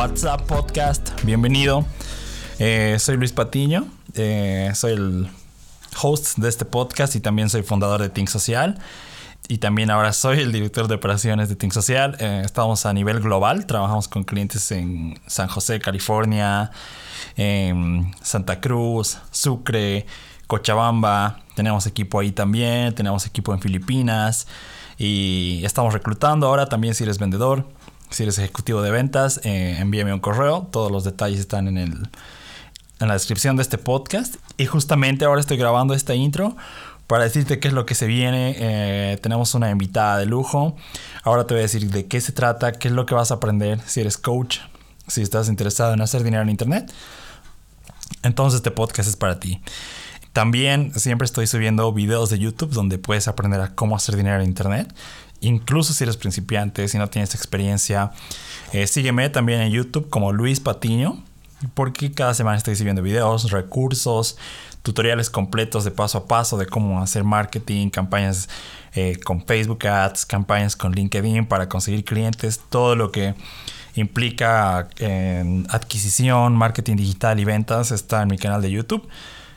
[0.00, 1.10] WhatsApp Podcast.
[1.24, 1.84] Bienvenido.
[2.58, 3.86] Eh, soy Luis Patiño.
[4.14, 5.28] Eh, soy el
[6.00, 8.78] host de este podcast y también soy fundador de Think Social.
[9.46, 12.16] Y también ahora soy el director de operaciones de Think Social.
[12.18, 13.66] Eh, estamos a nivel global.
[13.66, 16.70] Trabajamos con clientes en San José, California,
[17.36, 20.06] en Santa Cruz, Sucre,
[20.46, 21.40] Cochabamba.
[21.54, 22.94] Tenemos equipo ahí también.
[22.94, 24.46] Tenemos equipo en Filipinas.
[24.96, 27.66] Y estamos reclutando ahora también si eres vendedor
[28.10, 30.68] si eres ejecutivo de ventas, eh, envíame un correo.
[30.70, 32.08] Todos los detalles están en, el,
[32.98, 34.36] en la descripción de este podcast.
[34.56, 36.56] Y justamente ahora estoy grabando esta intro
[37.06, 38.56] para decirte qué es lo que se viene.
[38.58, 40.76] Eh, tenemos una invitada de lujo.
[41.22, 43.34] Ahora te voy a decir de qué se trata, qué es lo que vas a
[43.34, 44.58] aprender si eres coach,
[45.06, 46.92] si estás interesado en hacer dinero en Internet.
[48.22, 49.60] Entonces este podcast es para ti.
[50.32, 54.48] También siempre estoy subiendo videos de YouTube donde puedes aprender a cómo hacer dinero en
[54.48, 54.94] Internet
[55.40, 58.12] incluso si eres principiante, si no tienes experiencia.
[58.72, 61.22] Eh, sígueme también en YouTube como Luis Patiño,
[61.74, 64.36] porque cada semana estoy subiendo videos, recursos,
[64.82, 68.48] tutoriales completos de paso a paso de cómo hacer marketing, campañas
[68.94, 73.34] eh, con Facebook Ads, campañas con LinkedIn para conseguir clientes, todo lo que
[73.94, 79.06] implica eh, adquisición, marketing digital y ventas está en mi canal de YouTube.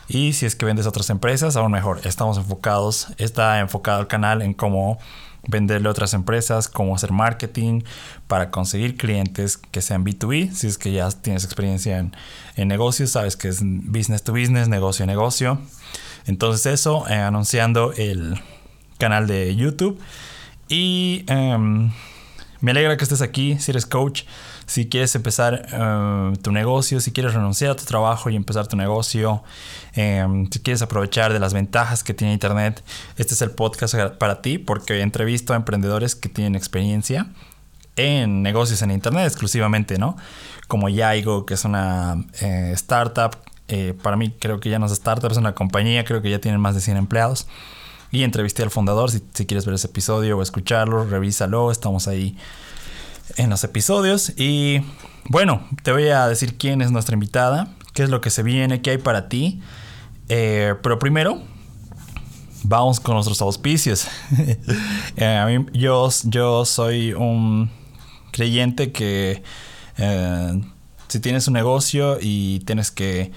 [0.09, 2.02] Y si es que vendes a otras empresas, aún mejor.
[2.04, 5.00] Estamos enfocados, está enfocado el canal en cómo
[5.47, 7.81] venderle a otras empresas, cómo hacer marketing
[8.27, 10.52] para conseguir clientes que sean B2B.
[10.52, 12.16] Si es que ya tienes experiencia en,
[12.55, 15.59] en negocios, sabes que es business to business, negocio a negocio.
[16.25, 18.39] Entonces eso, eh, anunciando el
[18.97, 19.99] canal de YouTube.
[20.69, 21.91] Y em,
[22.61, 24.23] me alegra que estés aquí, si eres coach,
[24.74, 28.76] si quieres empezar eh, tu negocio, si quieres renunciar a tu trabajo y empezar tu
[28.76, 29.44] negocio,
[29.94, 32.84] em, si quieres aprovechar de las ventajas que tiene Internet,
[33.18, 37.28] este es el podcast para ti porque entrevisto a emprendedores que tienen experiencia
[37.98, 40.17] en negocios en Internet exclusivamente, ¿no?
[40.67, 43.38] Como Yaigo, que es una eh, startup.
[43.67, 46.39] Eh, para mí creo que ya no es startup, es una compañía, creo que ya
[46.39, 47.45] tienen más de 100 empleados.
[48.10, 52.36] Y entrevisté al fundador, si, quieres ver ese episodio o escucharlo, revísalo, estamos ahí
[53.38, 54.34] en los episodios.
[54.38, 54.82] Y
[55.26, 58.82] bueno, te voy a decir quién es nuestra invitada, qué es lo que se viene,
[58.82, 59.61] qué hay para ti.
[60.30, 61.42] Eh, pero primero,
[62.64, 64.08] vamos con nuestros auspicios.
[65.16, 67.70] Eh, a mí, yo, yo soy un
[68.32, 69.44] creyente que
[69.98, 70.62] eh,
[71.08, 73.32] si tienes un negocio y tienes que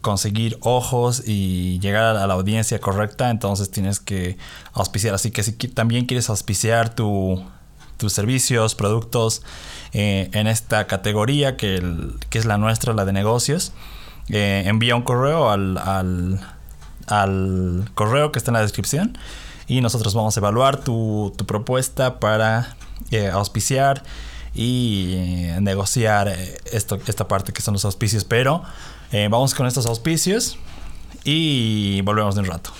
[0.00, 4.36] conseguir ojos y llegar a la audiencia correcta, entonces tienes que
[4.72, 5.14] auspiciar.
[5.14, 6.94] Así que si también quieres auspiciar
[7.96, 9.42] tus servicios, productos
[9.92, 11.82] eh, en esta categoría que,
[12.30, 13.72] es la nuestra, la de negocios,
[14.28, 15.78] eh, envía un correo al,
[17.06, 19.18] al, correo que está en la descripción
[19.66, 22.76] y nosotros vamos a evaluar tu, propuesta para
[23.10, 24.02] eh, auspiciar
[24.54, 25.16] y
[25.60, 26.28] negociar
[26.70, 28.62] esto, esta parte que son los auspicios, pero
[29.12, 30.58] eh, vamos con estos auspicios
[31.22, 32.70] y volvemos de un rato.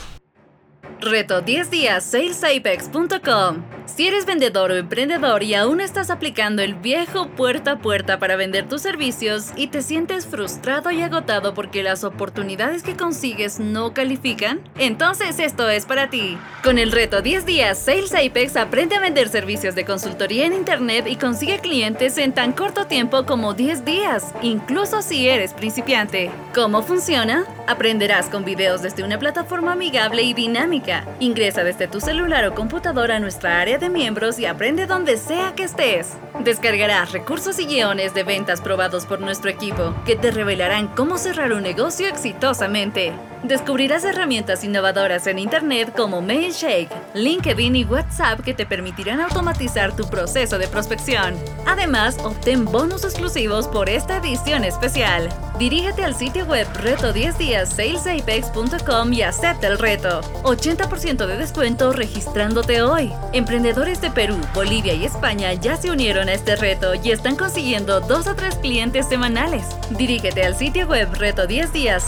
[1.05, 3.63] Reto 10 días salesapex.com.
[3.85, 8.35] Si eres vendedor o emprendedor y aún estás aplicando el viejo puerta a puerta para
[8.35, 13.93] vender tus servicios y te sientes frustrado y agotado porque las oportunidades que consigues no
[13.93, 16.39] califican, entonces esto es para ti.
[16.63, 21.05] Con el reto 10 días Sales Apex aprende a vender servicios de consultoría en internet
[21.07, 26.31] y consigue clientes en tan corto tiempo como 10 días, incluso si eres principiante.
[26.55, 27.45] ¿Cómo funciona?
[27.67, 33.17] Aprenderás con videos desde una plataforma amigable y dinámica Ingresa desde tu celular o computadora
[33.17, 36.17] a nuestra área de miembros y aprende donde sea que estés.
[36.41, 41.53] Descargarás recursos y guiones de ventas probados por nuestro equipo que te revelarán cómo cerrar
[41.53, 43.13] un negocio exitosamente.
[43.45, 50.09] Descubrirás herramientas innovadoras en Internet como Mailshake, LinkedIn y WhatsApp que te permitirán automatizar tu
[50.09, 51.35] proceso de prospección.
[51.67, 55.29] Además, obtén bonus exclusivos por esta edición especial.
[55.59, 57.79] Dirígete al sitio web reto10días
[59.13, 60.23] y acepta el reto.
[60.43, 63.13] 80% de descuento registrándote hoy.
[63.35, 68.01] Emprendedores de Perú, Bolivia y España ya se unieron a este reto y están consiguiendo
[68.01, 69.67] dos o tres clientes semanales.
[69.91, 72.01] Dirígete al sitio web reto10días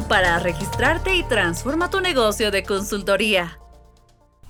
[0.00, 3.58] para registrarte y transforma tu negocio de consultoría.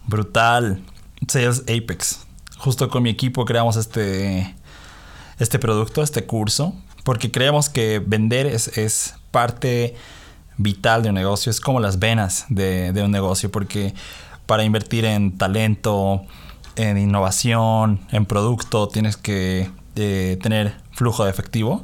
[0.07, 0.83] Brutal.
[1.27, 2.25] Sales Apex.
[2.59, 4.55] Justo con mi equipo creamos este,
[5.39, 6.75] este producto, este curso,
[7.05, 9.97] porque creemos que vender es, es parte
[10.59, 13.95] vital de un negocio, es como las venas de, un negocio, porque
[14.47, 16.23] para invertir en talento,
[16.77, 21.83] en innovación, en producto, tienes que eh, tener flujo de efectivo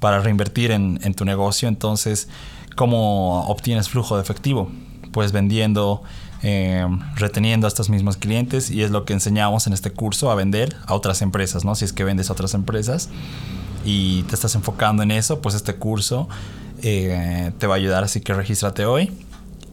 [0.00, 1.68] para reinvertir en, tu negocio.
[1.68, 2.28] Entonces,
[2.76, 4.70] ¿Cómo obtienes flujo de efectivo?
[5.12, 6.02] Pues vendiendo
[6.42, 6.86] eh,
[7.16, 10.74] reteniendo a estos mismos clientes y es lo que enseñamos en este curso a vender
[10.86, 11.74] a otras empresas, ¿no?
[11.74, 13.10] Si es que vendes a otras empresas
[13.84, 16.30] y te estás enfocando en eso, pues este curso
[16.82, 19.12] eh, te va a ayudar, así que regístrate hoy.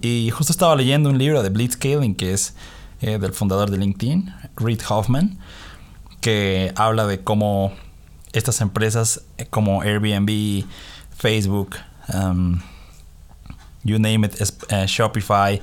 [0.02, 2.54] Y justo estaba leyendo un libro de Blitzscaling, que es
[3.02, 5.38] eh, del fundador de LinkedIn, Reid Hoffman,
[6.20, 7.72] que habla de cómo
[8.34, 10.66] estas empresas como Airbnb,
[11.16, 11.78] Facebook,
[12.14, 12.60] um,
[13.84, 14.36] you name it,
[14.88, 15.62] Shopify,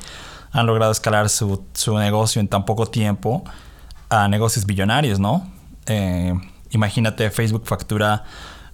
[0.53, 1.67] han logrado escalar su,
[1.99, 3.45] negocio en tan poco tiempo
[4.09, 5.51] a negocios billonarios, ¿no?
[5.87, 6.33] Eh,
[6.71, 8.25] imagínate, Facebook factura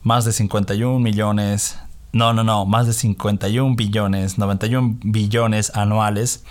[0.03, 1.79] más de 51 millones,
[2.13, 6.45] no, no, no, más de 51 billones, 91 billones anuales,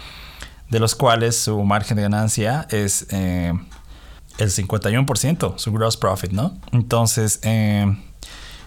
[0.69, 3.53] de los cuales su margen de ganancia es eh,
[4.38, 6.57] el 51%, su gross profit, ¿no?
[6.71, 7.86] Entonces, eh,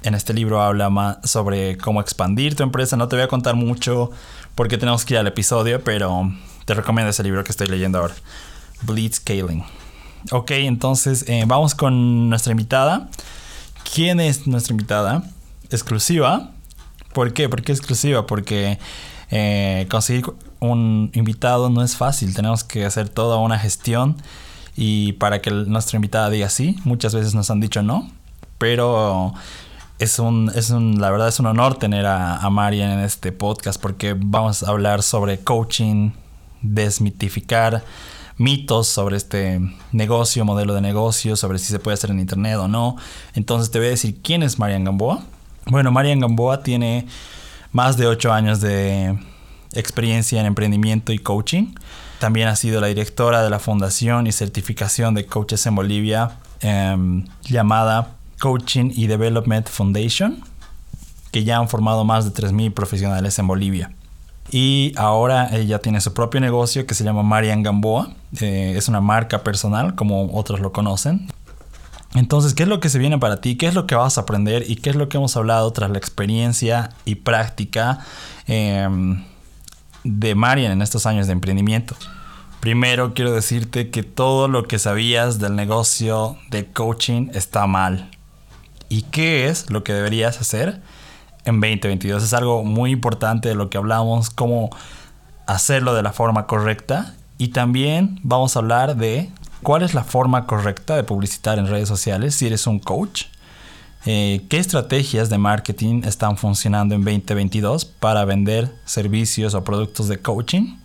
[0.03, 2.97] en este libro habla más sobre cómo expandir tu empresa.
[2.97, 4.11] No te voy a contar mucho
[4.55, 6.33] porque tenemos que ir al episodio, pero
[6.65, 8.15] te recomiendo ese libro que estoy leyendo ahora.
[8.83, 9.65] Blitzscaling.
[10.31, 13.09] Ok, entonces eh, vamos con nuestra invitada.
[13.95, 15.25] ¿Quién es nuestra invitada?
[15.71, 16.51] Exclusiva.
[17.13, 17.49] ¿Por qué?
[17.49, 18.27] ¿Por qué exclusiva?
[18.27, 18.79] Porque
[19.31, 20.25] eh, conseguir
[20.61, 22.35] un invitado no es fácil.
[22.35, 24.17] Tenemos que hacer toda una gestión.
[24.77, 28.11] Y para que nuestra invitada diga sí, muchas veces nos han dicho no.
[28.59, 29.35] Pero
[30.03, 33.31] es un, es un, la verdad es un honor tener a, a Marian en este
[33.31, 36.11] podcast porque vamos a hablar sobre coaching,
[36.61, 37.85] desmitificar
[38.37, 39.61] mitos sobre este
[39.93, 42.97] negocio, modelo de negocio, sobre si se puede hacer en internet o no.
[43.35, 45.23] Entonces te voy a decir quién es Marian Gamboa.
[45.67, 47.07] Bueno, Marian Gamboa tiene
[47.71, 49.17] más de 8 años de
[49.73, 51.77] experiencia en emprendimiento y coaching.
[52.19, 57.25] También ha sido la directora de la fundación y certificación de coaches en Bolivia em,
[57.45, 60.43] llamada Coaching y Development Foundation,
[61.31, 63.93] que ya han formado más de 3.000 profesionales en Bolivia.
[64.51, 68.11] Y ahora ella tiene su propio negocio que se llama Marian Gamboa.
[68.41, 71.29] Eh, es una marca personal, como otros lo conocen.
[72.17, 73.55] Entonces, ¿qué es lo que se viene para ti?
[73.55, 74.69] ¿Qué es lo que vas a aprender?
[74.69, 78.01] ¿Y qué es lo que hemos hablado tras la experiencia y práctica
[78.49, 79.23] em,
[80.03, 81.95] de Marian en estos años de emprendimiento?
[82.59, 88.11] Primero quiero decirte que todo lo que sabías del negocio de coaching está mal.
[88.93, 90.81] ¿Y qué es lo que deberías hacer?
[91.45, 92.23] en 2022.
[92.23, 94.71] Es algo muy importante de lo que hablamos, cómo
[95.47, 97.15] hacerlo de la forma correcta.
[97.39, 99.31] Y también vamos a hablar de
[99.63, 103.25] cuál es la forma correcta de publicitar en redes sociales si eres un coach.
[104.05, 110.19] Eh, qué estrategias de marketing están funcionando en 2022 para vender servicios o productos de
[110.19, 110.77] coaching.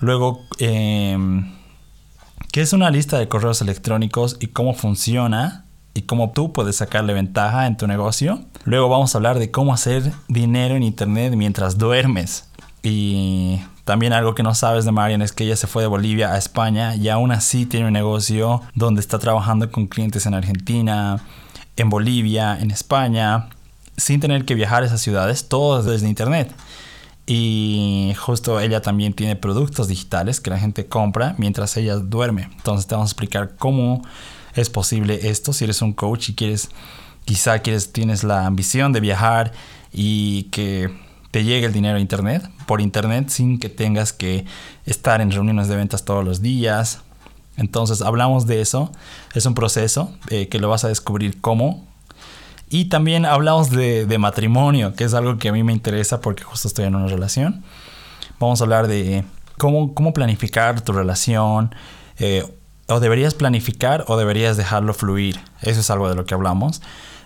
[0.00, 1.54] Luego, em,
[2.52, 7.12] qué es una lista de correos electrónicos y cómo funciona y cómo tú puedes sacarle
[7.12, 8.40] ventaja en tu negocio.
[8.64, 12.48] Luego vamos a hablar de cómo hacer dinero en internet mientras duermes.
[12.82, 16.32] Y también algo que no sabes de Marian es que ella se fue de Bolivia
[16.32, 21.20] a España y aún así tiene un negocio donde está trabajando con clientes en Argentina,
[21.76, 23.48] en Bolivia, en España,
[23.96, 26.54] sin tener que viajar a esas ciudades, todo desde internet.
[27.26, 32.48] Y justo ella también tiene productos digitales que la gente compra mientras ella duerme.
[32.56, 34.02] Entonces te vamos a explicar cómo
[34.54, 35.52] es posible esto.
[35.52, 36.70] Si eres un coach y quieres,
[37.24, 39.52] quizá quieres, tienes la ambición de viajar
[39.92, 40.90] y que
[41.30, 44.44] te llegue el dinero a internet, por internet, sin que tengas que
[44.84, 47.00] estar en reuniones de ventas todos los días.
[47.56, 48.90] Entonces hablamos de eso.
[49.34, 51.86] Es un proceso eh, que lo vas a descubrir cómo.
[52.68, 56.68] Y también hablamos de, matrimonio, que es algo que a mí me interesa porque justo
[56.68, 57.64] estoy en una relación.
[58.38, 59.24] Vamos a hablar de
[59.58, 61.74] cómo, planificar tu relación,
[62.18, 62.44] eh,
[62.90, 65.40] o deberías planificar o deberías dejarlo fluir.
[65.62, 66.82] Eso es algo de lo que hablamos.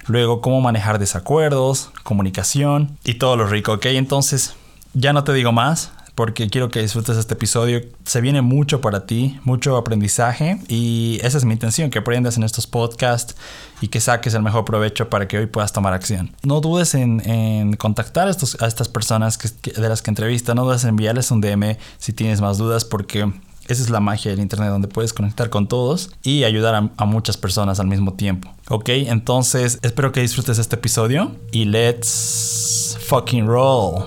[0.06, 3.86] Luego, cómo manejar desacuerdos, comunicación y todo lo rico, ¿ok?
[3.86, 4.54] Entonces,
[4.92, 7.80] ya no te digo más porque quiero que disfrutes este episodio.
[8.04, 12.44] Se viene mucho para ti, mucho aprendizaje y esa es mi intención, que aprendas en
[12.44, 13.34] estos podcasts
[13.80, 16.34] y que saques el mejor provecho para que hoy puedas tomar acción.
[16.42, 20.64] No dudes en, contactar a, estos, a estas personas que, de las que entrevista, no
[20.64, 23.32] dudes en enviarles un DM si tienes más dudas porque
[23.68, 27.36] esa es la magia del Internet, donde puedes conectar con todos y ayudar a, muchas
[27.36, 28.50] personas al mismo tiempo.
[28.68, 34.04] Ok, entonces espero que disfrutes este episodio y let's fucking roll.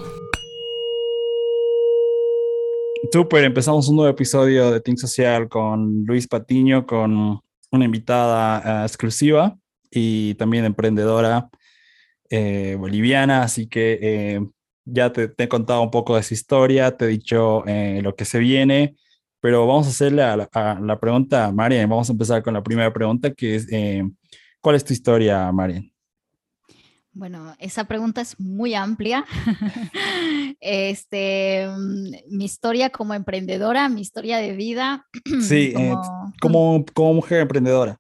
[3.12, 7.40] Super, empezamos un nuevo episodio de Team Social con Luis Patiño, con
[7.72, 9.58] una invitada eh, exclusiva
[9.90, 11.50] y también emprendedora
[12.30, 13.44] eh, boliviana.
[13.44, 14.48] Así que eh,
[14.86, 18.40] ya te, he contado un poco de su historia, te he dicho lo que se
[18.40, 18.96] viene
[19.48, 21.90] pero vamos a hacerle a la, pregunta a Marian.
[21.90, 24.04] Vamos a empezar con la primera pregunta, que es, eh,
[24.60, 25.90] ¿cuál es tu historia, Marian?
[27.14, 29.24] Bueno, esa pregunta es muy amplia.
[30.60, 35.08] este, mm, mi historia como emprendedora, mi historia de vida.
[35.42, 35.96] Sí, eh,
[36.42, 37.98] como, como mujer emprendedora.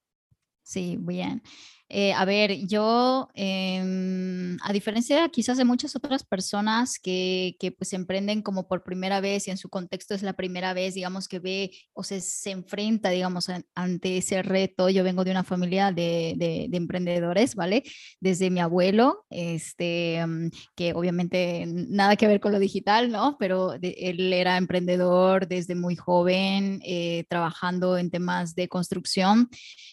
[0.63, 1.41] Sí, bien.
[1.89, 7.94] Eh, a ver, yo, em, a diferencia quizás de muchas otras personas que, que, pues
[7.94, 11.39] emprenden como por primera vez y en su contexto es la primera vez, digamos, que
[11.39, 14.89] ve o se, se enfrenta, digamos, ante ese reto.
[14.89, 17.84] Yo vengo de una familia de, de, emprendedores, ¿vale?
[18.20, 23.38] Desde mi abuelo, este, mm, que obviamente nada que ver con lo digital, ¿no?
[23.39, 29.50] Pero él era emprendedor desde muy joven, eh, trabajando en temas de construcción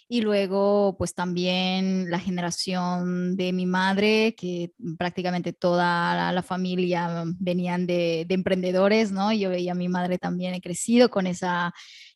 [0.09, 7.87] y luego pues también la generación de mi madre, que prácticamente toda la, familia venían
[7.87, 9.33] de, emprendedores, ¿no?
[9.33, 11.73] Yo veía a mi madre también, he crecido con esa,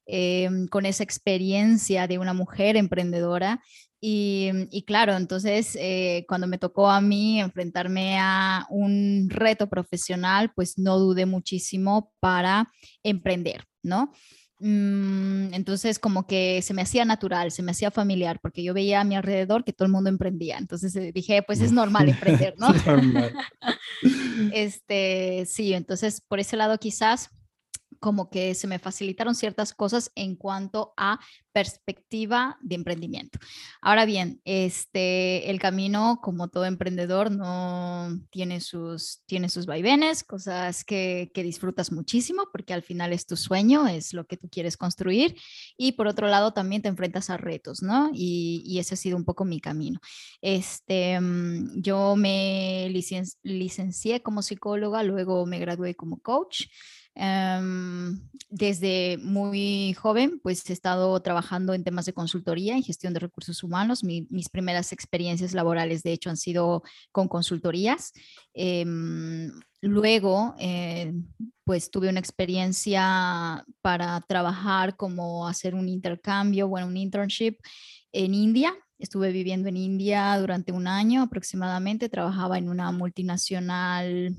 [0.07, 3.61] em, con esa experiencia de una mujer emprendedora.
[4.01, 10.79] Y, claro, entonces eh, cuando me tocó a mí enfrentarme a un reto profesional, pues
[10.79, 12.71] no dudé muchísimo para
[13.03, 14.13] emprender, ¿no?
[14.61, 19.01] Mm, entonces como que se me hacía natural, se me hacía familiar, porque yo veía
[19.01, 20.59] a mi alrededor que todo el mundo emprendía.
[20.59, 22.69] Entonces eh, dije, pues es normal emprender, ¿no?
[24.53, 27.31] este, sí, entonces por ese lado quizás
[28.01, 31.21] como que se me facilitaron ciertas cosas en cuanto a
[31.53, 33.41] perspectiva de emprendimiento.
[33.81, 40.85] Ahora bien, este, el camino, como todo emprendedor, no tiene sus, tiene sus vaivenes, cosas
[40.85, 44.77] que, que disfrutas muchísimo, porque al final es tu sueño, es lo que tú quieres
[44.77, 45.35] construir.
[45.77, 48.11] Y por otro lado, también te enfrentas a retos, ¿no?
[48.15, 49.99] Y, y ese ha sido un poco mi camino.
[50.41, 52.89] Este, mm, yo me
[53.43, 56.67] licencié como psicóloga, luego me gradué como coach.
[57.21, 63.21] Em, desde muy joven, pues he estado trabajando en temas de consultoría y gestión de
[63.21, 64.05] recursos humanos.
[64.05, 68.13] mis primeras experiencias laborales, de hecho, han sido con consultorías.
[68.55, 69.51] Em,
[69.83, 71.13] luego, eh,
[71.65, 77.57] pues tuve una experiencia para trabajar como hacer un intercambio, bueno, un internship
[78.13, 78.73] en India.
[78.99, 82.09] Estuve viviendo en India durante un año aproximadamente.
[82.09, 84.37] Trabajaba en una multinacional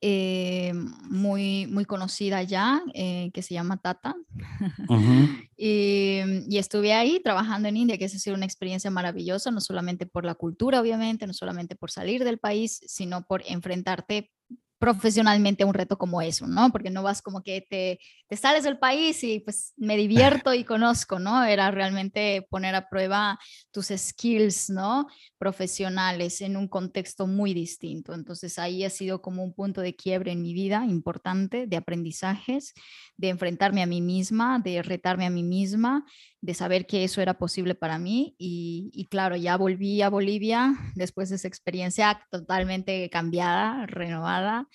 [0.00, 0.72] eh,
[1.10, 4.14] muy, muy conocida ya, eh, que se llama Tata.
[5.56, 10.06] y, y, estuve ahí trabajando en India, que ha sido una experiencia maravillosa, no solamente
[10.06, 14.30] por la cultura, obviamente, no solamente por salir del país, sino por enfrentarte
[14.78, 16.70] profesionalmente un reto como eso, ¿no?
[16.70, 19.96] Porque no vas como que te, te, sales del país y pues me
[20.42, 21.44] divierto y conozco, ¿no?
[21.44, 23.38] Era realmente poner a prueba
[23.72, 25.08] tus skills, ¿no?
[25.38, 28.14] Profesionales en un contexto muy distinto.
[28.14, 32.74] Entonces ahí ha sido como un punto de quiebre en mi vida importante, de aprendizajes,
[33.16, 36.04] de enfrentarme a mí misma, de retarme a mí misma,
[36.40, 38.34] de saber que eso era posible para mí.
[38.38, 44.68] Y, y claro, ya volví a Bolivia después de esa experiencia totalmente cambiada, renovada.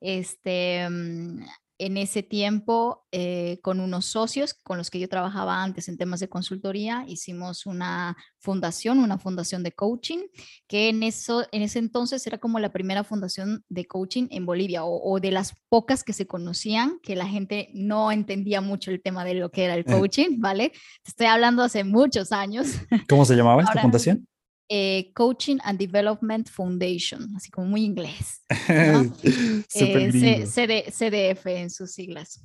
[0.00, 1.44] Este, mm,
[1.78, 6.20] en ese tiempo eh, con unos socios con los que yo trabajaba antes en temas
[6.20, 10.18] de consultoría, hicimos una fundación, una fundación de coaching,
[10.66, 14.84] que en, eso, en ese entonces era como la primera fundación de coaching en Bolivia
[14.84, 19.24] o, de las pocas que se conocían, que la gente no entendía mucho el tema
[19.24, 19.84] de lo que era el eh.
[19.84, 20.72] coaching, ¿vale?
[21.06, 22.66] Estoy hablando hace muchos años.
[23.08, 24.26] ¿Cómo se llamaba esta fundación?
[24.70, 28.42] Eh, Coaching and Development Foundation, así como muy inglés.
[28.68, 32.42] eh, CDF en sus siglas.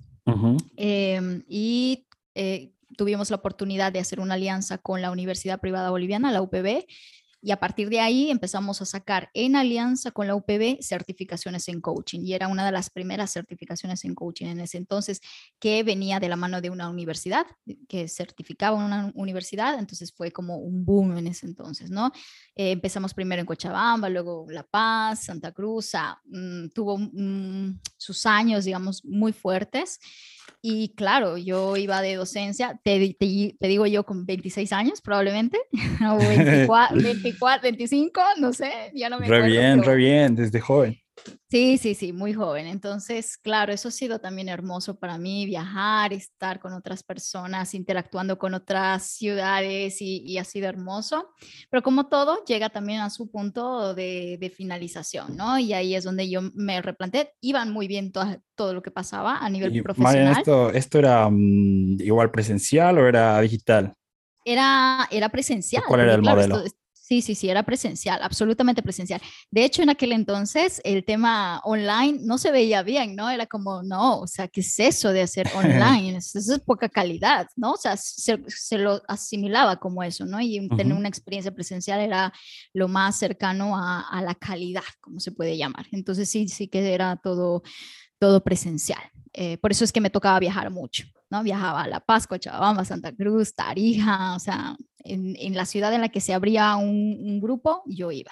[0.77, 6.31] Em, y eh, tuvimos la oportunidad de hacer una alianza con la Universidad Privada Boliviana,
[6.31, 6.85] la UPB,
[7.43, 11.81] y a partir de ahí empezamos a sacar en alianza con la UPB certificaciones en
[11.81, 12.21] coaching.
[12.23, 15.19] Y era una de las primeras certificaciones en coaching en ese entonces
[15.59, 17.45] que venía de la mano de una universidad,
[17.89, 19.77] que certificaba una universidad.
[19.77, 22.13] Entonces fue como un boom en ese entonces, ¿no?
[22.55, 25.91] Eh, empezamos primero en Cochabamba, luego La Paz, Santa Cruz.
[26.23, 29.99] Mm, tuvo mm, sus años, digamos, muy fuertes.
[30.61, 35.59] Y claro, yo iba de docencia, te, te, digo yo con 26 años probablemente,
[36.09, 39.45] o 24, 24, 25, no sé, ya no me acuerdo.
[39.45, 41.02] Re bien, re bien, desde joven.
[41.49, 42.67] Sí, sí, sí, muy joven.
[42.67, 48.37] Entonces, claro, eso ha sido también hermoso para mí, viajar, estar con otras personas, interactuando
[48.37, 51.29] con otras ciudades y, ha sido hermoso.
[51.69, 55.57] Pero como todo, llega también a su punto de, finalización, ¿no?
[55.57, 57.33] Y ahí es donde yo me replanteé.
[57.41, 60.37] Iban muy bien todo, todo lo que pasaba a nivel profesional.
[60.37, 63.93] esto, ¿Esto era mm, igual presencial o era digital?
[64.45, 65.83] Era, era presencial.
[65.87, 66.63] ¿Cuál era el modelo?
[67.03, 69.21] Sí, sí, sí, era presencial, absolutamente presencial.
[69.51, 73.29] De hecho, en aquel entonces el tema online no se veía bien, ¿no?
[73.29, 76.15] Era como, no, o sea, ¿qué es eso de hacer online?
[76.15, 77.73] eso es poca calidad, ¿no?
[77.73, 78.37] O sea, se,
[78.77, 80.39] lo asimilaba como eso, ¿no?
[80.39, 82.31] Y tener una experiencia presencial era
[82.71, 85.85] lo más cercano a, la calidad, como se puede llamar.
[85.91, 87.63] Entonces, sí, sí que era todo,
[88.17, 89.03] todo presencial.
[89.33, 91.41] Eh, por eso es que me tocaba viajar mucho, ¿no?
[91.41, 96.09] Viajaba a La Paz, Cochabamba, Santa Cruz, Tarija, o sea, en, la ciudad en la
[96.09, 98.31] que se abría un, grupo, yo iba.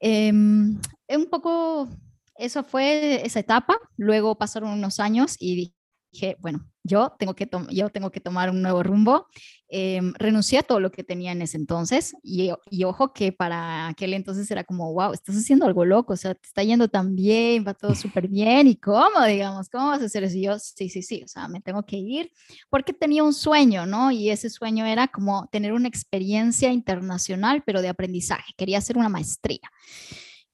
[0.00, 1.88] Em, un poco,
[2.36, 3.78] eso fue esa etapa.
[3.96, 5.72] Luego pasaron unos años y
[6.10, 9.28] dije, bueno, yo tengo que, yo tengo que tomar un nuevo rumbo.
[9.68, 13.88] Em, renuncié a todo lo que tenía en ese entonces y, y, ojo que para
[13.88, 17.16] aquel entonces era como, wow, estás haciendo algo loco, o sea, te está yendo tan
[17.16, 20.36] bien, va todo súper bien y cómo, digamos, ¿cómo vas a hacer eso?
[20.36, 22.30] Y yo, sí, sí, sí, o sea, me tengo que ir
[22.70, 24.12] porque tenía un sueño, ¿no?
[24.12, 29.08] Y ese sueño era como tener una experiencia internacional, pero de aprendizaje, quería hacer una
[29.08, 29.68] maestría.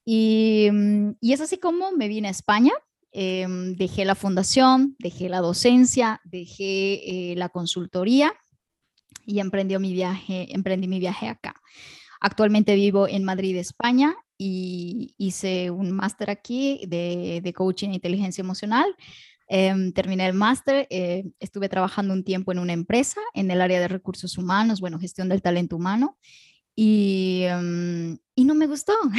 [0.04, 2.72] Y, mm, y es así como me vine a España,
[3.14, 8.32] Em, dejé la fundación, dejé la docencia, dejé eh, la consultoría
[9.26, 11.54] y emprendí mi viaje, emprendí mi viaje acá.
[12.20, 18.94] Actualmente vivo en Madrid, España, y hice un máster aquí de, coaching e inteligencia emocional.
[19.48, 23.80] Em, terminé el máster, eh, estuve trabajando un tiempo en una empresa en el área
[23.80, 26.16] de recursos humanos, bueno, gestión del talento humano,
[26.74, 28.94] y, em, y no me gustó.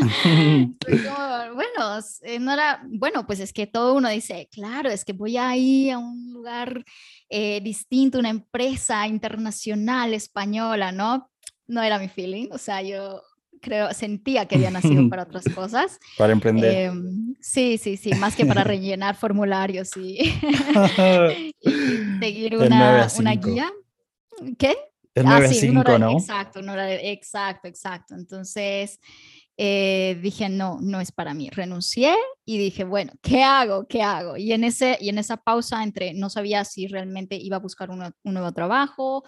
[1.54, 5.36] bueno, eh, no era, bueno, pues es que todo uno dice, claro, es que voy
[5.36, 6.84] a ir a un lugar
[7.28, 11.30] eh, distinto, una empresa internacional española, ¿no?
[11.66, 13.22] No era mi feeling, o sea, yo
[13.60, 15.98] creo, sentía que había nacido para otras cosas.
[16.16, 16.86] Para emprender.
[16.86, 20.18] Em, sí, sí, sí, más que para rellenar formularios y,
[21.60, 23.70] y seguir una, una guía.
[24.58, 24.76] ¿Qué?
[25.26, 26.12] ah, sí, ¿no?
[26.12, 28.14] Exacto, exacto, exacto.
[28.14, 29.00] Entonces
[29.60, 31.50] eh, dije, no, no es para mí.
[31.50, 33.88] Renuncié y dije, bueno, ¿qué hago?
[33.88, 34.36] ¿Qué hago?
[34.36, 37.90] Y en, ese, y en esa pausa entre no sabía si realmente iba a buscar
[37.90, 39.24] un, nuevo trabajo,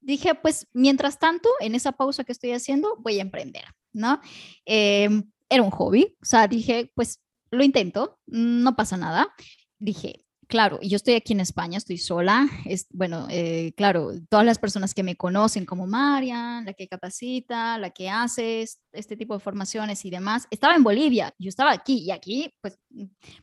[0.00, 4.20] dije, pues mientras tanto, en esa pausa que estoy haciendo, voy a emprender, ¿no?
[4.64, 9.34] Em, era un hobby, o sea, dije, pues lo intento, no pasa nada.
[9.80, 12.48] Dije, claro, yo estoy aquí en España, estoy sola.
[12.64, 17.78] Es, bueno, eh, claro, todas las personas que me conocen como Marian, la que capacita,
[17.78, 21.98] la que hace este tipo de formaciones y demás, estaba en Bolivia, yo estaba aquí
[21.98, 22.78] y aquí, pues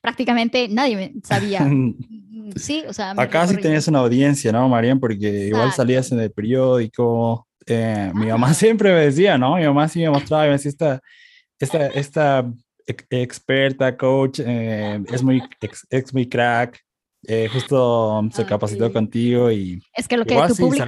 [0.02, 1.62] prácticamente nadie me sabía.
[1.72, 3.12] Mm, sí, o sea.
[3.12, 5.00] Acá sí tenías una audiencia, ¿no, Marian?
[5.00, 7.48] Porque igual salías en el periódico.
[7.66, 9.58] Eh, mi mamá siempre me decía, ¿no?
[9.58, 11.02] Mi mamá sí me mostraba y me decía, esta,
[11.60, 12.54] esta, esta
[13.10, 15.42] experta, coach, eh, es, muy,
[15.90, 16.80] es muy crack,
[17.28, 19.82] eh, justo se capacitó contigo y...
[19.94, 20.86] Es que lo que, tu público,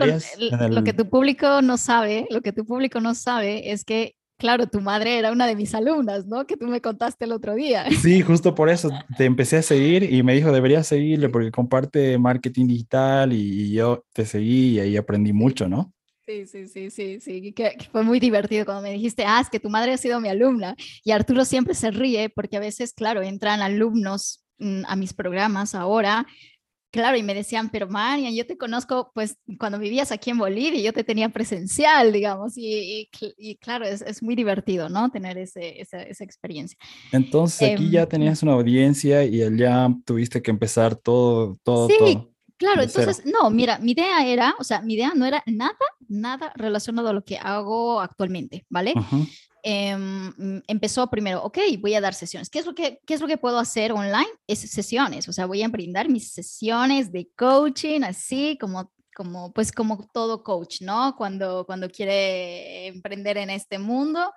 [0.69, 4.65] lo que tu público no sabe, lo que tu público no sabe es que, claro,
[4.65, 6.47] tu madre era una de mis alumnas, ¿no?
[6.47, 7.85] Que tú me contaste el otro día.
[8.01, 12.17] Sí, justo por eso te empecé a seguir y me dijo, deberías seguirle porque comparte
[12.17, 15.93] marketing digital y, yo te seguí y ahí aprendí mucho, ¿no?
[16.25, 19.59] Sí, sí, sí, sí, sí, que, fue muy divertido cuando me dijiste, ah, es que
[19.59, 20.73] tu madre ha sido mi alumna.
[21.03, 26.25] Y Arturo siempre se ríe porque a veces, claro, entran alumnos a mis programas ahora,
[26.93, 30.79] claro, y me decían, pero María, yo te conozco pues cuando vivías aquí en Bolivia,
[30.79, 35.09] yo te tenía presencial, digamos, y, y, claro, es, es, muy divertido, ¿no?
[35.09, 36.77] Tener ese, esa, esa, experiencia.
[37.11, 41.87] Entonces aquí ya em, tenías una audiencia y ya tuviste que empezar todo, todo.
[41.87, 41.95] Sí,
[42.63, 45.75] claro, entonces, no, mira, mi idea era, o sea, mi idea no era nada,
[46.07, 48.93] nada relacionado a lo que hago actualmente, ¿vale?
[49.61, 52.49] Em, empezó primero, ok, voy a dar sesiones.
[52.49, 54.29] ¿Qué es, lo que, ¿Qué es lo que puedo hacer online?
[54.47, 59.71] Es sesiones, o sea, voy a brindar mis sesiones de coaching, así como, como, pues
[59.71, 61.15] como todo coach, ¿no?
[61.17, 64.31] Cuando, cuando quiere emprender en este mundo.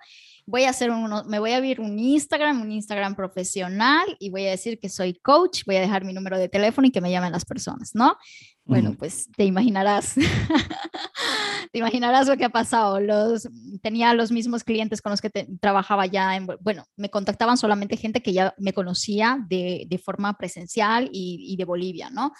[0.49, 4.47] Voy a hacer uno, me voy a abrir un Instagram, un Instagram profesional y voy
[4.47, 7.11] a decir que soy coach, voy a dejar mi número de teléfono y que me
[7.11, 8.17] llamen las personas, ¿no?
[8.63, 10.15] Bueno, pues te imaginarás,
[11.71, 12.99] te imaginarás lo que ha pasado.
[12.99, 13.47] Los,
[13.81, 15.29] tenía los mismos clientes con los que
[15.61, 20.37] trabajaba ya, en, bueno, me contactaban solamente gente que ya me conocía de, de forma
[20.37, 22.33] presencial y, y, de Bolivia, ¿no?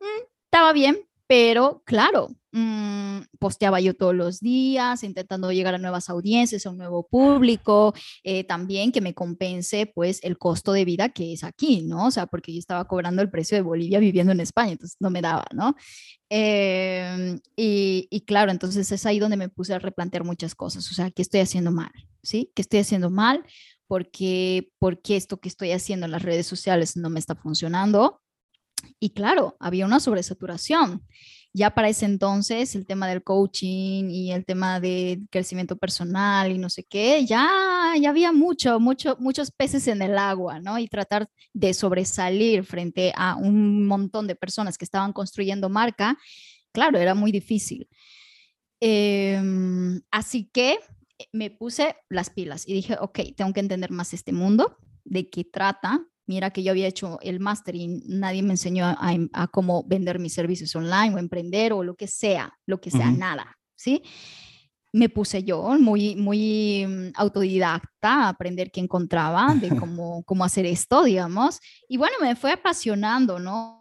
[0.00, 6.08] Mm, estaba bien, pero claro, mmm, posteaba yo todos los días, intentando llegar a nuevas
[6.08, 11.10] audiencias, a un nuevo público, eh, también que me compense pues el costo de vida
[11.10, 12.06] que es aquí, ¿no?
[12.06, 15.10] O sea, porque yo estaba cobrando el precio de Bolivia viviendo en España, entonces no
[15.10, 15.76] me daba, ¿no?
[16.30, 20.94] Em, y, y, claro, entonces es ahí donde me puse a replantear muchas cosas, o
[20.94, 21.92] sea, ¿qué estoy haciendo mal?
[22.22, 22.50] ¿Sí?
[22.54, 23.44] ¿Qué estoy haciendo mal?
[23.86, 28.22] Porque, porque esto que estoy haciendo en las redes sociales no me está funcionando.
[29.00, 31.02] Y claro, había una sobresaturación.
[31.54, 36.58] ya para ese entonces el tema del coaching y el tema de crecimiento personal y
[36.58, 40.78] no sé qué, ya, ya había mucho, mucho, muchos peces en el agua, ¿no?
[40.78, 46.18] Y tratar de sobresalir frente a un montón de personas que estaban construyendo marca,
[46.72, 47.88] claro, era muy difícil.
[48.80, 50.78] Em, así que
[51.32, 55.44] me puse las pilas y dije, ok, tengo que entender más este mundo, de qué
[55.44, 60.18] trata, Mira que yo había hecho el máster y nadie me enseñó a, cómo vender
[60.18, 64.02] mis servicios online o emprender o lo que sea, lo que sea, nada, ¿sí?
[64.92, 70.66] Me puse yo muy, muy mm, autodidacta a aprender qué encontraba de cómo, cómo hacer
[70.66, 71.60] esto, digamos.
[71.88, 73.77] Y bueno, me fue apasionando, ¿no?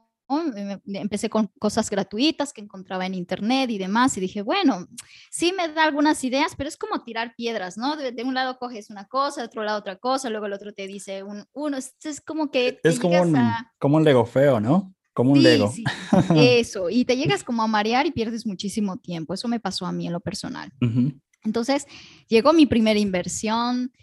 [0.85, 4.87] Empecé con cosas gratuitas que encontraba en internet y demás y dije, bueno,
[5.29, 7.95] sí me da algunas ideas, pero es como tirar piedras, ¿no?
[7.95, 10.87] De, un lado coges una cosa, de otro lado otra cosa, luego el otro te
[10.87, 12.79] dice un, uno, es, como que...
[12.83, 13.37] Es como un,
[13.79, 14.93] como un Lego feo, ¿no?
[15.13, 15.71] Como un Lego.
[15.71, 15.83] Sí,
[16.35, 19.91] eso, y te llegas como a marear y pierdes muchísimo tiempo, eso me pasó a
[19.91, 20.71] mí en lo personal.
[21.43, 21.87] Entonces,
[22.27, 23.93] llegó mi primera inversión,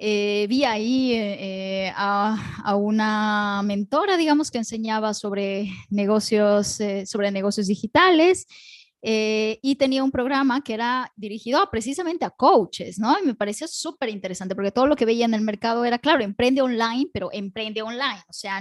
[0.00, 7.66] eh, vi ahí eh, a, una mentora, digamos, que enseñaba sobre negocios, eh, sobre negocios
[7.66, 8.46] digitales
[9.00, 13.16] y tenía un programa que era dirigido precisamente a coaches, ¿no?
[13.20, 16.24] Y me pareció súper interesante porque todo lo que veía en el mercado era, claro,
[16.24, 18.22] emprende online, pero emprende online.
[18.28, 18.60] O sea,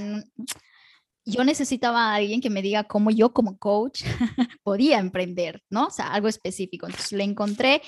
[1.25, 4.03] yo necesitaba a alguien que me diga cómo yo como coach
[4.63, 5.87] podía emprender, ¿no?
[5.87, 6.85] O sea, algo específico.
[6.85, 7.81] Entonces le encontré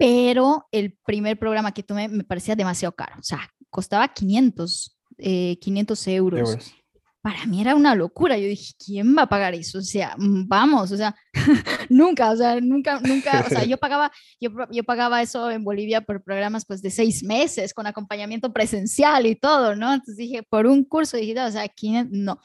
[0.00, 6.06] pero el primer programa que tomé me parecía demasiado caro, o sea, costaba 500, 500
[6.06, 6.72] eh, euros.
[7.20, 9.76] Para mí era una locura, yo dije, ¿quién va a pagar eso?
[9.76, 11.14] O sea, mm, vamos, o sea,
[11.90, 14.10] nunca, o sea, nunca, nunca, o sea, yo pagaba,
[14.40, 19.26] yo, yo pagaba eso en Bolivia por programas pues de seis meses, con acompañamiento presencial
[19.26, 19.92] y todo, ¿no?
[19.92, 22.08] Entonces dije, por un curso digital, o sea, ¿quién?
[22.10, 22.40] No.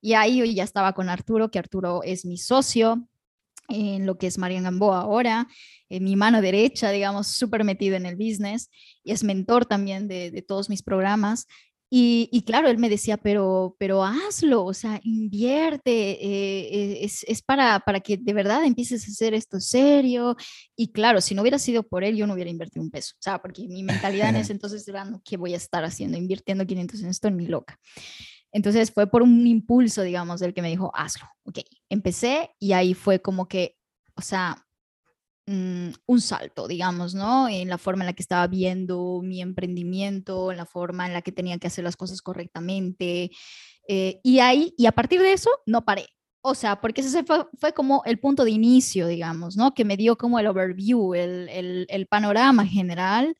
[0.00, 3.08] Y ahí yo ya estaba con Arturo, que Arturo es mi socio,
[3.68, 5.46] en lo que es Marian Gamboa ahora,
[5.88, 8.70] en mi mano derecha, digamos, súper metido en el business
[9.04, 11.46] y es mentor también de, de todos mis programas.
[11.90, 17.40] Y, y, claro, él me decía, pero, pero hazlo, o sea, invierte, eh, es, es,
[17.40, 20.36] para, para que de verdad empieces a hacer esto serio.
[20.76, 23.22] Y claro, si no hubiera sido por él, yo no hubiera invertido un peso, o
[23.22, 26.18] sea, porque mi mentalidad en ese entonces era, no, ¿qué voy a estar haciendo?
[26.18, 27.78] Invirtiendo 500 en esto en mi loca.
[28.52, 31.26] Entonces fue por un impulso, digamos, del que me dijo, hazlo.
[31.44, 31.58] Ok,
[31.88, 33.76] empecé y ahí fue como que,
[34.14, 34.66] o sea,
[35.46, 37.48] mm, un salto, digamos, ¿no?
[37.48, 41.22] En la forma en la que estaba viendo mi emprendimiento, en la forma en la
[41.22, 43.30] que tenía que hacer las cosas correctamente.
[43.88, 46.06] Eh, y ahí, y a partir de eso, no paré.
[46.40, 49.74] O sea, porque ese fue, fue, como el punto de inicio, digamos, ¿no?
[49.74, 53.36] Que me dio como el overview, el, el, el panorama general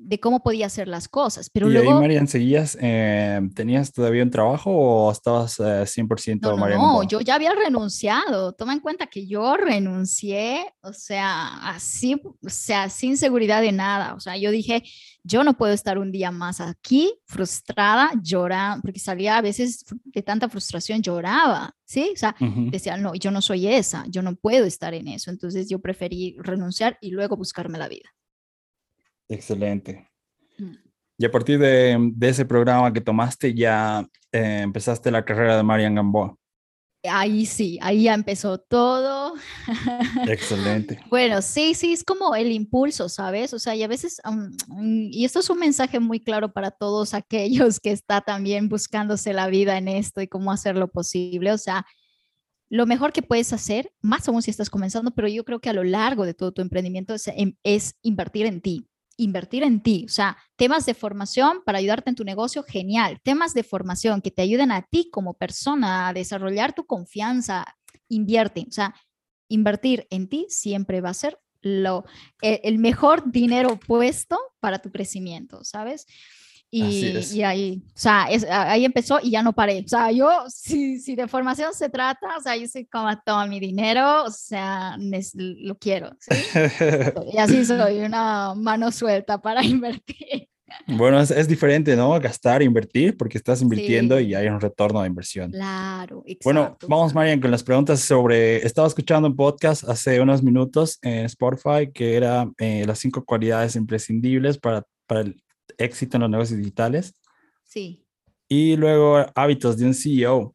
[0.00, 1.50] de cómo podía hacer las cosas.
[1.50, 1.92] Pero ¿Y luego...
[1.92, 7.02] ahí, Marian, seguías, eh, tenías todavía un trabajo o estabas 100% eh, no, no, No,
[7.02, 8.52] yo ya había renunciado.
[8.52, 14.14] Toma en cuenta que yo renuncié, o sea, así, o sea, sin seguridad de nada.
[14.14, 14.84] O sea, yo dije,
[15.24, 20.22] yo no puedo estar un día más aquí frustrada, llorando, porque salía a veces de
[20.22, 22.12] tanta frustración, lloraba, ¿sí?
[22.14, 22.34] O sea,
[22.70, 25.30] decía, no, yo no soy esa, yo no puedo estar en eso.
[25.30, 28.08] Entonces yo preferí renunciar y luego buscarme la vida.
[29.28, 30.08] Excelente.
[30.58, 30.74] Mm.
[31.20, 35.96] Y a partir de, ese programa que tomaste, ya eh, empezaste la carrera de Marian
[35.96, 36.36] Gamboa.
[37.02, 39.34] Ahí sí, ahí ya empezó todo.
[40.28, 41.00] Excelente.
[41.10, 43.52] bueno, sí, sí, es como el impulso, ¿sabes?
[43.52, 44.20] O sea, y a veces,
[45.10, 49.48] y esto es un mensaje muy claro para todos aquellos que está también buscándose la
[49.48, 51.52] vida en esto y cómo hacerlo posible.
[51.52, 51.84] O sea,
[52.68, 55.74] lo mejor que puedes hacer, más aún si estás comenzando, pero yo creo que a
[55.74, 60.06] lo largo de todo tu emprendimiento es, em, es invertir en ti invertir en ti.
[60.06, 63.20] O sea, temas de formación para ayudarte en tu negocio, genial.
[63.22, 67.66] Temas de formación que te ayuden a ti como persona a desarrollar tu confianza,
[68.08, 68.64] invierte.
[68.66, 68.94] O sea,
[69.48, 72.04] invertir en ti siempre va a ser lo,
[72.40, 76.06] e, el mejor dinero puesto para tu crecimiento, ¿sabes?
[76.70, 79.82] Y, ahí, o sea, ahí empezó y ya no paré.
[79.86, 83.46] O sea, yo, si, si de formación se trata, o sea, yo soy como todo
[83.46, 84.96] mi dinero, o sea,
[85.34, 86.10] lo quiero.
[87.32, 90.48] y así soy, una mano suelta para invertir.
[90.86, 92.10] Bueno, es, diferente, ¿no?
[92.20, 95.50] Gastar, invertir, porque estás invirtiendo y hay un retorno de inversión.
[95.50, 96.44] Claro, exacto.
[96.44, 98.58] Bueno, vamos, Marian, con las preguntas sobre.
[98.58, 103.76] Estaba escuchando un podcast hace unos minutos en Spotify que era eh, las cinco cualidades
[103.76, 105.42] imprescindibles para, para el
[105.76, 107.14] éxito en los negocios digitales.
[107.64, 108.04] Sí.
[108.48, 110.54] Y luego hábitos de un CEO.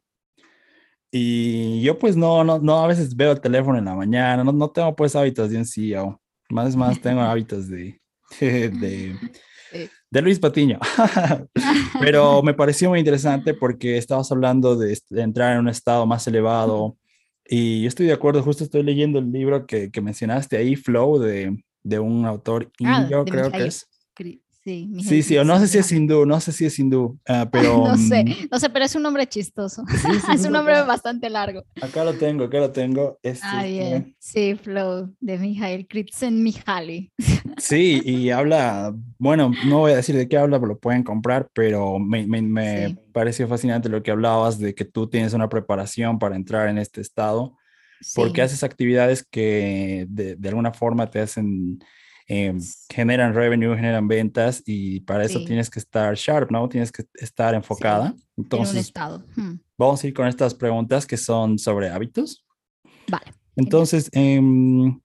[1.12, 4.50] Y yo pues no, no, no, a veces veo el teléfono en la mañana, no,
[4.50, 6.20] no tengo pues hábitos de un CEO.
[6.50, 8.00] Más más tengo hábitos de,
[8.40, 9.16] de,
[10.10, 10.80] de, Luis Patiño.
[12.00, 16.26] Pero me pareció muy interesante porque estabas hablando de, de, entrar en un estado más
[16.26, 16.96] elevado,
[17.46, 21.18] Y yo estoy de acuerdo, justo estoy leyendo el libro que, que mencionaste ahí, Flow,
[21.20, 23.88] de, de un autor Ah, indio, creo que es.
[24.64, 26.02] Sí, mi Sí, sí, o no sé si es Mihaly.
[26.04, 28.94] hindú, no sé si es hindú, ah, pero No sé, mm, no sé, pero es
[28.94, 29.84] un nombre chistoso.
[29.88, 31.62] sí, sí, es un nombre bastante largo.
[31.82, 33.18] acá lo tengo, acá lo tengo.
[33.22, 34.16] Este, Ah, este.
[34.18, 37.12] Sí, Flow, de Mijail Csikszentmihalyi.
[37.58, 41.48] Sí, y habla, bueno, no voy a decir de qué habla, pero lo pueden comprar,
[41.54, 42.96] pero me, me, me Sí.
[43.12, 47.00] pareció fascinante lo que hablabas de que tú tienes una preparación para entrar en este
[47.00, 47.56] estado,
[48.16, 51.78] porque haces actividades que de, de alguna forma te hacen,
[52.26, 52.54] eh,
[52.90, 55.44] generan revenue, generan ventas, y para eso Sí.
[55.46, 56.68] tienes que estar sharp, ¿no?
[56.68, 58.08] Tienes que estar enfocada.
[58.08, 59.24] en un Entonces, estado.
[59.36, 62.44] Hmm, vamos a ir con estas preguntas que son sobre hábitos.
[63.08, 63.32] Vale.
[63.56, 65.00] Entonces, em,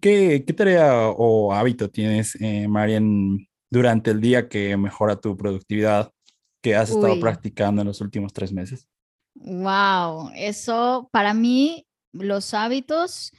[0.00, 3.38] ¿qué, qué tarea o hábito tienes, eh, Marian,
[3.70, 6.12] durante el día que mejora tu productividad
[6.60, 7.20] que has estado Uy.
[7.20, 8.86] practicando en los últimos tres meses?
[9.34, 13.32] Wow, eso para mí, los hábitos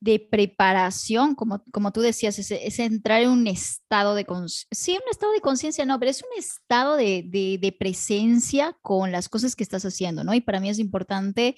[0.00, 4.92] de preparación, como, como tú decías, es, es entrar en un estado de conciencia, sí,
[4.92, 9.28] un estado de conciencia, no, pero es un estado de, de, de presencia con las
[9.28, 10.32] cosas que estás haciendo, ¿no?
[10.34, 11.54] Y para mí es importante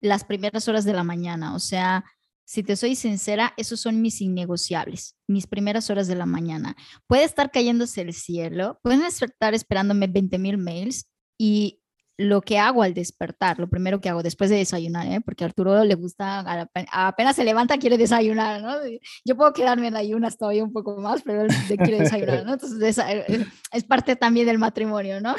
[0.00, 2.04] las primeras horas de la mañana, o sea,
[2.46, 6.76] si te soy sincera, esos son mis innegociables, mis primeras horas de la mañana.
[7.06, 11.08] Puede estar cayéndose el cielo, pueden estar esperándome 20 mil mails
[11.38, 11.80] y
[12.16, 15.20] lo que hago al despertar, lo primero que hago después de desayunar, ¿eh?
[15.20, 18.74] porque a Arturo le gusta, apenas se levanta quiere desayunar, ¿no?
[19.24, 21.48] Yo puedo quedarme en ayunas todavía un poco más, pero él
[21.78, 22.52] quiere desayunar, ¿no?
[22.54, 25.34] Entonces es, es parte también del matrimonio, ¿no?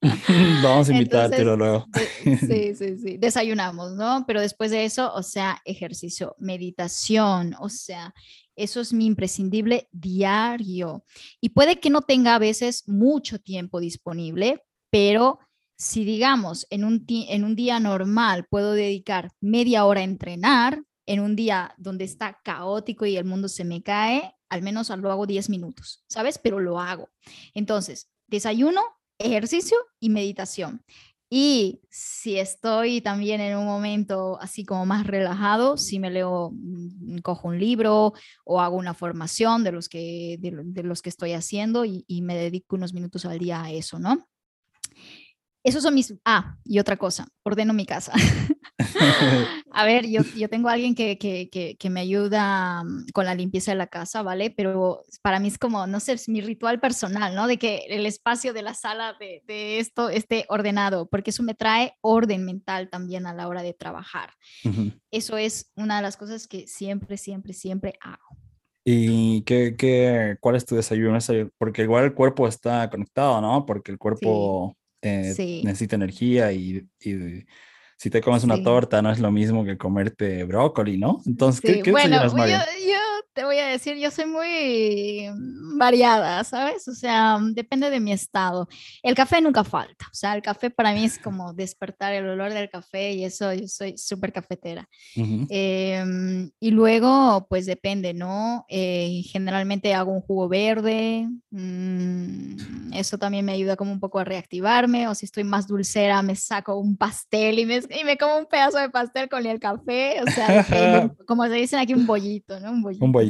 [0.62, 1.86] Vamos a invitártelo luego.
[2.24, 4.24] sí, sí, sí, desayunamos, ¿no?
[4.26, 8.14] Pero después de eso, o sea, ejercicio, meditación, o sea,
[8.56, 11.04] eso es mi imprescindible diario.
[11.40, 15.38] Y puede que no tenga a veces mucho tiempo disponible, pero
[15.76, 21.20] si digamos en un, en un día normal puedo dedicar media hora a entrenar, en
[21.20, 25.26] un día donde está caótico y el mundo se me cae, al menos lo hago
[25.26, 26.38] 10 minutos, ¿sabes?
[26.38, 27.10] Pero lo hago.
[27.54, 28.80] Entonces, desayuno,
[29.18, 30.82] ejercicio y meditación.
[31.30, 37.18] Y si estoy también en un momento así como más relajado, si me leo, mm,
[37.18, 38.12] cojo un libro
[38.44, 42.36] o hago una formación de los que, de los que estoy haciendo y, y me
[42.36, 44.28] dedico unos minutos al día a eso, ¿no?
[45.64, 46.14] Esos son mis...
[46.26, 48.12] Ah, y otra cosa, ordeno mi casa.
[49.72, 53.24] A ver, yo, yo tengo a alguien que, que, que, que me ayuda mm, con
[53.24, 54.50] la limpieza de la casa, ¿vale?
[54.50, 57.46] Pero para mí es como, no sé, es mi ritual personal, ¿no?
[57.46, 61.54] De que el espacio de la sala de, de esto esté ordenado, porque eso me
[61.54, 64.30] trae orden mental también a la hora de trabajar.
[64.64, 64.92] Ujú.
[65.10, 68.36] Eso es una de las cosas que siempre, siempre, siempre hago.
[68.84, 71.18] ¿Y qué, qué, cuál es tu desayuno?
[71.56, 73.64] Porque igual el cuerpo está conectado, ¿no?
[73.64, 75.62] Porque el cuerpo eh, Sí.
[75.64, 77.44] necesita energía y, y
[77.96, 78.62] si te comes una Sí.
[78.64, 81.22] torta no es lo mismo que comerte brócoli, ¿no?
[81.26, 82.60] Entonces, ¿qué, qué bueno, desayunas, yo, Marian?
[82.60, 82.83] yo
[83.34, 85.28] te voy a decir, yo soy muy
[85.76, 86.86] variada, ¿sabes?
[86.86, 88.68] O sea, mm, depende de mi estado.
[89.02, 92.52] El café nunca falta, o sea, el café para mí es como despertar el olor
[92.52, 94.88] del café y eso, yo soy súper cafetera.
[95.16, 95.46] Ujú.
[95.50, 98.64] Em, y luego, pues depende, ¿no?
[98.68, 104.24] Eh, generalmente hago un jugo verde, mm, eso también me ayuda como un poco a
[104.24, 108.38] reactivarme, o si estoy más dulcera, me saco un pastel y me, y me como
[108.38, 110.64] un pedazo de pastel con el café, o sea,
[111.26, 112.70] como se dicen aquí, un bollito, ¿no?
[112.70, 113.04] Un bollito.
[113.04, 113.23] Un bollito.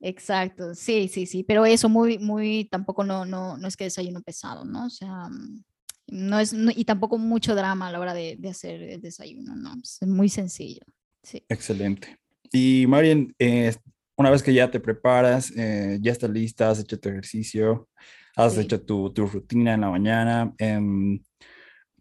[0.00, 4.20] Exacto, sí, sí, sí, pero eso muy, muy, tampoco no, no, no es que desayuno
[4.22, 4.86] pesado, ¿no?
[4.86, 5.62] O sea, mm,
[6.08, 9.56] no es, no- y tampoco mucho drama a la hora de, de hacer el desayuno,
[9.56, 9.72] ¿no?
[9.82, 10.82] Es muy sencillo,
[11.22, 11.42] sí.
[11.48, 12.18] Excelente.
[12.52, 13.74] Y Marian, eh,
[14.16, 17.88] una vez que ya te preparas, eh, ya estás lista, has hecho tu ejercicio,
[18.36, 18.60] has Sí.
[18.60, 21.18] hecho tu, tu rutina en la mañana, em,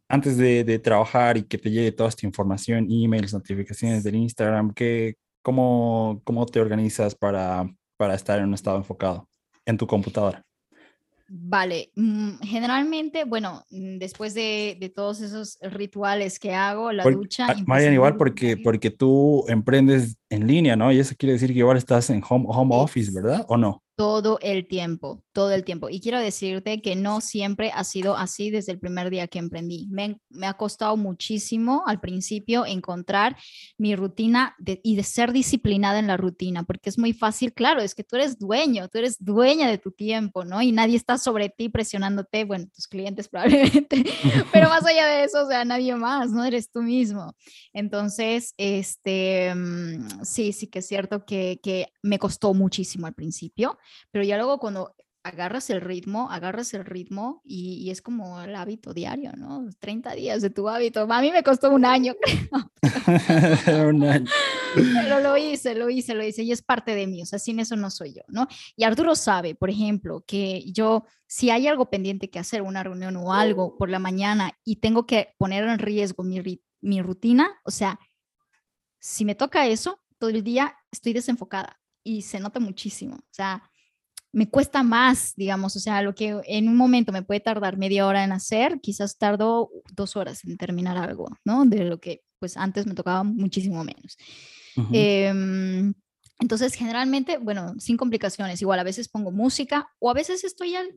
[0.10, 4.74] antes de, de trabajar y que te llegue toda esta información, emails, notificaciones del Instagram,
[4.74, 9.28] ¿qué, cómo, ¿cómo te organizas para, para estar en un estado enfocado
[9.66, 10.44] en tu computadora?
[11.30, 17.16] Vale, mm, generalmente, bueno, mm, después de, de todos esos rituales que hago, la Por-
[17.16, 17.48] ducha.
[17.50, 20.92] ah, Marian, igual porque, porque tú emprendes en línea, ¿no?
[20.92, 23.46] Y eso quiere decir que igual estás en home, home office, ¿verdad?
[23.48, 23.82] ¿O no?
[23.96, 25.90] Todo el tiempo, todo el tiempo.
[25.90, 29.88] Y quiero decirte que no siempre ha sido así desde el primer día que emprendí.
[29.90, 33.36] Me, me ha costado muchísimo al principio encontrar
[33.78, 37.82] mi rutina de- y de ser disciplinada en la rutina, porque es muy fácil, claro,
[37.82, 40.62] es que tú eres dueño, tú eres dueña de tu tiempo, ¿no?
[40.62, 44.04] Y nadie está sobre ti presionándote, bueno, tus clientes probablemente,
[44.54, 46.46] pero más allá de eso, o sea, nadie más, ¿no?
[46.46, 47.36] Eres tú mismo.
[47.74, 53.78] Entonces, este, mm, sí, sí que es cierto que, que me costó muchísimo al principio,
[54.12, 58.94] pero ya luego cuando agarras el ritmo, agarras el ritmo y, es como el hábito
[58.94, 59.70] diario, ¿no?
[59.80, 61.08] 30 días de tu hábito.
[61.10, 62.14] A mí me costó un año,
[63.66, 63.90] creo.
[63.90, 64.30] un año.
[64.76, 67.60] Pero lo hice, lo hice, lo hice y es parte de mí, o sea, sin
[67.60, 68.48] eso no soy yo, ¿no?
[68.76, 73.16] Y Arturo sabe, por ejemplo, que yo, si hay algo pendiente que hacer, una reunión
[73.16, 77.72] o algo por la mañana y tengo que poner en riesgo mi, mi rutina, o
[77.72, 78.00] sea,
[79.00, 83.64] si me toca eso, todo el día estoy desenfocada y se nota muchísimo, o sea,
[84.34, 88.08] me cuesta más, digamos, o sea, lo que en un momento me puede tardar media
[88.08, 91.66] hora en hacer, quizás tardo dos horas en terminar algo, ¿no?
[91.66, 94.18] De lo que pues antes me tocaba muchísimo menos.
[94.92, 95.94] Em,
[96.40, 100.90] entonces, generalmente, bueno, sin complicaciones, igual a veces pongo música o a veces estoy al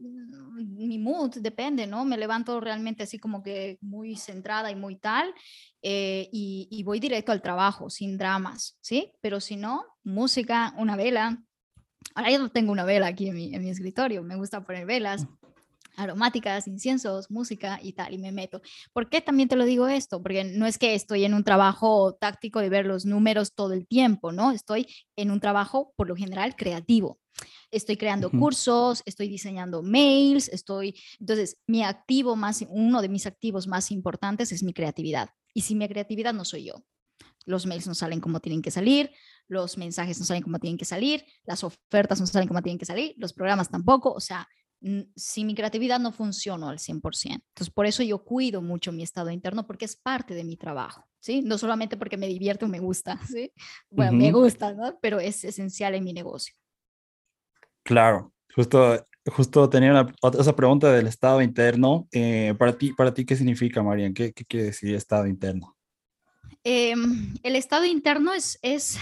[0.57, 2.07] mi mood, depende, ¿no?
[2.07, 5.35] Me levanto realmente así como que muy centrada y muy tal
[5.83, 9.13] eh, y, y voy directo al trabajo, sin dramas, ¿sí?
[9.21, 11.43] Pero si no, música, una vela,
[12.15, 14.87] Ahora yo no tengo una vela aquí en mi, en mi escritorio, me gusta poner
[14.87, 15.27] velas
[15.97, 18.61] aromáticas, inciensos, música y tal, y me meto.
[18.93, 20.23] ¿Por qué también te lo digo esto?
[20.23, 23.87] Porque no es que estoy en un trabajo táctico de ver los números todo el
[23.87, 24.53] tiempo, ¿no?
[24.53, 27.19] Estoy en un trabajo, por lo general, creativo.
[27.71, 30.95] Estoy creando cursos, estoy diseñando mails, estoy...
[31.19, 35.31] Entonces, mi activo más, uno de mis activos más importantes es mi creatividad.
[35.53, 36.85] Y sin mi creatividad no soy yo.
[37.45, 39.11] Los mails no salen como tienen que salir,
[39.49, 42.85] los mensajes no salen como tienen que salir, las ofertas no salen como tienen que
[42.85, 44.49] salir, los programas tampoco, o sea,
[45.17, 47.33] si mi creatividad no funciona al 100%.
[47.33, 51.09] Entonces, por eso yo cuido mucho mi estado interno porque es parte de mi trabajo,
[51.19, 51.43] ¿sí?
[51.43, 53.53] No solamente porque me divierte o me gusta, ¿sí?
[53.91, 54.99] Bueno, me gusta, ¿no?
[55.01, 56.55] Pero es esencial en mi negocio.
[57.83, 62.07] Claro, justo, justo tenía una, otra pregunta del estado interno.
[62.13, 64.13] Eh, para, ti, ¿Para ti qué significa, Marian?
[64.13, 65.77] ¿Qué, qué quiere decir estado interno?
[66.65, 68.99] Em, el estado interno es, es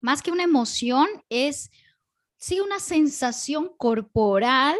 [0.00, 1.70] más que una emoción, es
[2.36, 4.76] sí una sensación corporal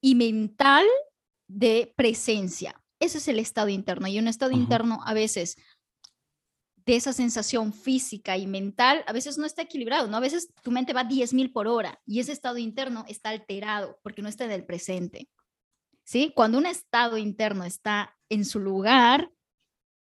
[0.00, 0.86] y mental
[1.48, 2.82] de presencia.
[3.00, 4.08] Ese es el estado interno.
[4.08, 5.56] Y un estado interno a veces
[6.86, 10.16] de esa sensación física y mental, a veces no está equilibrado, ¿no?
[10.16, 13.98] A veces tu mente va a 10.000 por hora y ese estado interno está alterado
[14.02, 15.28] porque no está en el presente.
[16.04, 16.32] ¿Sí?
[16.34, 19.30] Cuando un estado interno está en su lugar,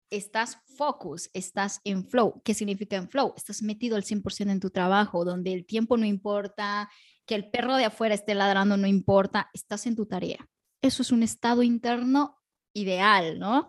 [0.10, 2.42] estás focus, estás en flow.
[2.44, 3.34] ¿Qué significa en flow?
[3.36, 6.90] Estás metido al 100% en tu trabajo, donde el tiempo no importa,
[7.26, 10.50] que el perro de afuera esté ladrando no importa, estás en tu tarea.
[10.82, 12.38] Eso es un estado interno
[12.74, 13.68] ideal, ¿no?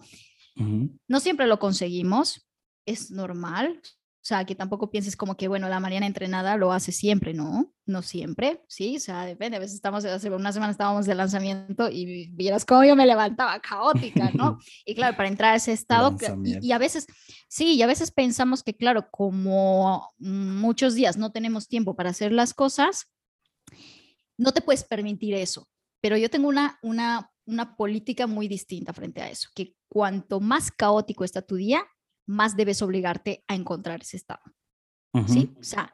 [1.09, 2.46] No siempre lo conseguimos,
[2.87, 3.81] es normal,
[4.22, 7.72] o sea, que tampoco pienses como que, bueno, la Mariana entrenada lo hace siempre, ¿no?
[7.87, 9.56] No siempre, sí, o sea, depende.
[9.56, 13.59] A veces estamos, hace una semana estábamos de lanzamiento y vieras cómo yo me levantaba
[13.61, 14.59] caótica, ¿no?
[14.85, 17.06] Y claro, para entrar a ese estado, y, y, a veces,
[17.48, 22.30] sí, y a veces pensamos que, claro, como muchos días no tenemos tiempo para hacer
[22.30, 23.06] las cosas,
[24.37, 25.66] no te puedes permitir eso.
[26.02, 30.70] Pero yo tengo una, una, una política muy distinta frente a eso, que cuanto más
[30.70, 31.83] caótico está tu día,
[32.30, 34.42] más debes obligarte a encontrar ese estado.
[35.26, 35.52] ¿Sí?
[35.58, 35.92] O sea,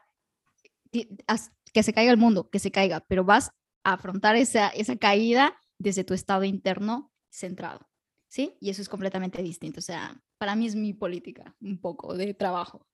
[0.93, 3.51] que se caiga el mundo, que se caiga, pero vas
[3.85, 7.89] a afrontar esa, esa caída desde tu estado interno centrado.
[8.29, 8.57] ¿Sí?
[8.61, 9.81] Y eso es completamente distinto.
[9.81, 12.87] O sea, para mí es mi política, un poco de trabajo.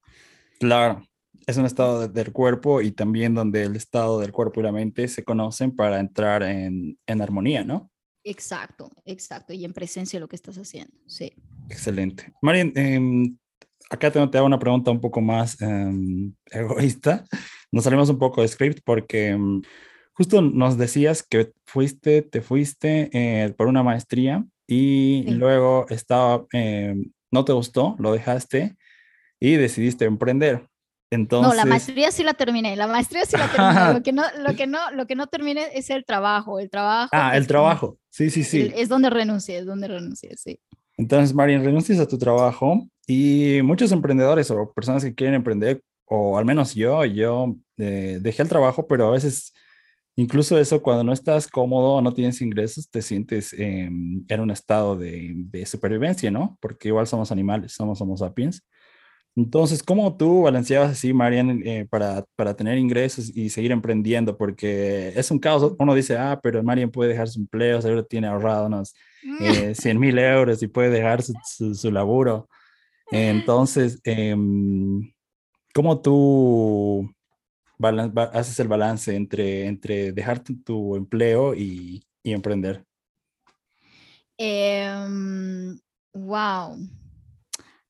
[0.60, 1.02] Claro,
[1.46, 5.08] es un estado del cuerpo y también donde el estado del cuerpo y la mente
[5.08, 7.90] se conocen para entrar en, en armonía, ¿no?
[8.22, 9.52] Exacto, exacto.
[9.52, 11.32] Y en presencia de lo que estás haciendo, sí.
[11.72, 12.32] Excelente.
[12.42, 13.36] Marian, em,
[13.88, 17.24] acá te, te hago una pregunta un poco más em, egoísta.
[17.72, 19.62] Nos salimos un poco de script porque em,
[20.12, 26.46] justo nos decías que fuiste, te fuiste eh, por una maestría y luego estaba,
[27.30, 28.76] no te gustó, lo dejaste
[29.40, 30.66] y decidiste emprender.
[31.10, 31.50] Entonces...
[31.50, 33.92] No, la maestría sí la terminé, la maestría sí la terminé.
[33.94, 37.10] lo, que no, lo, que no, lo que no terminé es el trabajo, el trabajo.
[37.12, 38.72] Ah, el trabajo, sí, sí, sí.
[38.74, 40.58] es donde renuncié, es donde renuncié, sí.
[40.96, 46.38] Entonces, Marian, renuncias a tu trabajo y muchos emprendedores o personas que quieren emprender, o
[46.38, 49.52] al menos yo, yo eh, dejé el trabajo, pero a veces
[50.16, 55.32] incluso eso, cuando no estás cómodo no tienes ingresos, te sientes en un estado de,
[55.34, 56.58] de, supervivencia, ¿no?
[56.60, 58.62] Porque igual somos animales, somos homo sapiens.
[59.34, 64.36] Entonces, ¿cómo tú balanceabas así, Marian, eh, para, para, tener ingresos y seguir emprendiendo?
[64.36, 65.74] Porque es un caos.
[65.78, 69.94] Uno dice, ah, pero Marian puede dejar su empleo, seguro tiene ahorrado unos 100 eh,
[69.98, 72.48] mil euros y puede dejar su, su, laburo.
[73.10, 75.12] Entonces, em,
[75.74, 77.10] ¿cómo tú
[78.32, 82.84] haces el balance entre, entre dejar tu, empleo y, y emprender?
[86.14, 86.78] wow.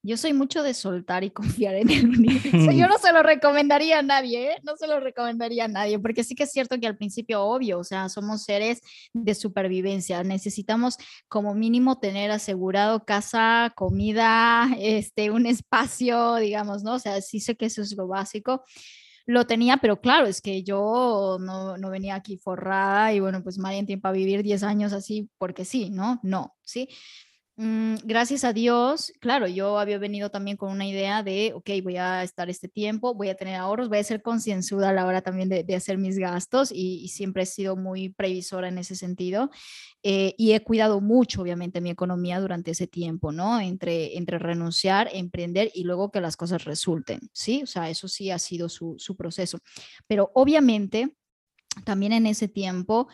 [0.04, 2.72] Yo soy mucho de soltar y confiar en el universo.
[2.72, 4.56] Yo no se lo recomendaría a nadie, ¿eh?
[4.64, 7.78] no se lo recomendaría a nadie, porque sí que es cierto que al principio, obvio,
[7.78, 8.80] o sea, somos seres
[9.12, 10.96] de supervivencia, necesitamos
[11.28, 16.94] como mínimo tener asegurado casa, comida, este, un espacio, digamos, ¿no?
[16.94, 18.64] O sea, sí sé que eso es lo básico
[19.26, 23.58] lo tenía, pero claro, es que yo no, no venía aquí forrada y bueno, pues
[23.58, 26.18] María tiempo a vivir 10 años así porque sí, ¿no?
[26.22, 26.88] No, ¿sí?
[27.56, 31.98] Mm, gracias a Dios, claro, yo había venido también con una idea de, ok, voy
[31.98, 35.20] a estar este tiempo, voy a tener ahorros, voy a ser concienzuda a la hora
[35.20, 39.50] también de, hacer mis gastos y, siempre he sido muy previsora en ese sentido
[40.02, 43.60] eh, y he cuidado mucho, obviamente, mi economía durante ese tiempo, ¿no?
[43.60, 47.62] Entre, entre renunciar, emprender y luego que las cosas resulten, ¿sí?
[47.64, 49.58] O sea, eso sí ha sido su, su proceso.
[50.06, 51.14] Pero obviamente,
[51.84, 53.08] también en ese tiempo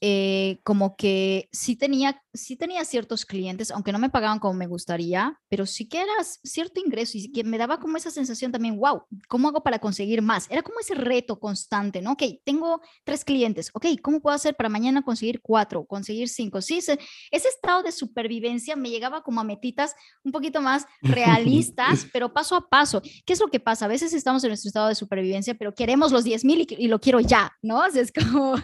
[0.00, 4.68] eh, como que sí tenía, sí tenía ciertos clientes, aunque no me pagaban como me
[4.68, 6.12] gustaría, pero sí que era
[6.44, 10.22] cierto ingreso y que me daba como esa sensación también, wow, ¿cómo hago para conseguir
[10.22, 10.46] más?
[10.50, 12.12] Era como ese reto constante, ¿no?
[12.12, 16.62] Ok, tengo tres clientes, ok, ¿cómo puedo hacer para mañana conseguir cuatro, conseguir cinco?
[16.62, 16.98] Sí, ese,
[17.32, 22.54] ese estado de supervivencia me llegaba como a metitas un poquito más realistas, pero paso
[22.54, 23.02] a paso.
[23.26, 23.86] ¿Qué es lo que pasa?
[23.86, 26.86] A veces estamos en nuestro estado de supervivencia, pero queremos los 10 mil y, y,
[26.86, 27.80] lo quiero ya, ¿no?
[27.80, 28.54] O sea, es como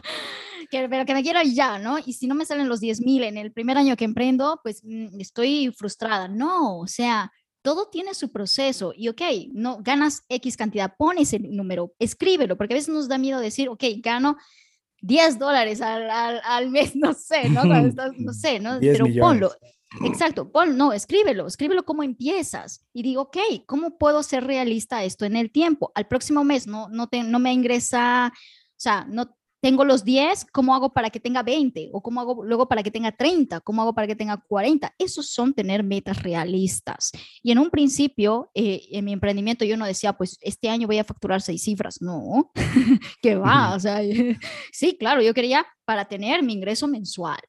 [0.89, 1.99] pero que me quiero ya, ¿no?
[2.05, 4.83] Y si no me salen los 10 mil en el primer año que emprendo, pues
[4.85, 6.29] mm, estoy frustrada.
[6.29, 9.23] No, o sea, todo tiene su proceso y, ok,
[9.53, 13.69] no ganas X cantidad, pones el número, escríbelo, porque a veces nos da miedo decir,
[13.69, 14.37] ok, gano
[15.01, 17.65] 10 dólares al, al, mes, no sé, ¿no?
[18.19, 18.79] no sé, ¿no?
[18.81, 19.51] Pero ponlo.
[20.05, 25.25] Exacto, Paul, no, escríbelo, escríbelo cómo empiezas y digo, ok, ¿cómo puedo ser realista esto
[25.25, 25.93] en el tiempo?
[25.95, 30.45] Al próximo mes no, no, te, no me ingresa, o sea, no, tengo los 10,
[30.53, 31.89] ¿cómo hago para que tenga 20?
[31.95, 33.61] ¿O cómo hago luego para que tenga 30?
[33.61, 34.95] ¿Cómo hago para que tenga 40?
[34.99, 37.13] Esos son tener metas realistas.
[37.43, 40.99] Y en un principio, eh, en mi emprendimiento, yo no decía, pues este año voy
[40.99, 42.03] a facturar seis cifras.
[42.03, 42.53] No,
[43.23, 43.75] que va.
[43.75, 44.03] O sea,
[44.71, 47.41] sí, claro, yo quería para tener mi ingreso mensual.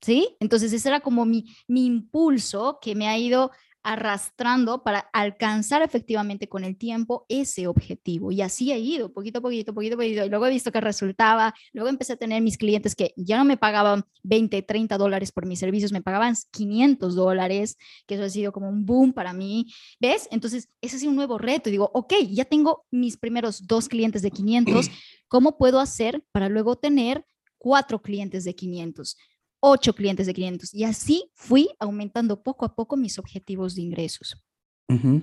[0.00, 0.36] ¿Sí?
[0.38, 3.50] Entonces ese era como mi, mi impulso que me ha ido
[3.88, 8.30] arrastrando para alcanzar efectivamente con el tiempo ese objetivo.
[8.30, 10.24] Y así he ido, poquito a poquito, poquito a poquito.
[10.26, 13.46] Y luego he visto que resultaba, luego empecé a tener mis clientes que ya no
[13.46, 18.28] me pagaban 20, 30 dólares por mis servicios, me pagaban 500 dólares, que eso ha
[18.28, 19.72] sido como un boom para mí.
[19.98, 20.28] ¿Ves?
[20.30, 21.70] Entonces, ese ha sido un nuevo reto.
[21.70, 24.90] Y digo, ok, ya tengo mis primeros dos clientes de 500,
[25.28, 27.24] ¿cómo puedo hacer para luego tener
[27.56, 29.16] cuatro clientes de 500?
[29.60, 34.42] Ocho clientes de 500 y así fui aumentando poco a poco mis objetivos de ingresos.
[34.88, 35.18] Mm.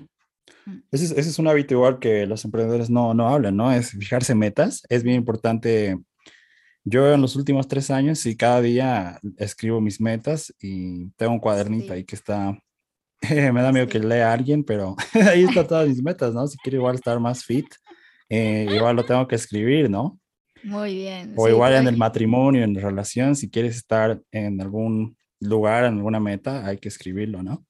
[0.92, 3.72] ese, es, un hábito igual que los emprendedores no, no hablan, ¿no?
[3.72, 4.82] Es fijarse metas.
[4.88, 5.98] Es bien importante.
[6.84, 11.40] Yo en los últimos tres años y cada día escribo mis metas y tengo un
[11.40, 12.56] cuadernito ahí que está,
[13.30, 16.46] me da miedo que lea alguien, pero ahí están todas mis metas, ¿no?
[16.46, 17.66] Si quiero igual estar más fit,
[18.28, 20.18] eh, igual lo tengo que escribir, ¿no?
[20.66, 21.32] Muy bien.
[21.36, 25.94] O igual en el matrimonio, en la relación, si quieres estar en algún lugar, en
[25.94, 27.64] alguna meta, hay que escribirlo, ¿no?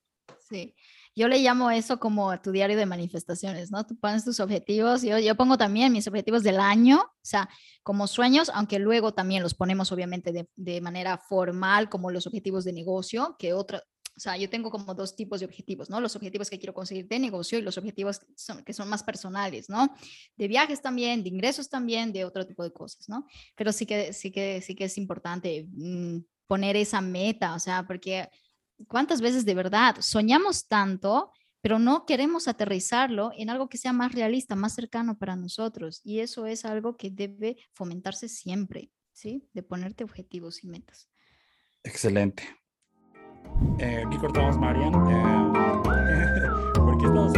[0.48, 0.74] Sí.
[1.14, 3.84] Yo le llamo eso como tu diario de manifestaciones, ¿no?
[3.86, 7.48] Tú pones tus objetivos, yo, yo pongo también mis objetivos del año, o sea,
[7.82, 12.64] como sueños, aunque luego también los ponemos obviamente de, de manera formal, como los objetivos
[12.64, 13.82] de negocio, que otra,
[14.16, 16.00] o sea, yo tengo como dos tipos de objetivos, ¿no?
[16.00, 18.20] Los objetivos que quiero conseguir de negocio y los objetivos
[18.64, 19.94] que son, más personales, ¿no?
[20.36, 23.26] De viajes también, de ingresos también, de otro tipo de cosas, ¿no?
[23.54, 27.86] Pero sí que, sí que, sí que es importante mm, poner esa meta, o sea,
[27.86, 28.30] porque
[28.88, 34.12] cuántas veces de verdad soñamos tanto, pero no queremos aterrizarlo en algo que sea más
[34.14, 36.00] realista, más cercano para nosotros.
[36.04, 39.46] Y eso es algo que debe fomentarse siempre, ¿sí?
[39.52, 41.10] De ponerte objetivos y metas.
[41.82, 42.44] Excelente.
[43.78, 44.92] Eh, aquí cortamos Marian.
[45.08, 47.32] Eh, porque estamos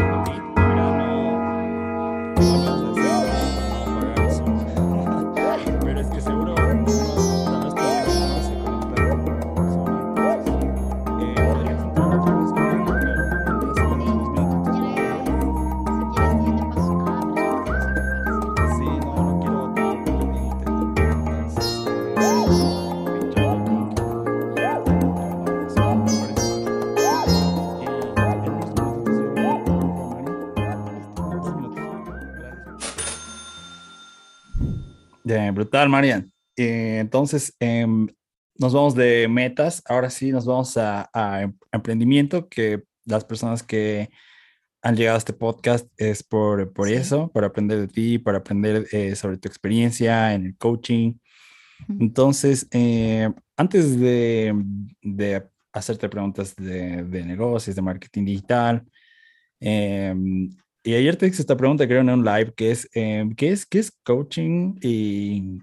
[35.48, 36.30] en brutal, Marian.
[36.56, 38.08] Eh, entonces, em,
[38.56, 39.82] nos vamos de metas.
[39.86, 41.08] Ahora sí, nos vamos a,
[41.42, 44.10] em, emprendimiento, que las personas que
[44.82, 48.86] han llegado a este podcast es por, por eso, para aprender de ti, para aprender
[48.92, 51.14] eh, sobre tu experiencia en el coaching.
[52.00, 54.52] Entonces, eh, antes de,
[55.02, 58.84] de, hacerte preguntas de, de negocios, de marketing digital,
[59.60, 60.50] Em,
[60.88, 63.66] y ayer te hice esta pregunta, creo, en un live, que es, em, ¿qué es,
[63.66, 65.58] qué es coaching y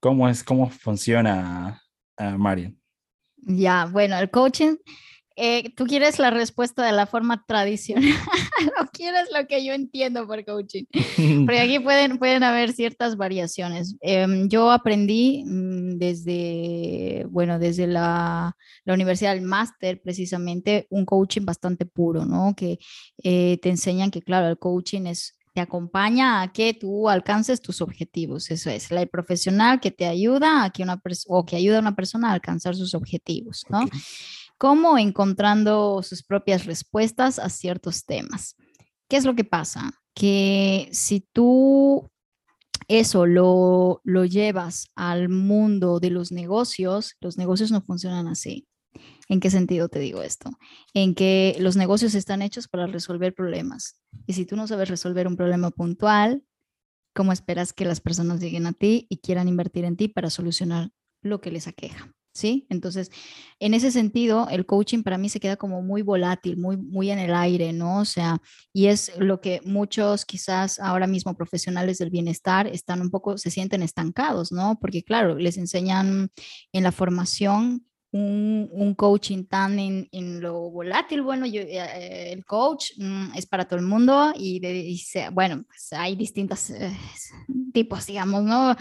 [0.00, 1.80] cómo es, cómo funciona,
[2.20, 2.78] uh, Marian?
[3.38, 4.76] Ya, bueno, el coaching
[5.38, 8.04] eh, ¿Tú quieres la respuesta de la forma tradicional
[8.80, 10.84] o quieres lo que yo entiendo por coaching?
[11.46, 13.96] Porque aquí pueden, pueden haber ciertas variaciones.
[14.00, 21.44] Em, yo aprendí mm, desde, bueno, desde la, la Universidad del Máster, precisamente, un coaching
[21.44, 22.54] bastante puro, ¿no?
[22.56, 22.78] Que
[23.22, 27.80] eh, te enseñan que, claro, el coaching es te acompaña a que tú alcances tus
[27.80, 28.50] objetivos.
[28.50, 31.96] Eso es, la profesional que te ayuda a que una o que ayuda a una
[31.96, 33.80] persona a alcanzar sus objetivos, ¿no?
[34.58, 38.56] Como encontrando sus propias respuestas a ciertos temas.
[39.08, 39.92] ¿Qué es lo que pasa?
[40.14, 42.10] Que si tú
[42.88, 48.66] eso lo, lo llevas al mundo de los negocios, los negocios no funcionan así.
[49.28, 50.50] ¿En qué sentido te digo esto?
[50.94, 54.00] En que los negocios están hechos para resolver problemas.
[54.26, 56.44] Y si tú no sabes resolver un problema puntual,
[57.14, 60.90] ¿cómo esperas que las personas lleguen a ti y quieran invertir en ti para solucionar
[61.22, 62.15] lo que les aqueja?
[62.36, 62.66] ¿Sí?
[62.68, 63.10] Entonces,
[63.58, 67.18] en ese sentido, el coaching para mí se queda como muy volátil, muy, muy en
[67.18, 68.00] el aire, ¿no?
[68.00, 68.38] O sea,
[68.72, 73.50] y es lo que muchos quizás ahora mismo profesionales del bienestar están un poco, se
[73.50, 74.78] sienten estancados, ¿no?
[74.80, 76.30] Porque claro, les enseñan
[76.72, 82.92] en la formación un, coaching tan en, en, lo volátil, bueno, yo, eh, el coach
[82.96, 86.96] mm, es para todo el mundo y, de, bueno, pues hay distintos eh,
[87.72, 88.74] tipos, digamos, ¿no?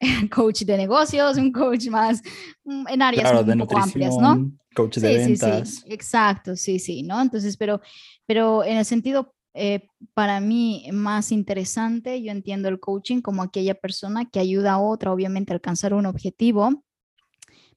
[0.34, 2.22] coach de negocios, un coach más
[2.64, 4.50] mm, en áreas un poco amplias, ¿no?
[4.74, 5.68] Coach de ventas.
[5.68, 7.20] Sí, sí, exacto, sí, sí, ¿no?
[7.20, 7.80] Entonces, pero,
[8.26, 13.74] pero en el sentido eh, para mí más interesante, yo entiendo el coaching como aquella
[13.74, 16.84] persona que ayuda a otra, obviamente, a alcanzar un objetivo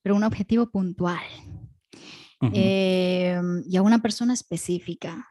[0.03, 1.23] pero un objetivo puntual
[2.41, 5.29] em, y a una persona específica.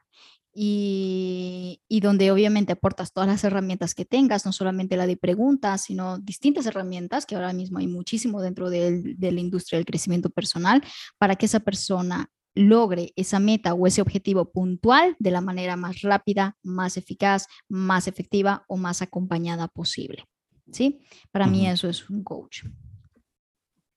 [0.55, 5.85] Y, y, donde obviamente aportas todas las herramientas que tengas, no solamente la de preguntas,
[5.85, 10.29] sino distintas herramientas, que ahora mismo hay muchísimo dentro de, de la industria del crecimiento
[10.29, 10.83] personal,
[11.17, 16.03] para que esa persona logre esa meta o ese objetivo puntual de la manera más
[16.03, 20.27] rápida, más eficaz, más efectiva o más acompañada posible.
[20.71, 21.01] ¿Sí?
[21.31, 22.65] Para mí eso es un coach.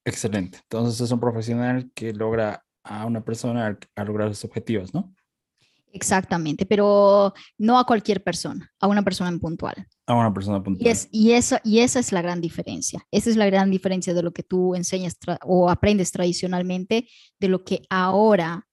[0.06, 0.58] Excelente.
[0.62, 5.12] Entonces es un profesional que logra a una persona a, lograr sus objetivos, ¿no?
[5.92, 9.74] Exactamente, pero no a cualquier persona, a una persona en puntual.
[10.06, 10.86] A una persona puntual.
[10.86, 13.04] Y, es, y, esa, y esa es la gran diferencia.
[13.10, 17.08] Esa es la gran diferencia de lo que tú enseñas o aprendes tradicionalmente,
[17.40, 18.68] de lo que ahora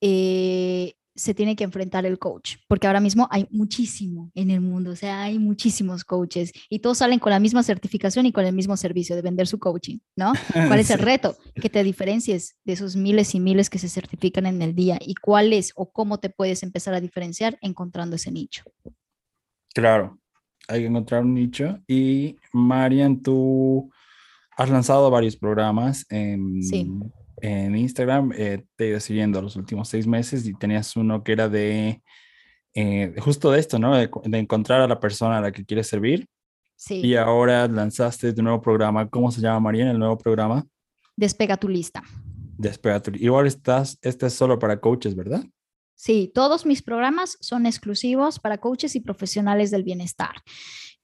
[0.00, 4.90] eh, se tiene que enfrentar el coach, porque ahora mismo hay muchísimo en el mundo,
[4.90, 8.54] o sea, hay muchísimos coaches y todos salen con la misma certificación y con el
[8.54, 10.32] mismo servicio de vender su coaching, ¿no?
[10.52, 11.36] ¿Cuál es el reto?
[11.54, 15.14] Que te diferencies de esos miles y miles que se certifican en el día y
[15.14, 18.64] cuál es o cómo te puedes empezar a diferenciar encontrando ese nicho.
[19.72, 20.18] Claro,
[20.68, 23.90] hay que encontrar un nicho y Marian, tú
[24.56, 26.62] has lanzado varios programas en...
[26.62, 26.88] Sí
[27.44, 31.32] en Instagram, eh, te he ido siguiendo los últimos seis meses y tenías uno que
[31.32, 32.00] era de
[32.74, 33.94] eh, justo de esto, ¿no?
[33.94, 36.26] De, encontrar a la persona a la que quieres servir.
[36.74, 37.00] Sí.
[37.04, 39.08] Y ahora lanzaste tu nuevo programa.
[39.10, 40.66] ¿Cómo se llama, María, el nuevo programa?
[41.16, 42.02] Despega tu lista.
[42.56, 43.24] Despega tu lista.
[43.26, 45.44] Igual estás, este es solo para coaches, ¿verdad?
[45.94, 50.36] Sí, todos mis programas son exclusivos para coaches y profesionales del bienestar.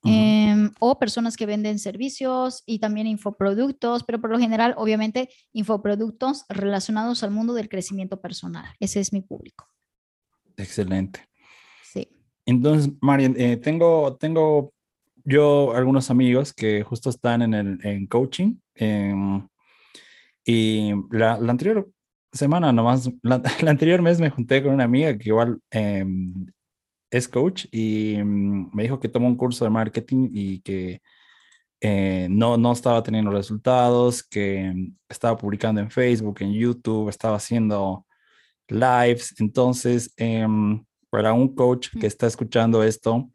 [0.03, 6.45] Em, o personas que venden servicios y también infoproductos, pero por lo general, obviamente, infoproductos
[6.49, 8.65] relacionados al mundo del crecimiento personal.
[8.79, 9.67] Ese es mi público.
[10.57, 11.27] Excelente.
[11.83, 12.09] Sí.
[12.45, 14.73] Entonces, Marian, eh, tengo, tengo
[15.23, 18.55] yo algunos amigos que justo están en, el, en coaching.
[18.73, 19.47] Em,
[20.43, 21.87] y la, la, anterior
[22.31, 26.47] semana nomás, la, la, anterior mes me junté con una amiga que igual em,
[27.11, 31.01] es coach y mm, me dijo que tomó un curso de marketing y que
[31.81, 37.35] eh, no, no estaba teniendo resultados, que mm, estaba publicando en Facebook, en YouTube, estaba
[37.35, 38.05] haciendo
[38.67, 39.35] lives.
[39.39, 43.29] Entonces, em, para un coach que está escuchando esto,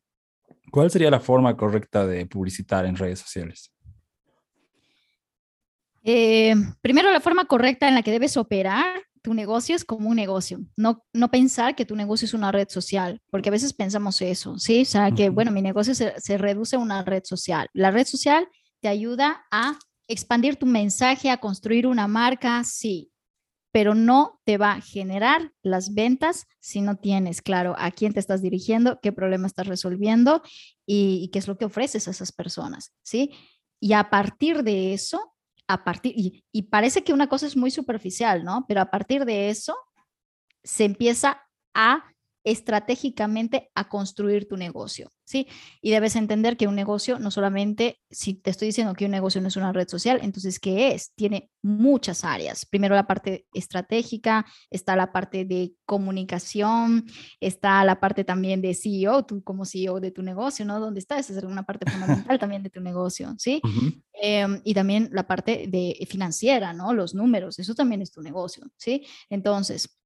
[0.72, 3.72] ¿cuál sería la forma correcta de publicitar en redes sociales?
[6.03, 10.14] Eh, primero, la forma correcta en la que debes operar tu negocio es como un
[10.14, 14.22] negocio, no, no pensar que tu negocio es una red social, porque a veces pensamos
[14.22, 14.83] eso, ¿sí?
[14.83, 17.68] O sea, que, bueno, mi negocio se, se reduce a una red social.
[17.72, 18.47] La red social
[18.81, 23.11] te ayuda a expandir tu mensaje, a construir una marca, sí,
[23.72, 28.20] pero no te va a generar las ventas si no tienes claro a quién te
[28.20, 30.41] estás dirigiendo, qué problema estás resolviendo
[30.87, 33.33] y, y qué es lo que ofreces a esas personas, ¿sí?
[33.81, 35.35] Y a partir de eso,
[35.68, 38.64] a partir, y, parece que una cosa es muy superficial, ¿no?
[38.68, 39.76] Pero a partir de eso
[40.62, 41.42] se empieza
[41.74, 42.04] a
[42.47, 45.49] estratégicamente a construir tu negocio, ¿sí?
[45.82, 49.40] Y debes entender que un negocio no solamente, si te estoy diciendo que un negocio
[49.40, 51.12] no es una red social, entonces, ¿qué es?
[51.16, 52.64] Tiene muchas áreas.
[52.64, 57.07] Primero la parte estratégica, está la parte de comunicación,
[57.40, 60.78] está la parte también de CEO, tú como CEO de tu negocio, ¿no?
[60.78, 61.18] ¿Dónde está?
[61.18, 63.61] Esa es una parte fundamental también de tu negocio, ¿sí?
[64.12, 66.94] Em, y también la parte de financiera, ¿no?
[66.94, 69.05] Los números, eso también es tu negocio, ¿sí?
[69.30, 69.99] Entonces,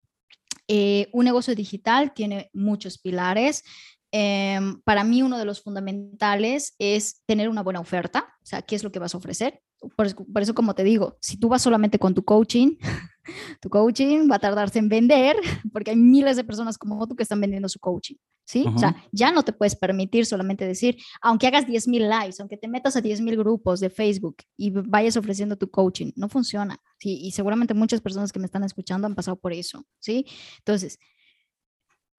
[0.73, 3.65] eh, un negocio digital tiene muchos pilares.
[4.13, 8.75] Em, para mí uno de los fundamentales es tener una buena oferta, o sea, ¿qué
[8.75, 9.61] es lo que vas a ofrecer?
[9.97, 10.07] Por,
[10.43, 12.77] eso, como te digo, si tú vas solamente con tu coaching,
[13.61, 15.37] tu coaching va a tardarse en vender
[15.73, 18.65] porque hay miles de personas como tú que están vendiendo su coaching, ¿sí?
[18.67, 22.67] O sea, ya no te puedes permitir solamente decir, aunque hagas 10.000 likes, aunque te
[22.67, 27.21] metas a 10.000 grupos de Facebook y vayas ofreciendo tu coaching, no funciona, ¿sí?
[27.23, 30.27] Y seguramente muchas personas que me están escuchando han pasado por eso, ¿sí?
[30.59, 30.99] Entonces,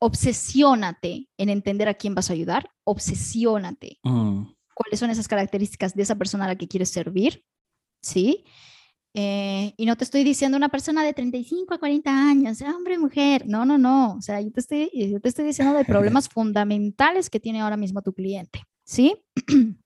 [0.02, 4.00] obsesiónate en entender a quién vas a ayudar, obsesiónate.
[4.04, 4.46] Mm.
[4.74, 7.46] ¿Cuáles son esas características de esa persona a la que quieres servir?
[8.02, 8.44] ¿Sí?
[9.14, 13.46] Eh, y no te estoy diciendo una persona de 35 a 40 años, hombre, mujer.
[13.46, 14.16] No, no, no.
[14.16, 17.78] O sea, yo te estoy, yo te estoy diciendo de problemas fundamentales que tiene ahora
[17.78, 18.64] mismo tu cliente.
[18.84, 19.16] ¿Sí?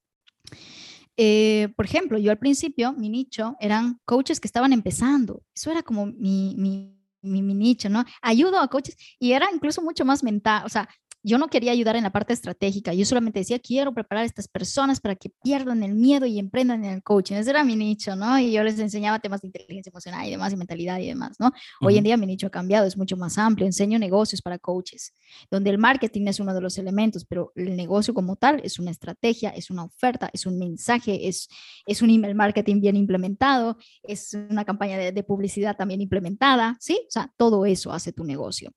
[1.17, 5.43] Eh, por ejemplo, yo al principio, mi nicho eran coaches que estaban empezando.
[5.55, 6.94] Eso era como mi, mi,
[7.25, 8.05] mi, nicho, ¿no?
[8.21, 10.87] Ayudo a coaches y era incluso mucho más mental, o sea,
[11.25, 14.47] yo no quería ayudar en la parte estratégica, yo solamente decía, quiero preparar a estas
[14.47, 17.35] personas para que pierdan el miedo y emprendan en el coaching.
[17.35, 18.37] Ese era mi nicho, ¿no?
[18.37, 21.51] Y yo les enseñaba temas de inteligencia emocional y demás, y mentalidad y demás, ¿no?
[21.81, 25.15] Hoy en día mi nicho ha cambiado, es mucho más amplio, enseño negocios para coaches,
[25.49, 28.91] donde el marketing es uno de los elementos, pero el negocio como tal es una
[28.91, 31.49] estrategia, es una oferta, es un mensaje, es,
[31.87, 37.01] es un email marketing bien implementado, es una campaña de, publicidad también implementada, ¿sí?
[37.07, 38.71] O sea, todo eso hace tu negocio.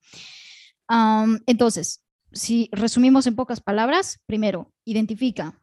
[1.46, 2.01] entonces,
[2.32, 5.60] si resumimos en pocas palabras, primero, identifica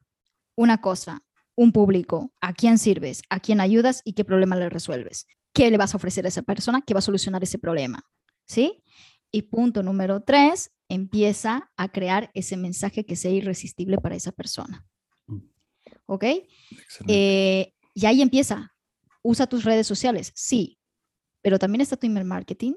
[0.55, 1.24] una cosa,
[1.55, 5.28] un público, a quién sirves, a quién ayudas y qué problema le resuelves.
[5.53, 8.03] ¿Qué le vas a ofrecer a esa persona que va a solucionar ese problema?
[8.45, 8.84] ¿Sí?
[9.32, 14.86] Y punto número tres, empieza a crear ese mensaje que sea irresistible para esa persona.
[15.28, 15.39] Mm.
[16.05, 16.26] ¿Ok?
[17.07, 18.74] Eh, y ahí empieza.
[19.24, 20.78] Usa tus redes sociales, sí,
[21.41, 22.74] pero también está tu email marketing,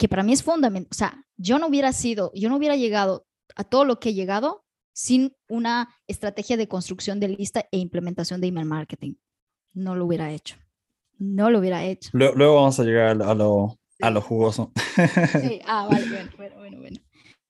[0.00, 0.88] que para mí es fundamental.
[0.90, 4.14] O sea, yo no hubiera sido, yo no hubiera llegado a todo lo que he
[4.14, 9.16] llegado sin una estrategia de construcción de lista e implementación de email marketing.
[9.74, 10.56] No lo hubiera hecho.
[11.18, 12.08] No lo hubiera hecho.
[12.14, 14.72] Luego, vamos a llegar a lo, a lo jugoso.
[15.42, 15.60] Sí.
[15.66, 16.96] Ah, vale, bueno, bueno, bueno.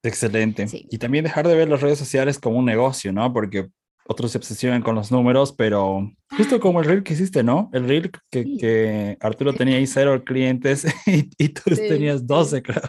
[0.03, 0.67] Excelente.
[0.91, 3.33] Y también dejar de ver las redes sociales como un negocio, ¿no?
[3.33, 3.71] Porque
[4.07, 7.71] otros se obsesionan con los números, pero justo como el reel que hiciste, ¿no?
[7.73, 12.83] El reel que, que Arturo tenía ahí cero clientes y, y tú tenías 12, creo.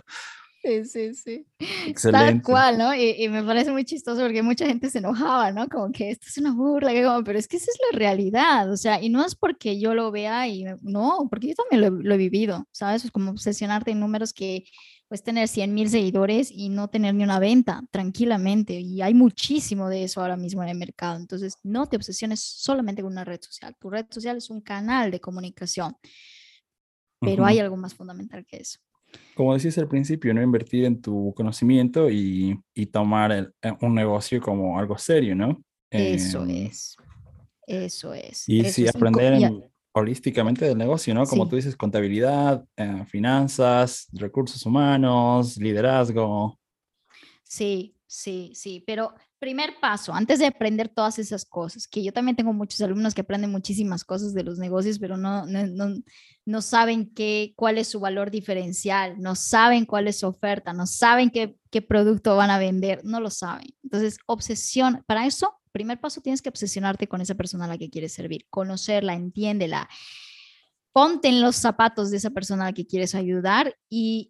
[0.63, 1.47] Sí, sí, sí.
[1.87, 2.33] Excelente.
[2.33, 2.93] Tal cual, ¿no?
[2.93, 5.67] Y, y, me parece muy chistoso porque mucha gente se enojaba, ¿no?
[5.67, 8.71] Como que esto es una burla, que como, pero es que esa es la realidad,
[8.71, 12.03] o sea, y no es porque yo lo vea y no, porque yo también lo,
[12.03, 13.05] lo he vivido, ¿sabes?
[13.05, 14.65] Es como obsesionarte en números que
[15.11, 18.79] pues tener 100 mil seguidores y no tener ni una venta tranquilamente.
[18.79, 21.17] Y hay muchísimo de eso ahora mismo en el mercado.
[21.17, 23.75] Entonces, no te obsesiones solamente con una red social.
[23.77, 25.97] Tu red social es un canal de comunicación,
[27.19, 28.79] pero hay algo más fundamental que eso.
[29.35, 34.39] Como decías al principio, no invertir en tu conocimiento y, y tomar eh, un negocio
[34.39, 35.61] como algo serio, ¿no?
[35.89, 36.95] Eso em, es.
[37.67, 38.47] Eso es.
[38.47, 41.25] Y sí, aprender en, holísticamente del negocio, ¿no?
[41.25, 46.57] Como tú dices, contabilidad, eh, finanzas, recursos humanos, liderazgo.
[47.43, 52.35] Sí, sí, sí, pero primer paso, antes de aprender todas esas cosas, que yo también
[52.35, 55.95] tengo muchos alumnos que aprenden muchísimas cosas de los negocios, pero no, no,
[56.45, 60.85] no, saben qué, cuál es su valor diferencial, no saben cuál es su oferta, no
[60.85, 63.67] saben qué, qué producto van a vender, no lo saben.
[63.83, 67.89] Entonces, obsesión, para eso primer paso tienes que obsesionarte con esa persona a la que
[67.89, 69.89] quieres servir, conocerla, entiéndela,
[70.93, 74.27] ponte en los zapatos de esa persona a la que quieres ayudar y,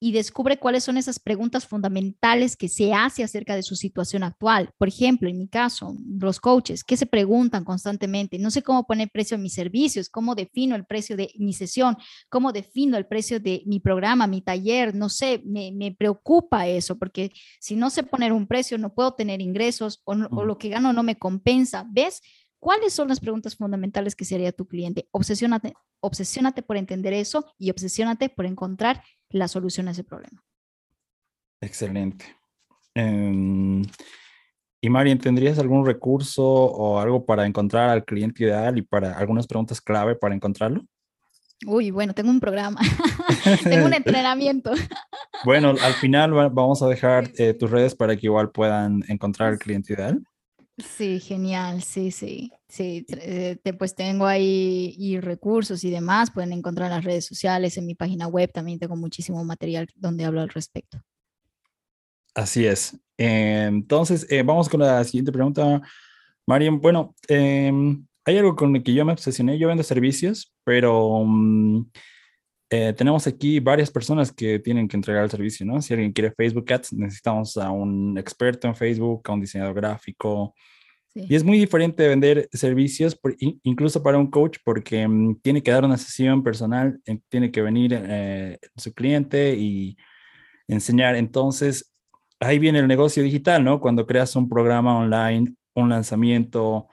[0.00, 4.70] descubre cuáles son esas preguntas fundamentales que se hace acerca de su situación actual.
[4.78, 8.38] Por ejemplo, en mi caso, los coaches, ¿qué se preguntan constantemente?
[8.38, 11.96] No sé cómo poner precio a mis servicios, cómo defino el precio de mi sesión,
[12.28, 17.32] cómo defino el precio de mi programa, mi taller, no sé, me, preocupa eso, porque
[17.60, 20.92] si no sé poner un precio, no puedo tener ingresos o, o lo que gano
[20.92, 21.86] no me compensa.
[21.90, 22.22] ¿Ves?
[22.64, 25.06] ¿Cuáles son las preguntas fundamentales que sería tu cliente?
[25.10, 30.42] Obsesiónate, obsesiónate por entender eso y obsesiónate por encontrar la solución a ese problema.
[31.60, 32.24] Excelente.
[32.94, 33.82] Em,
[34.80, 39.46] y Marian, ¿tendrías algún recurso o algo para encontrar al cliente ideal y para algunas
[39.46, 40.86] preguntas clave para encontrarlo?
[41.66, 42.80] Uy, bueno, tengo un programa,
[43.62, 44.72] tengo un entrenamiento.
[45.44, 49.58] Bueno, al final vamos a dejar eh, tus redes para que igual puedan encontrar el
[49.58, 50.24] cliente ideal.
[50.76, 56.90] Sí, genial, sí, sí, sí, eh, pues tengo ahí y recursos y demás, pueden encontrar
[56.90, 60.48] en las redes sociales, en mi página web también tengo muchísimo material donde hablo al
[60.48, 61.00] respecto.
[62.34, 62.98] Así es.
[63.16, 65.80] entonces, eh, vamos con la siguiente pregunta,
[66.44, 66.80] Mariam.
[66.80, 71.90] Bueno, em, hay algo con el que yo me obsesioné, yo vendo servicios, pero mm,
[72.76, 75.80] eh, tenemos aquí varias personas que tienen que entregar el servicio, ¿no?
[75.80, 80.54] Si alguien quiere Facebook Ads, necesitamos a un experto en Facebook, a un diseñador gráfico.
[81.14, 83.16] Y es muy diferente vender servicios,
[83.62, 87.62] incluso para un coach, porque mm, tiene que dar una sesión personal, eh, tiene que
[87.62, 89.96] venir eh, su cliente y
[90.66, 91.14] enseñar.
[91.14, 91.94] Entonces,
[92.40, 93.80] ahí viene el negocio digital, ¿no?
[93.80, 96.88] Cuando creas un programa online, un lanzamiento,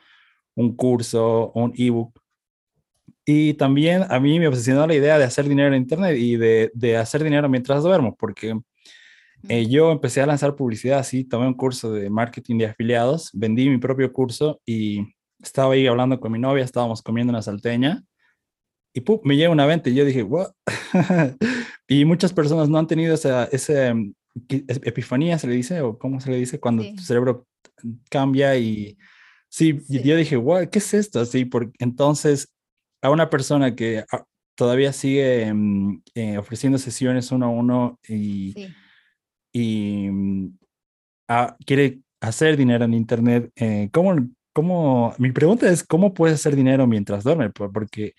[0.54, 2.21] un curso, un ebook
[3.32, 6.70] y también a mí me obsesionó la idea de hacer dinero en Internet y de,
[6.74, 8.60] de hacer dinero mientras duermo, porque
[9.48, 13.70] eh, yo empecé a lanzar publicidad así, tomé un curso de marketing de afiliados, vendí
[13.70, 15.08] mi propio curso y
[15.42, 18.04] estaba ahí hablando con mi novia, estábamos comiendo una salteña
[18.94, 19.20] y ¡pum!
[19.24, 20.48] me llega una venta y yo dije, ¡wow!
[21.88, 24.14] y muchas personas no han tenido esa, esa mm,
[24.84, 27.48] epifanía, se le dice, o cómo se le dice, cuando tu cerebro
[28.10, 28.98] cambia y
[29.48, 31.22] sí, yo dije, wow, ¿qué es esto?
[31.22, 32.54] Así, porque entonces
[33.02, 34.26] a una persona que ah,
[34.56, 38.54] todavía sigue mm, eh, ofreciendo sesiones uno a uno y,
[39.52, 40.58] y mm,
[41.28, 44.16] ah, quiere hacer dinero en Internet, eh, ¿cómo,
[44.54, 47.50] ¿cómo, mi pregunta es, ¿cómo puedes hacer dinero mientras duerme?
[47.50, 48.14] Porque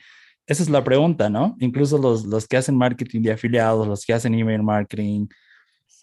[0.47, 1.57] esa es la pregunta, ¿no?
[1.61, 5.29] Incluso los, los que hacen marketing de afiliados, los que hacen email marketing,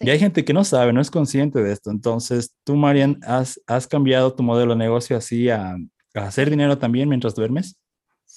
[0.02, 1.90] y hay gente que no sabe, no es consciente de esto.
[1.90, 5.76] Entonces, tú, Marian, ¿has, has cambiado tu modelo de negocio así a,
[6.14, 7.76] a hacer dinero también mientras duermes?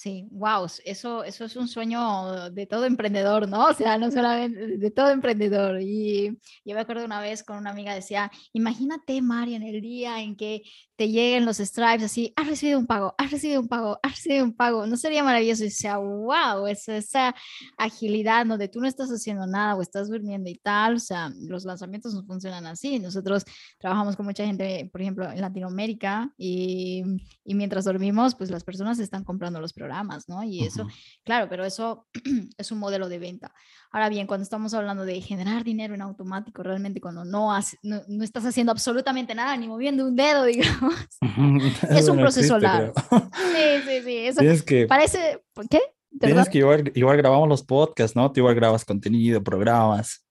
[0.04, 3.68] Sí, wow, eso, eso es un sueño de todo emprendedor, ¿no?
[3.68, 5.80] O sea, no solamente de todo emprendedor.
[5.80, 10.20] Y yo me acuerdo una vez con una amiga, decía, imagínate, Mari, en el día
[10.20, 10.62] en que
[10.96, 14.44] te lleguen los stripes así, has recibido un pago, has recibido un pago, has recibido
[14.44, 14.86] un pago.
[14.86, 15.64] ¿No sería maravilloso?
[15.64, 17.34] Y sea, wow, esa, esa
[17.78, 20.96] agilidad donde tú no estás haciendo nada o estás durmiendo y tal.
[20.96, 22.98] O sea, los lanzamientos no funcionan así.
[22.98, 23.44] Nosotros
[23.78, 27.02] trabajamos con mucha gente, por ejemplo, en Latinoamérica y,
[27.42, 29.93] y mientras dormimos, pues las personas están comprando los programas,
[30.28, 30.42] ¿no?
[30.42, 30.86] Y eso,
[31.24, 32.06] claro, pero eso
[32.58, 33.52] es un modelo de venta.
[33.90, 38.24] Ahora bien, cuando estamos hablando de generar dinero en automático, realmente cuando no, no, no,
[38.24, 40.94] estás haciendo absolutamente nada, ni moviendo un dedo, digamos,
[41.90, 42.92] es un proceso largo.
[42.98, 44.16] Sí, sí, sí.
[44.26, 45.80] Eso que, parece, ¿qué?
[46.18, 48.30] Tienes que igual, igual, grabamos los podcasts, ¿no?
[48.30, 50.24] Tú igual grabas contenido, programas.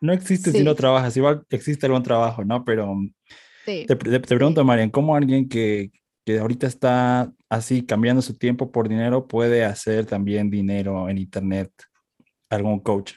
[0.00, 2.64] No existe si no trabajas, igual existe algún trabajo, ¿no?
[2.64, 2.94] Pero
[3.64, 5.90] te, te, te, pregunto, Marian, ¿cómo alguien que,
[6.26, 11.72] que ahorita está así cambiando su tiempo por dinero puede hacer también dinero en Internet?
[12.50, 13.14] algún coach?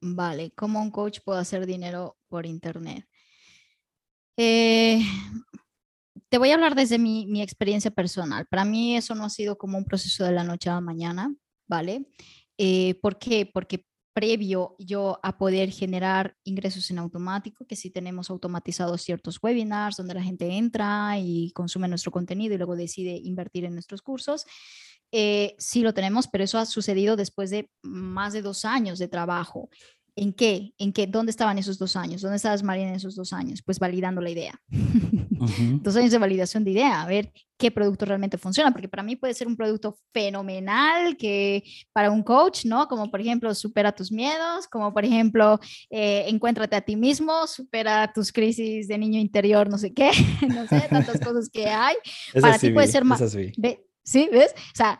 [0.00, 3.04] Vale, ¿cómo un coach puede hacer dinero por internet?
[4.36, 5.00] Eh,
[6.28, 8.46] te voy a hablar desde mi, experiencia personal.
[8.46, 11.34] Para mí eso no ha sido como un proceso de la noche a la mañana,
[11.68, 12.06] ¿vale?
[12.56, 13.50] Eh, ¿Por qué?
[13.52, 13.84] Porque
[14.18, 20.14] previo yo a poder generar ingresos en automático, que si tenemos automatizados ciertos webinars donde
[20.14, 24.44] la gente entra y consume nuestro contenido y luego decide invertir en nuestros cursos,
[25.12, 29.06] eh, sí lo tenemos, pero eso ha sucedido después de más de dos años de
[29.06, 29.70] trabajo.
[30.20, 30.74] ¿En qué?
[30.78, 31.06] ¿En qué?
[31.06, 32.22] ¿Dónde estaban esos dos años?
[32.22, 33.62] ¿Dónde estabas, María, en esos dos años?
[33.62, 34.60] Pues validando la idea.
[35.82, 39.14] Dos años de validación de idea, a ver qué producto realmente funciona, porque para mí
[39.14, 41.62] puede ser un producto fenomenal que
[41.92, 42.88] para un coach, ¿no?
[42.88, 45.60] Como por ejemplo, supera tus miedos, como por ejemplo,
[45.90, 50.10] eh, encuéntrate a ti mismo, supera tus crisis de niño interior, no sé qué,
[50.48, 51.94] no sé, tantas cosas que hay.
[52.40, 53.22] para ti puede ser más...
[54.02, 54.28] ¿Sí?
[54.32, 54.54] ¿Ves?
[54.56, 54.98] O sea,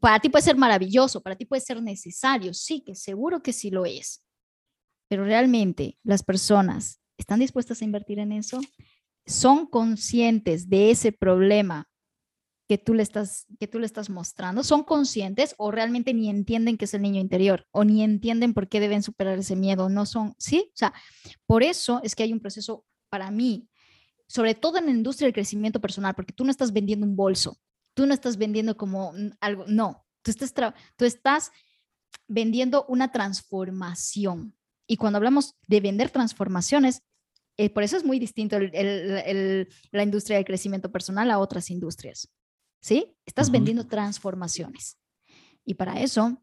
[0.00, 3.70] para ti puede ser maravilloso, para ti puede ser necesario, sí, que seguro que sí
[3.70, 4.24] lo es.
[5.10, 8.60] Pero realmente las personas están dispuestas a invertir en eso,
[9.26, 11.90] son conscientes de ese problema
[12.68, 16.78] que tú le estás que tú le estás mostrando, son conscientes o realmente ni entienden
[16.78, 20.06] que es el niño interior o ni entienden por qué deben superar ese miedo, no
[20.06, 20.68] son, ¿sí?
[20.68, 20.94] O sea,
[21.44, 23.68] por eso es que hay un proceso para mí,
[24.28, 27.58] sobre todo en la industria del crecimiento personal, porque tú no estás vendiendo un bolso,
[27.94, 30.54] tú no estás vendiendo como algo, no, tú estás,
[30.94, 31.50] tú estás
[32.28, 34.54] vendiendo una transformación.
[34.90, 37.04] Y cuando hablamos de vender transformaciones,
[37.56, 42.28] eh, por eso es muy distinto la industria de crecimiento personal a otras industrias.
[42.80, 43.16] ¿Sí?
[43.24, 44.98] Estás vendiendo transformaciones.
[45.64, 46.42] Y para eso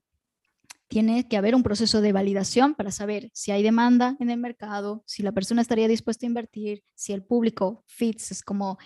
[0.87, 5.03] tiene que haber un proceso de validación para saber si hay demanda en el mercado,
[5.05, 8.77] si la persona estaría dispuesta a invertir, si el público fits, es como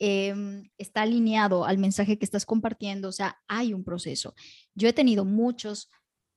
[0.00, 4.34] Em, está alineado al mensaje que estás compartiendo, o sea, hay un proceso.
[4.74, 5.88] Yo he tenido muchos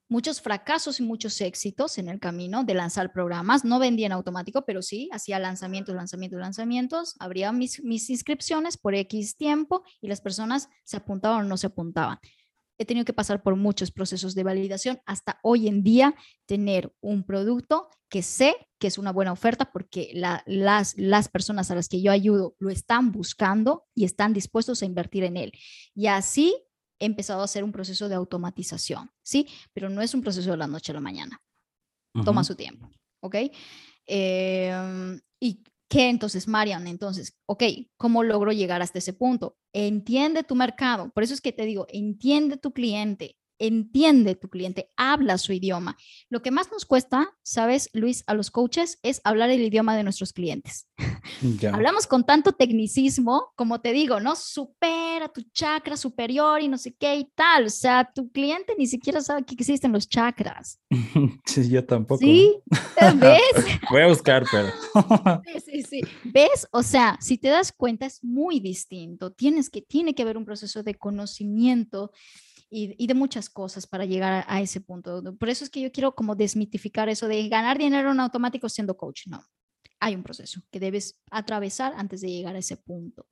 [0.10, 3.66] muchos fracasos y muchos éxitos en el camino de lanzar programas.
[3.66, 7.16] No vendía en automático, pero sí hacía lanzamientos, lanzamientos, lanzamientos.
[7.20, 11.68] Abría mis, mis inscripciones por X tiempo y las personas se apuntaban o no se
[11.68, 12.20] apuntaban.
[12.80, 16.14] He tenido que pasar por muchos procesos de validación hasta hoy en día
[16.46, 21.76] tener un producto que sé que es una buena oferta porque las, las personas a
[21.76, 25.52] las que yo ayudo lo están buscando y están dispuestos a invertir en él.
[25.96, 26.56] Y así
[27.00, 29.48] empezado a hacer un proceso de automatización, ¿sí?
[29.74, 31.42] Pero no es un proceso de la noche a la mañana.
[32.26, 32.90] Toma su tiempo,
[33.22, 33.36] ¿ok?
[34.08, 36.88] Em, ¿Y qué entonces, Marian?
[36.88, 37.64] Entonces, ok,
[37.96, 39.58] ¿cómo logro llegar hasta ese punto?
[39.74, 41.12] Entiende tu mercado.
[41.12, 45.98] Por eso es que te digo, entiende tu cliente, entiende tu cliente, habla su idioma.
[46.30, 50.04] Lo que más nos cuesta, sabes, Luis, a los coaches es hablar el idioma de
[50.04, 50.88] nuestros clientes.
[51.74, 54.36] Hablamos con tanto tecnicismo, como te digo, ¿no?
[54.36, 57.66] Supera tu chakra superior y no sé qué y tal.
[57.66, 60.80] O sea, tu cliente ni siquiera sabe que existen los chakras.
[61.46, 62.20] Sí, yo tampoco.
[62.20, 62.56] Sí,
[63.16, 63.42] ¿ves?
[63.90, 64.70] Voy a buscar, pero.
[65.44, 66.02] sí, sí, sí.
[66.24, 66.68] ¿Ves?
[66.72, 69.32] O sea, si te das cuenta, es muy distinto.
[69.32, 72.12] Tienes que, tiene que haber un proceso de conocimiento
[72.70, 75.24] y, de muchas cosas para llegar a, ese punto.
[75.38, 78.98] Por eso es que yo quiero como desmitificar eso de ganar dinero en automático siendo
[78.98, 79.28] coach.
[79.28, 79.42] No,
[80.00, 83.26] hay un proceso que debes atravesar antes de llegar a ese punto.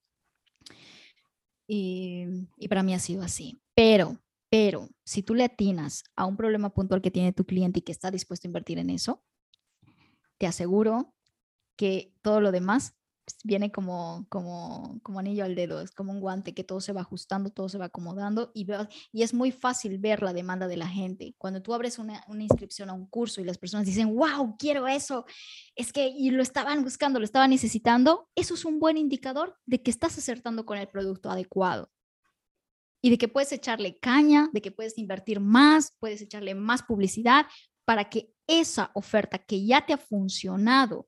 [1.67, 2.25] Y,
[2.57, 3.61] y para mí ha sido así.
[3.73, 4.19] Pero,
[4.49, 7.91] pero, si tú le atinas a un problema puntual que tiene tu cliente y que
[7.91, 9.23] está dispuesto a invertir en eso,
[10.37, 11.13] te aseguro
[11.77, 12.95] que todo lo demás
[13.43, 17.01] viene como, como, como anillo al dedo, es como un guante que todo se va
[17.01, 18.67] ajustando, todo se va acomodando y,
[19.11, 21.35] y es muy fácil ver la demanda de la gente.
[21.37, 24.87] Cuando tú abres una, una, inscripción a un curso y las personas dicen, wow, quiero
[24.87, 25.25] eso,
[25.75, 29.81] es que y lo estaban buscando, lo estaban necesitando, eso es un buen indicador de
[29.81, 31.91] que estás acertando con el producto adecuado
[33.01, 37.45] y de que puedes echarle caña, de que puedes invertir más, puedes echarle más publicidad
[37.85, 41.07] para que esa oferta que ya te ha funcionado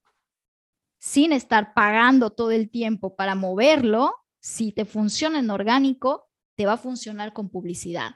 [1.08, 6.28] sin estar pagando todo el tiempo para moverlo, si te funciona en orgánico,
[6.58, 8.16] te va a funcionar con publicidad.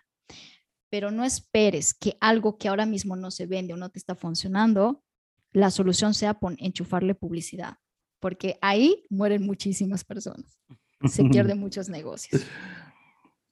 [0.90, 4.14] Pero no esperes que algo que ahora mismo no se vende o no te está
[4.14, 5.06] funcionando,
[5.54, 7.78] la solución sea enchufarle publicidad,
[8.20, 10.60] porque ahí mueren muchísimas personas,
[11.06, 12.46] se pierden muchos negocios.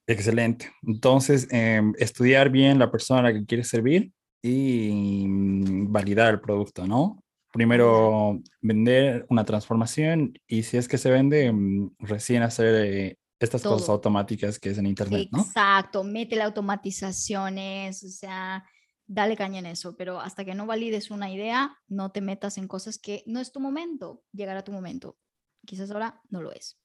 [0.06, 0.70] Excelente.
[0.84, 4.12] Entonces, em, estudiar bien la persona a la que quieres servir
[4.42, 7.24] y mm, validar el producto, ¿no?
[7.52, 13.64] Primero vender una transformación y si es que se vende, mm, recién hacer eh, estas
[13.64, 15.42] cosas automáticas que es en Internet, ¿no?
[15.42, 18.66] Exacto, métele automatizaciones, o sea,
[19.08, 22.68] dale caña en eso, pero hasta que no valides una idea, no te metas en
[22.68, 25.18] cosas que no es tu momento, llegará tu momento.
[25.66, 26.78] Quizás ahora no lo es.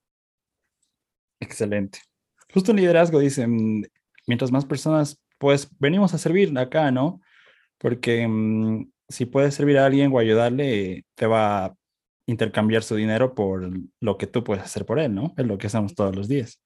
[1.40, 1.98] Excelente.
[2.52, 3.82] Justo en liderazgo dicen,
[4.26, 7.20] mientras más personas, pues venimos a servir acá, ¿no?
[7.78, 11.74] Porque mm, si puedes servir a alguien o ayudarle, te va a
[12.26, 15.34] intercambiar su dinero por lo que tú puedes hacer por él, ¿no?
[15.36, 16.60] Es lo que hacemos todos los días.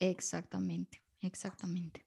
[0.00, 2.04] Exactamente, exactamente.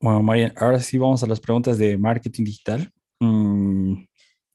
[0.00, 2.90] Bueno, María, ahora sí vamos a las preguntas de marketing digital.
[3.20, 4.04] Mm,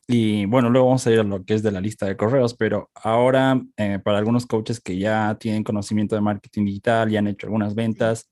[0.07, 2.53] y bueno, luego vamos a ir a lo que es de la lista de correos,
[2.53, 7.27] pero ahora eh, para algunos coaches que ya tienen conocimiento de marketing digital y han
[7.27, 8.29] hecho algunas ventas,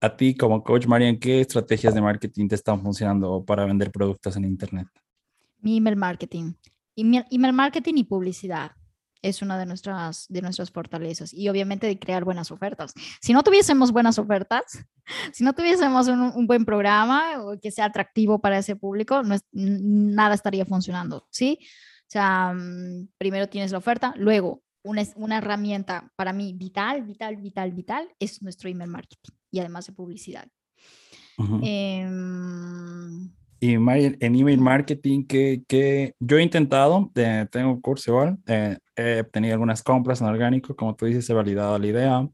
[0.00, 4.36] a ti como coach, Marian, ¿qué estrategias de marketing te están funcionando para vender productos
[4.36, 4.86] en Internet?
[5.66, 6.54] Mi email marketing.
[6.94, 8.70] Email marketing y publicidad
[9.20, 12.94] es una de nuestras, de nuestras fortalezas y obviamente de crear buenas ofertas.
[13.20, 14.86] Si no tuviésemos buenas ofertas,
[15.32, 20.64] si no tuviésemos un, buen programa que sea atractivo para ese público, no nada estaría
[20.64, 21.58] funcionando, ¿sí?
[21.60, 27.38] O sea, mm, primero tienes la oferta, luego una, una herramienta para mí vital, vital,
[27.38, 30.46] vital, vital es nuestro email marketing y además de publicidad.
[33.58, 37.10] Y en email marketing que, que yo he intentado,
[37.50, 41.34] tengo un curso igual, eh, he tenido algunas compras en orgánico, como tú dices, he
[41.34, 42.28] validado la idea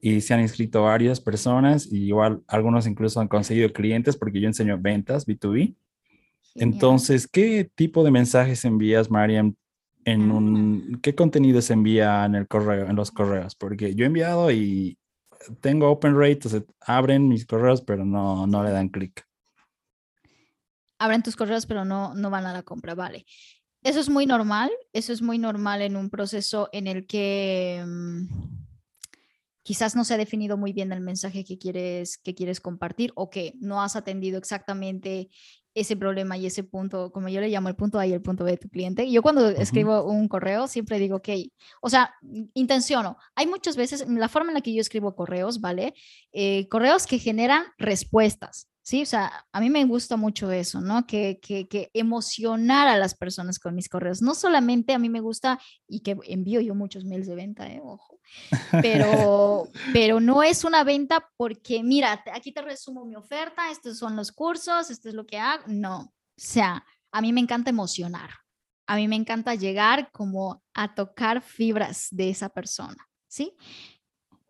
[0.00, 4.46] y se han inscrito varias personas y igual algunos incluso han conseguido clientes porque yo
[4.46, 5.74] enseño ventas B2B.
[6.54, 9.54] Entonces, ¿qué tipo de mensajes envías, Mariam,
[10.04, 13.54] en un, qué contenido se envía en el correo, en los correos?
[13.54, 14.96] Porque yo he enviado y
[15.60, 19.24] tengo open rate, o abren mis correos, pero no, no le dan clic
[21.00, 23.26] abren tus correos, pero no, no van a la compra, vale.
[23.82, 28.26] Eso es muy normal, eso es muy normal en un proceso en el que mm,
[29.62, 33.30] quizás no se ha definido muy bien el mensaje que quieres, que quieres compartir o
[33.30, 35.30] que no has atendido exactamente
[35.72, 38.44] ese problema y ese punto, como yo le llamo el punto A y el punto
[38.44, 39.10] B de tu cliente.
[39.10, 41.28] Yo cuando escribo un correo siempre digo, ok,
[41.80, 42.12] o sea,
[42.54, 43.16] intenciono.
[43.34, 45.94] Hay muchas veces, la forma en la que yo escribo correos, ¿vale?
[46.32, 48.69] Eh, correos que generan respuestas.
[48.90, 51.06] Sí, o sea, a mí me gusta mucho eso, ¿no?
[51.06, 54.20] Que, que, que, emocionar a las personas con mis correos.
[54.20, 57.80] No solamente a mí me gusta y que envío yo muchos mails de venta, ¿eh?
[57.84, 58.18] Ojo.
[58.82, 64.16] Pero, pero no es una venta porque, mira, aquí te resumo mi oferta, estos son
[64.16, 65.62] los cursos, esto es lo que hago.
[65.68, 68.30] No, o sea, a mí me encanta emocionar.
[68.88, 73.56] A mí me encanta llegar como a tocar fibras de esa persona, ¿sí?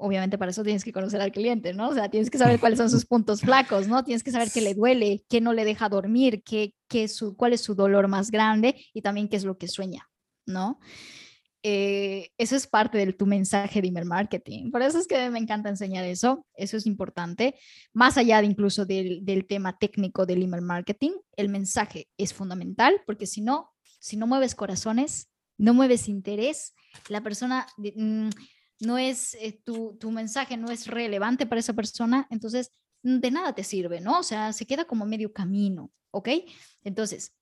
[0.00, 1.90] Obviamente para eso tienes que conocer al cliente, ¿no?
[1.90, 4.02] O sea, tienes que saber cuáles son sus puntos flacos, ¿no?
[4.04, 7.52] Tienes que saber qué le duele, qué no le deja dormir, qué, qué su, cuál
[7.52, 10.08] es su dolor más grande y también qué es lo que sueña,
[10.46, 10.80] ¿no?
[11.62, 14.70] Eh, eso es parte de tu mensaje de email marketing.
[14.70, 16.46] Por eso es que me encanta enseñar eso.
[16.54, 17.54] Eso es importante.
[17.92, 23.02] Más allá de incluso del, del tema técnico del email marketing, el mensaje es fundamental
[23.06, 26.74] porque si no, si no mueves corazones, no mueves interés,
[27.08, 27.66] la persona...
[27.76, 28.30] Mm,
[28.80, 32.72] no es eh, tu, mensaje no es relevante para esa persona, entonces
[33.02, 34.18] mm, de nada te sirve, ¿no?
[34.18, 36.28] O sea, se queda como medio camino, ¿ok?
[36.82, 37.34] Entonces,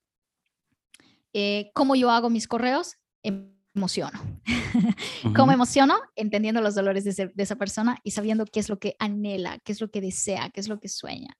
[1.33, 2.95] eh, ¿cómo yo hago mis correos?
[3.23, 4.19] Emociono.
[5.35, 5.99] ¿Cómo emociono?
[6.15, 9.81] Entendiendo los dolores de, esa persona y sabiendo qué es lo que anhela, qué es
[9.81, 11.37] lo que desea, qué es lo que sueña.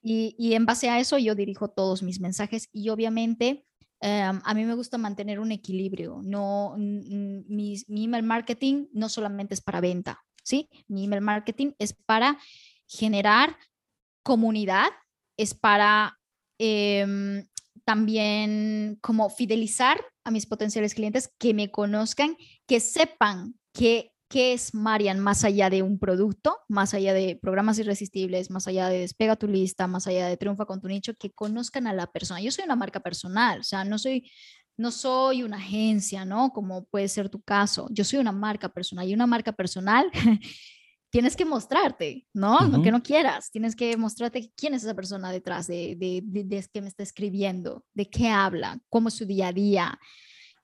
[0.00, 3.65] Y, y en base a eso yo dirijo todos mis mensajes y obviamente
[4.00, 6.20] Em, a mí me gusta mantener un equilibrio.
[6.22, 10.68] No, mi, email marketing no solamente es para venta, ¿sí?
[10.88, 12.38] Mi email marketing es para
[12.86, 13.56] generar
[14.22, 14.88] comunidad,
[15.36, 16.18] es para
[16.58, 17.46] em,
[17.84, 22.36] también como fidelizar a mis potenciales clientes, que me conozcan,
[22.66, 27.78] que sepan que qué es Marian más allá de un producto, más allá de programas
[27.78, 31.30] irresistibles, más allá de despega tu lista, más allá de triunfa con tu nicho, que
[31.30, 32.40] conozcan a la persona.
[32.40, 34.30] Yo soy una marca personal, o sea, no soy
[34.78, 36.50] no soy una agencia, ¿no?
[36.52, 37.88] Como puede ser tu caso.
[37.90, 40.10] Yo soy una marca personal y una marca personal
[41.10, 42.58] tienes que mostrarte, ¿no?
[42.58, 46.66] Aunque no quieras, tienes que mostrarte quién es esa persona detrás de, de, de, de
[46.70, 49.98] que me está escribiendo, de qué habla, cómo es su día a día,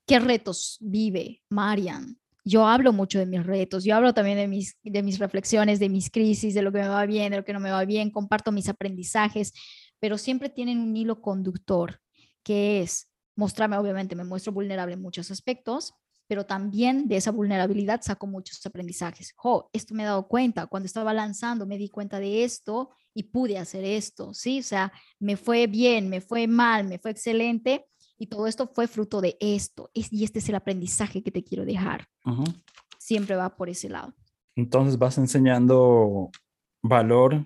[0.07, 4.77] qué retos vive Marian, yo hablo mucho de mis retos, yo hablo también de mis,
[4.83, 7.53] de mis reflexiones, de mis crisis, de lo que me va bien, de lo que
[7.53, 9.53] no me va bien, comparto mis aprendizajes,
[10.01, 12.01] pero siempre tienen un hilo conductor,
[12.43, 15.95] que es mostrarme, obviamente, me muestro vulnerable en muchos aspectos,
[16.27, 19.35] pero también de esa vulnerabilidad saco muchos aprendizajes.
[19.43, 23.25] Oh, esto me he dado cuenta, cuando estaba lanzando me di cuenta de esto y
[23.25, 24.61] pude hacer esto, ¿sí?
[24.61, 27.87] O sea, me fue bien, me fue mal, me fue excelente,
[28.19, 29.91] y todo esto fue fruto de esto.
[29.95, 32.09] Y este es el aprendizaje que te quiero dejar.
[32.99, 34.15] Siempre va por ese lado.
[34.55, 36.31] Entonces vas enseñando
[36.83, 37.45] valor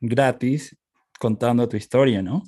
[0.00, 0.76] gratis
[1.18, 2.42] contando tu historia, ¿no?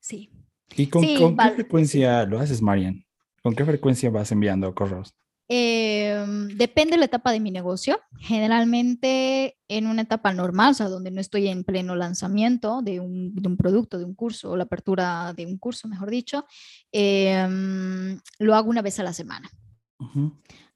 [0.00, 0.32] Sí.
[0.76, 3.04] ¿Y con, ¿con qué frecuencia lo haces, Marian?
[3.42, 5.14] ¿Con qué frecuencia vas enviando correos?
[5.52, 7.98] Em, depende de la etapa de mi negocio.
[8.20, 13.56] Generalmente en una etapa normal, o sea, donde no estoy en pleno lanzamiento de un,
[13.58, 16.46] producto, de un curso, o la apertura de un curso, mejor dicho,
[16.92, 19.50] em, lo hago una vez a la semana.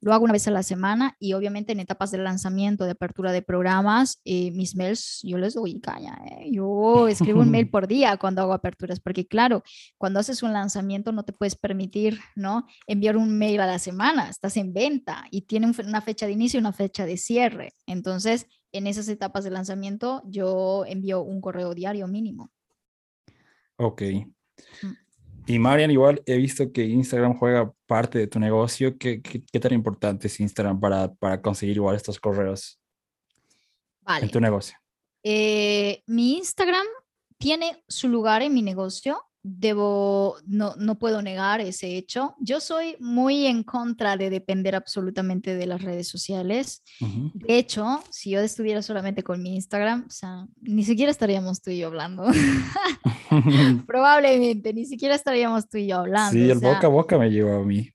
[0.05, 3.31] Lo hago una vez a la semana y obviamente en etapas de lanzamiento, de apertura
[3.31, 6.21] de programas, eh, mis mails yo les doy caña.
[6.29, 6.51] Eh.
[6.51, 9.63] Yo escribo un mail por día cuando hago aperturas, porque claro,
[9.97, 12.67] cuando haces un lanzamiento no te puedes permitir, ¿no?
[12.85, 16.59] Enviar un mail a la semana, estás en venta y tiene una fecha de inicio
[16.59, 17.73] y una fecha de cierre.
[17.87, 22.51] Entonces, en esas etapas de lanzamiento yo envío un correo diario mínimo.
[23.77, 24.03] Ok.
[24.83, 25.04] Mm.
[25.47, 28.97] Y Marian, igual he visto que Instagram juega parte de tu negocio.
[28.97, 32.79] ¿Qué, qué, tan importante es Instagram para, para, conseguir igual estos correos
[34.21, 34.75] en tu negocio?
[35.23, 36.85] Eh, mi Instagram
[37.37, 42.35] tiene su lugar en mi negocio debo, no, no puedo negar ese hecho.
[42.39, 46.81] Yo soy muy en contra de depender absolutamente de las redes sociales.
[46.99, 51.69] De hecho, si yo estuviera solamente con mi Instagram, o sea, ni siquiera estaríamos tú
[51.69, 52.25] y yo hablando.
[53.85, 56.31] Probablemente, ni siquiera estaríamos tú y yo hablando.
[56.31, 57.87] Sí, el boca a boca me llevó a mí.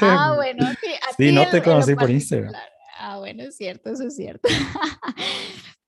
[0.00, 0.90] ah, bueno, sí.
[1.16, 2.54] sí, no te conocí por Instagram.
[3.00, 4.48] Ah, bueno, es cierto, eso es cierto.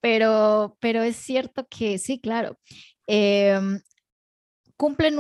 [0.01, 2.59] pero, pero es cierto que sí, claro.
[3.07, 3.61] Eh,
[4.77, 5.17] cumplen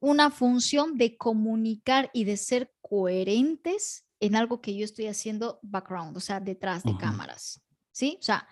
[0.00, 6.16] una función de comunicar y de ser coherentes en algo que yo estoy haciendo background,
[6.16, 7.62] o sea, detrás de cámaras.
[7.92, 8.16] ¿Sí?
[8.20, 8.46] O sea,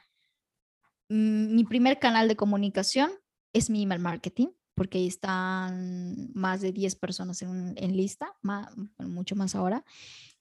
[1.09, 3.11] mm, mi primer canal de comunicación
[3.53, 8.35] es mi email marketing, porque ahí están más de 10 personas en, lista,
[8.99, 9.85] mucho más ahora,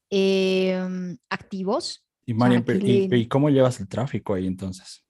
[0.09, 2.05] em, activos.
[2.25, 2.33] Y,
[3.15, 5.03] ¿y cómo llevas el tráfico ahí entonces?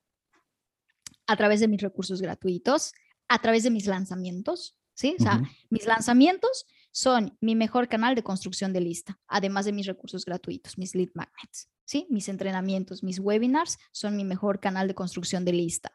[1.28, 2.94] A través de mis recursos gratuitos,
[3.28, 5.16] a través de mis lanzamientos, ¿sí?
[5.20, 9.86] O sea, mis lanzamientos son mi mejor canal de construcción de lista, además de mis
[9.86, 12.08] recursos gratuitos, mis lead magnets, ¿sí?
[12.10, 15.92] Mis entrenamientos, mis webinars son mi mejor canal de construcción de lista.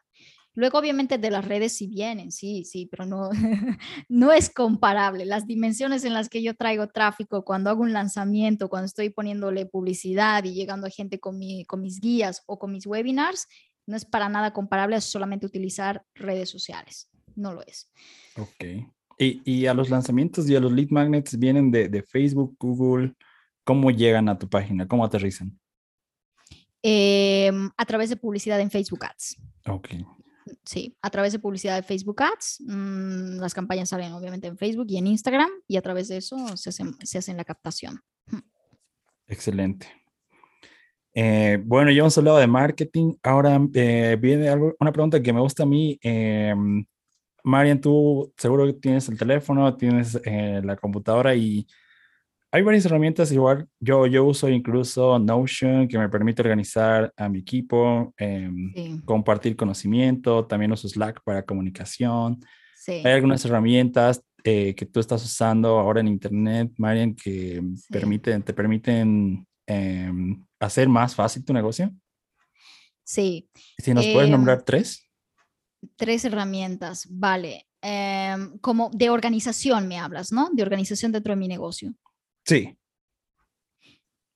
[0.53, 3.29] Luego, obviamente, de las redes sí vienen, sí, sí, pero no,
[4.09, 5.25] no es comparable.
[5.25, 9.65] Las dimensiones en las que yo traigo tráfico cuando hago un lanzamiento, cuando estoy poniéndole
[9.65, 13.47] publicidad y llegando a gente con, mi, con mis guías o con mis webinars,
[13.87, 17.09] no es para nada comparable a solamente utilizar redes sociales.
[17.35, 17.89] No lo es.
[18.37, 18.63] Ok.
[19.17, 23.13] Y, y a los lanzamientos y a los lead magnets vienen de, de Facebook, Google.
[23.63, 24.87] ¿Cómo llegan a tu página?
[24.87, 25.59] ¿Cómo aterrizan?
[26.81, 29.37] Eh, a través de publicidad en Facebook Ads.
[29.67, 29.89] Ok.
[30.65, 32.61] Sí, a través de publicidad de Facebook Ads.
[32.61, 36.57] mmm, las campañas salen obviamente en Facebook y en Instagram y a través de eso
[36.57, 38.01] se hacen, se hacen la captación.
[39.27, 39.87] Excelente.
[41.13, 43.15] Eh, bueno, ya hemos hablado de marketing.
[43.21, 45.99] Ahora eh, viene algo, una pregunta que me gusta a mí.
[47.43, 51.65] Marian, tú seguro que tienes el teléfono, tienes eh, la computadora y
[52.51, 53.31] hay varias herramientas.
[53.31, 59.01] Igual yo, yo uso incluso Notion que me permite organizar a mi equipo, em, Sí,
[59.05, 60.45] compartir conocimiento.
[60.45, 62.43] También uso Slack para comunicación.
[62.75, 63.01] sí.
[63.05, 67.87] Hay algunas herramientas eh, que tú estás usando ahora en Internet, Marian, que Sí.
[67.91, 71.91] permiten, te permiten em, hacer más fácil tu negocio.
[73.03, 75.07] Sí, Si nos puedes Em, nombrar tres.
[75.95, 77.67] Tres herramientas, vale.
[77.81, 80.49] Em, como de organización me hablas, ¿no?
[80.53, 81.93] De organización dentro de mi negocio.
[82.45, 82.77] Sí.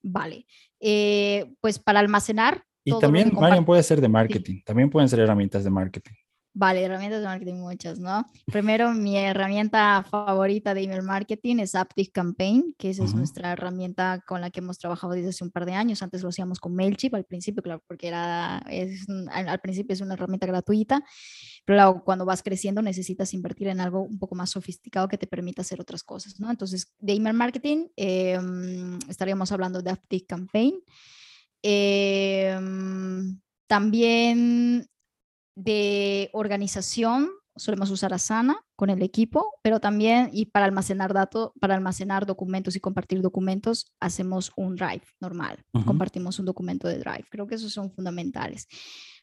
[0.02, 0.46] Vale.
[0.80, 2.64] Eh, pues para almacenar.
[2.84, 4.62] Y también, Marian, puede ser de marketing.
[4.64, 6.14] También pueden ser herramientas de marketing.
[6.58, 8.26] Vale, herramientas de marketing muchas, ¿no?
[8.46, 14.24] Primero, mi herramienta favorita de email marketing es Aptiv Campaign, que esa es nuestra herramienta
[14.26, 16.02] con la que hemos trabajado desde hace un par de años.
[16.02, 20.14] Antes lo hacíamos con Mailchimp al principio, claro, porque era, es, al, principio es una
[20.14, 21.04] herramienta gratuita,
[21.66, 25.28] pero luego cuando vas creciendo necesitas invertir en algo un poco más sofisticado que te
[25.28, 26.50] permita hacer otras cosas, ¿no?
[26.50, 30.76] Entonces, de email marketing em, estaríamos hablando de Aptiv Campaign.
[31.62, 34.88] Em, también
[35.56, 41.76] de organización, solemos usar Asana con el equipo, pero también y para almacenar datos, para
[41.76, 47.26] almacenar documentos y compartir documentos, hacemos un Drive normal, compartimos un documento de Drive.
[47.30, 48.68] Creo que esos son fundamentales.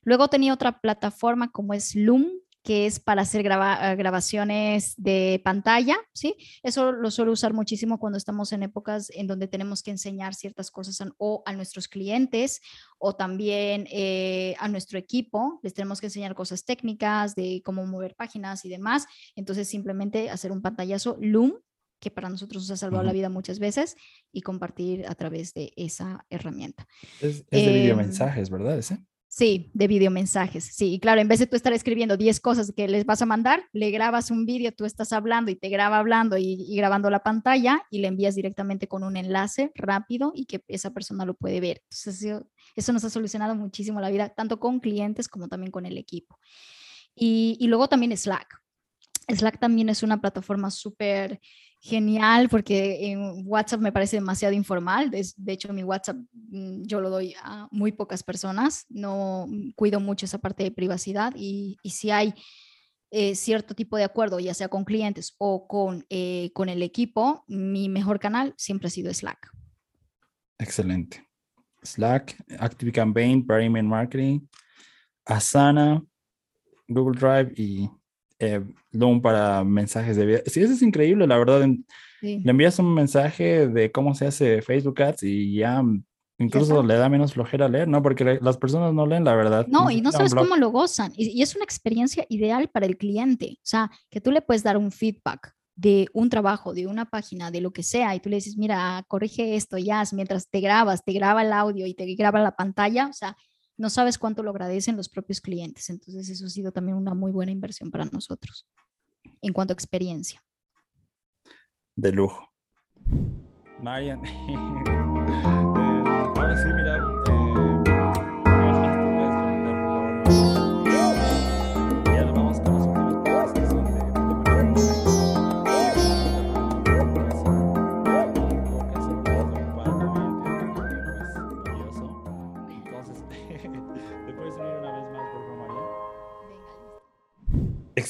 [0.03, 2.27] Luego tenía otra plataforma como es Loom,
[2.63, 6.37] que es para hacer eh, grabaciones de pantalla, ¿sí?
[6.63, 10.71] Eso lo suelo usar muchísimo cuando estamos en épocas en donde tenemos que enseñar ciertas
[10.71, 12.61] cosas a- o a nuestros clientes
[12.99, 15.59] o también eh, a nuestro equipo.
[15.63, 19.07] Les tenemos que enseñar cosas técnicas de cómo mover páginas y demás.
[19.35, 21.55] Entonces, simplemente hacer un pantallazo Loom,
[21.99, 23.97] que para nosotros nos ha salvado la vida muchas veces,
[24.33, 26.87] y compartir a través de esa herramienta.
[27.21, 28.79] Es, es de Em, videomensajes, ¿verdad?
[28.79, 29.05] Ese?
[29.35, 30.63] Sí, de videomensajes.
[30.63, 33.27] Sí, y claro, en vez de tú estar escribiendo 10 cosas que les vas a
[33.27, 37.23] mandar, le grabas un vídeo, tú estás hablando y te graba hablando y, grabando la
[37.23, 41.61] pantalla y le envías directamente con un enlace rápido y que esa persona lo puede
[41.61, 41.81] ver.
[41.85, 45.87] Entonces, eso, eso nos ha solucionado muchísimo la vida, tanto con clientes como también con
[45.87, 46.39] el equipo.
[47.15, 48.61] Y, y luego también Slack.
[49.29, 51.41] Slack también es una plataforma súper
[51.83, 55.11] genial porque en WhatsApp me parece demasiado informal.
[55.11, 58.87] De, hecho, mi WhatsApp mm, yo lo doy a muy pocas personas.
[58.89, 62.35] No mm, cuido mucho esa parte de privacidad y, si hay
[63.11, 67.45] eh, cierto tipo de acuerdo, ya sea con clientes o con, eh, con el equipo,
[67.49, 69.51] mi mejor canal siempre ha sido Slack.
[70.59, 71.29] Excelente.
[71.83, 73.45] Slack, Active Campaign
[73.89, 74.47] marketing,
[75.25, 76.01] Asana,
[76.87, 77.91] Google Drive y
[78.43, 80.43] eh, Loom para mensajes de video.
[80.47, 81.67] Sí, eso es increíble, la verdad.
[82.21, 82.41] Sí.
[82.45, 85.83] Le envías un mensaje de cómo se hace Facebook Ads y ya
[86.39, 88.03] incluso le da menos flojera leer, ¿no?
[88.03, 89.67] Porque las personas no leen la verdad.
[89.69, 91.13] No, y no sabes cómo lo gozan.
[91.17, 93.59] Y, y es una experiencia ideal para el cliente.
[93.59, 97.51] O sea, que tú le puedes dar un feedback de un trabajo, de una página,
[97.51, 101.03] de lo que sea, y tú le dices, mira, corrige esto, ya, mientras te grabas,
[101.05, 103.09] te graba el audio y te graba la pantalla.
[103.09, 103.37] O sea,
[103.77, 105.91] no sabes cuánto lo agradecen los propios clientes.
[105.91, 108.67] Entonces, eso ha sido también una muy buena inversión para nosotros
[109.41, 110.43] en cuanto a experiencia.
[111.97, 112.49] De lujo.
[113.81, 114.25] Marian.
[114.49, 114.55] eh,
[116.37, 116.92] ahora sí, mira.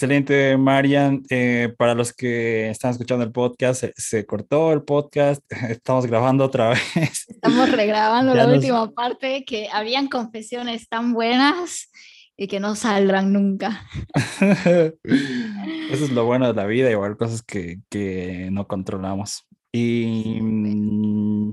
[0.02, 1.22] Excelente, Marian.
[1.30, 5.40] Eh, para los que están escuchando el podcast, se, se cortó el podcast.
[5.70, 7.24] Estamos grabando otra vez.
[7.28, 11.88] Estamos regrabando Ya la nos- última parte, que habían confesiones tan buenas
[12.36, 13.86] y que no saldrán nunca.
[15.04, 19.46] Eso es lo bueno de la vida, igual cosas que, que no controlamos.
[19.70, 21.52] Y mm,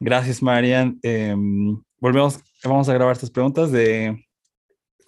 [0.00, 0.98] gracias, Marian.
[1.02, 4.22] Em, volvemos, vamos a grabar estas preguntas de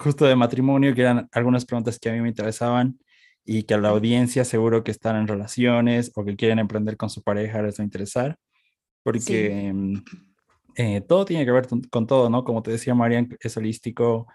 [0.00, 2.98] justo de matrimonio, que eran algunas preguntas que a mí me interesaban
[3.44, 7.10] y que a la audiencia seguro que están en relaciones o que quieren emprender con
[7.10, 8.38] su pareja les va a interesar,
[9.02, 9.94] porque mm,
[10.76, 12.44] eh, todo tiene que ver con, todo, ¿no?
[12.44, 14.26] Como te decía Marian, es holístico,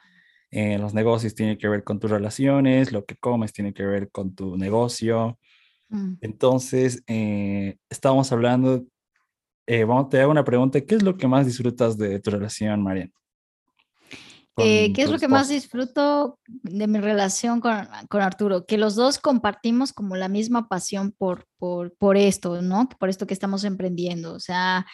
[0.52, 4.12] eh, los negocios tienen que ver con tus relaciones, lo que comes tiene que ver
[4.12, 5.40] con tu negocio.
[5.90, 6.16] Mm.
[6.22, 8.86] Entonces, eh, estábamos hablando,
[9.68, 13.12] vamos, te hago una pregunta, ¿qué es lo que más disfrutas de tu relación, Marian?
[14.58, 18.66] ¿Qué es lo que más disfruto de mi relación con, con, Arturo?
[18.66, 22.88] Que los dos compartimos como la misma pasión por, por, por esto, ¿no?
[22.88, 24.34] Por esto que estamos emprendiendo.
[24.34, 24.86] O sea,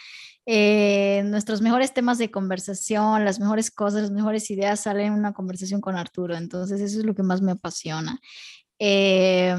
[0.48, 5.34] eh, nuestros mejores temas de conversación, las mejores cosas, las mejores ideas salen en una
[5.34, 6.36] conversación con Arturo.
[6.36, 8.20] Entonces, eso es lo que más me apasiona.
[8.84, 9.56] Eh,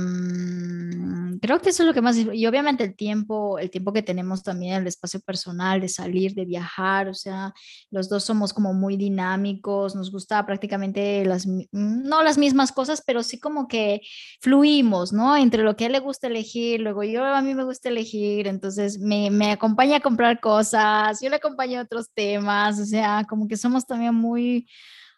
[1.40, 4.42] creo que eso es lo que más, y obviamente el tiempo, el tiempo que tenemos
[4.42, 7.54] también, el espacio personal de salir, de viajar, o sea,
[7.92, 13.22] los dos somos como muy dinámicos, nos gusta prácticamente las, no las mismas cosas, pero
[13.22, 14.00] sí como que
[14.40, 15.36] fluimos, ¿no?
[15.36, 18.48] Entre lo que a él le gusta elegir, luego yo a mí me gusta elegir,
[18.48, 23.24] entonces me, me acompaña a comprar cosas, yo le acompaño a otros temas, o sea,
[23.28, 24.66] como que somos también muy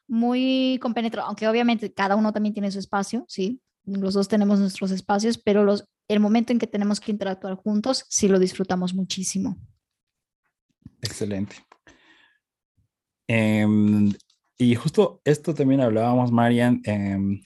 [0.07, 4.91] muy compenetrados, aunque obviamente cada uno también tiene su espacio, sí, los dos tenemos nuestros
[4.91, 9.57] espacios, pero los, el momento en que tenemos que interactuar juntos, sí lo disfrutamos muchísimo.
[11.03, 11.57] Excelente.
[13.27, 14.13] Em,
[14.59, 16.81] y justo esto también hablábamos, Marian.
[16.85, 17.41] Em,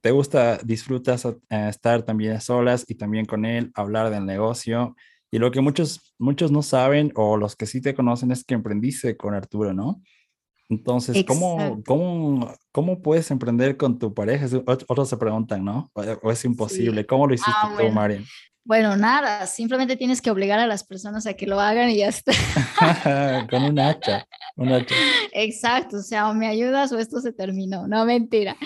[0.00, 1.36] ¿Te gusta, disfrutas eh,
[1.68, 4.96] estar también solas y también con él, hablar del negocio?
[5.30, 8.54] Y lo que muchos, muchos no saben o los que sí te conocen es que
[8.54, 10.02] emprendiste con Arturo, ¿no?
[10.70, 14.46] Entonces, ¿cómo, cómo, cómo puedes emprender con tu pareja?
[14.64, 15.90] Otros se preguntan, ¿no?
[16.22, 17.04] ¿O es imposible?
[17.04, 18.24] ¿Cómo lo hiciste ah, tú, Marian?
[18.62, 22.08] Bueno, nada, simplemente tienes que obligar a las personas a que lo hagan y ya
[22.08, 22.32] está.
[23.50, 24.26] Con un hacha,
[24.56, 24.94] un hacha.
[25.32, 28.56] Exacto, o sea, o me ayudas o esto se terminó, no mentira.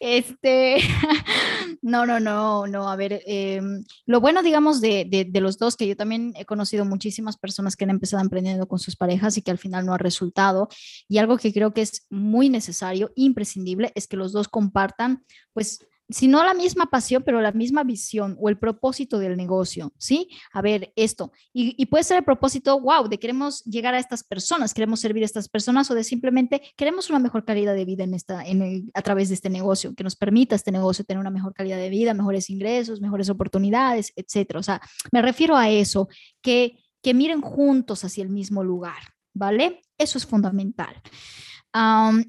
[0.00, 0.76] Este,
[1.82, 5.76] no, no, no, no, a ver, em, lo bueno, digamos, de, de, de, los dos,
[5.76, 9.42] que yo también he conocido muchísimas personas que han empezado emprendiendo con sus parejas y
[9.42, 10.68] que al final no ha resultado,
[11.08, 15.80] y algo que creo que es muy necesario, imprescindible, es que los dos compartan, pues,
[16.10, 20.28] si no la misma pasión, pero la misma visión o el propósito del negocio, ¿sí?
[20.52, 21.32] A ver, esto.
[21.52, 25.26] Y, puede ser el propósito, wow, de queremos llegar a estas personas, queremos servir a
[25.26, 29.02] estas personas o de simplemente queremos una mejor calidad de vida en esta, en a
[29.02, 32.14] través de este negocio, que nos permita este negocio tener una mejor calidad de vida,
[32.14, 34.60] mejores ingresos, mejores oportunidades, etcétera.
[34.60, 34.80] O sea,
[35.12, 36.08] me refiero a eso,
[36.40, 39.82] que, que miren juntos hacia el mismo lugar, ¿vale?
[39.98, 41.02] Eso es fundamental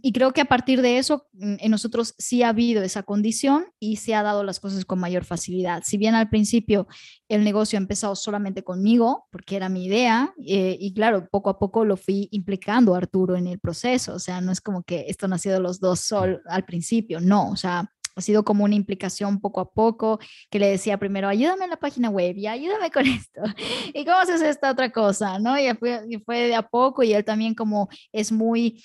[0.01, 3.65] y creo que a partir de eso, mm, en nosotros sí ha habido esa condición
[3.79, 5.83] y se ha dado las cosas con mayor facilidad.
[5.85, 6.87] Si bien al principio
[7.29, 11.59] el negocio ha empezado solamente conmigo, porque era mi idea, eh, y claro, poco a
[11.59, 14.13] poco lo fui implicando a Arturo en el proceso.
[14.13, 17.49] O sea, no es como que esto nació de los dos sol al principio, no,
[17.49, 21.63] o sea, ha sido como una implicación poco a poco, que le decía primero, ayúdame
[21.63, 23.41] en la página web y ayúdame con esto.
[23.93, 25.39] ¿Y cómo haces esta otra cosa?
[25.39, 25.57] ¿No?
[25.57, 28.83] Y fue, y fue de a poco y él también como es muy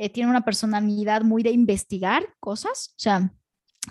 [0.00, 3.32] eh, tiene una personalidad muy de investigar cosas, o sea,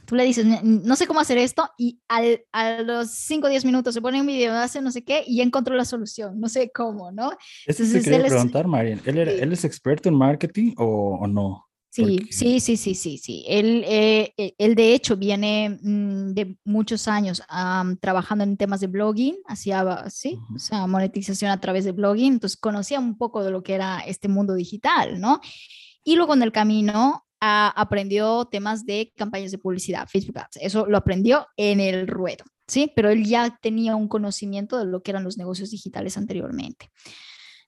[0.06, 3.64] tú le dices, no sé cómo hacer esto, y al, a los 5 o 10
[3.66, 6.50] minutos se pone un video, hace no sé qué, y ya encontró la solución, no
[6.50, 7.32] sé cómo, ¿no?
[7.66, 11.70] Eso se quería preguntar, Marian, ¿Él, ¿Él, es experto en marketing o, o no?
[11.92, 13.46] Sí, sí, sí, sí, sí, sí.
[13.48, 17.42] Él, eh, eh, él de hecho viene mm, de muchos años
[18.00, 22.60] trabajando en temas de blogging, hacía, sí, o sea, monetización a través de blogging, entonces
[22.60, 25.42] conocía un poco de lo que era este mundo digital, ¿no?
[26.04, 30.58] Y luego en el camino aprendió temas de campañas de publicidad, Facebook Ads.
[30.62, 32.92] Eso lo aprendió en el ruedo, ¿sí?
[32.96, 36.90] Pero él ya tenía un conocimiento de lo que eran los negocios digitales anteriormente.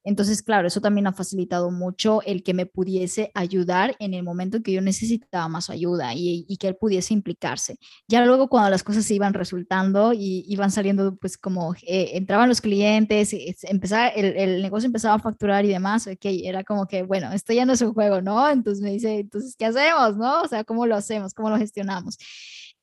[0.03, 4.57] Entonces, claro, eso también ha facilitado mucho el que me pudiese ayudar en el momento
[4.57, 7.77] en que yo necesitaba más ayuda y, que él pudiese implicarse.
[8.07, 12.49] Ya luego cuando las cosas se iban resultando y iban saliendo, pues como eh, entraban
[12.49, 17.03] los clientes, empezaba, el, el, negocio empezaba a facturar y demás, ok, era como que,
[17.03, 18.49] bueno, esto ya no es un juego, ¿no?
[18.49, 20.41] Entonces me dice, entonces, ¿qué hacemos, no?
[20.41, 21.33] O sea, ¿cómo lo hacemos?
[21.33, 22.17] ¿Cómo lo gestionamos?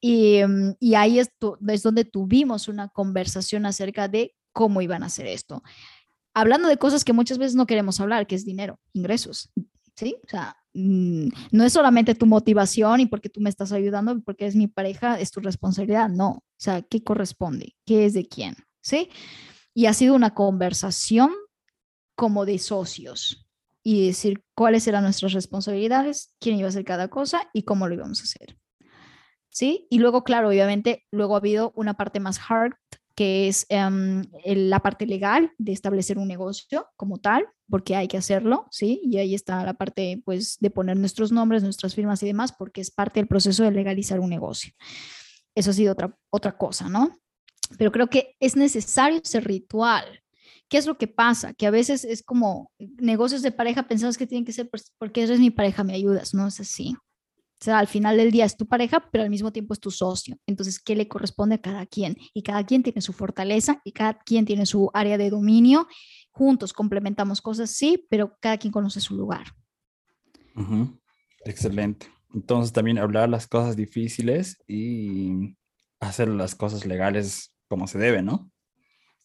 [0.00, 1.30] Y, mm, y ahí es,
[1.68, 5.62] es donde tuvimos una conversación acerca de cómo iban a hacer esto
[6.40, 9.50] hablando de cosas que muchas veces no queremos hablar, que es dinero, ingresos,
[9.96, 10.16] ¿sí?
[10.24, 14.46] O sea, mm, no es solamente tu motivación y porque tú me estás ayudando, porque
[14.46, 16.28] es mi pareja, es tu responsabilidad, no.
[16.30, 17.74] O sea, ¿qué corresponde?
[17.84, 18.56] ¿Qué es de quién?
[18.80, 19.10] ¿Sí?
[19.74, 21.30] Y ha sido una conversación
[22.14, 23.48] como de socios
[23.82, 27.94] y decir cuáles eran nuestras responsabilidades, quién iba a hacer cada cosa y cómo lo
[27.94, 28.58] íbamos a hacer.
[29.50, 29.86] ¿Sí?
[29.90, 32.74] Y luego, claro, obviamente, luego ha habido una parte más hard
[33.18, 38.16] que es em, la parte legal de establecer un negocio como tal, porque hay que
[38.16, 39.00] hacerlo, ¿sí?
[39.02, 42.80] Y ahí está la parte, pues, de poner nuestros nombres, nuestras firmas y demás, porque
[42.80, 44.72] es parte del proceso de legalizar un negocio.
[45.52, 47.18] Eso ha sido otra, otra cosa, ¿no?
[47.76, 50.04] Pero creo que es necesario ese ritual.
[50.68, 51.54] ¿Qué es lo que pasa?
[51.54, 55.24] Que a veces es como negocios de pareja, pensamos que tienen que ser pues, porque
[55.24, 56.94] eres mi pareja, me ayudas, no es así.
[57.60, 59.90] O sea, al final del día es tu pareja, pero al mismo tiempo es tu
[59.90, 60.38] socio.
[60.46, 62.16] Entonces, ¿qué le corresponde a cada quien?
[62.32, 65.88] Y cada quien tiene su fortaleza y cada quien tiene su área de dominio.
[66.30, 69.46] Juntos complementamos cosas, sí, pero cada quien conoce su lugar.
[71.44, 72.06] Excelente.
[72.32, 75.56] Entonces, también hablar las cosas difíciles y
[75.98, 78.50] hacer las cosas legales como se debe, ¿no?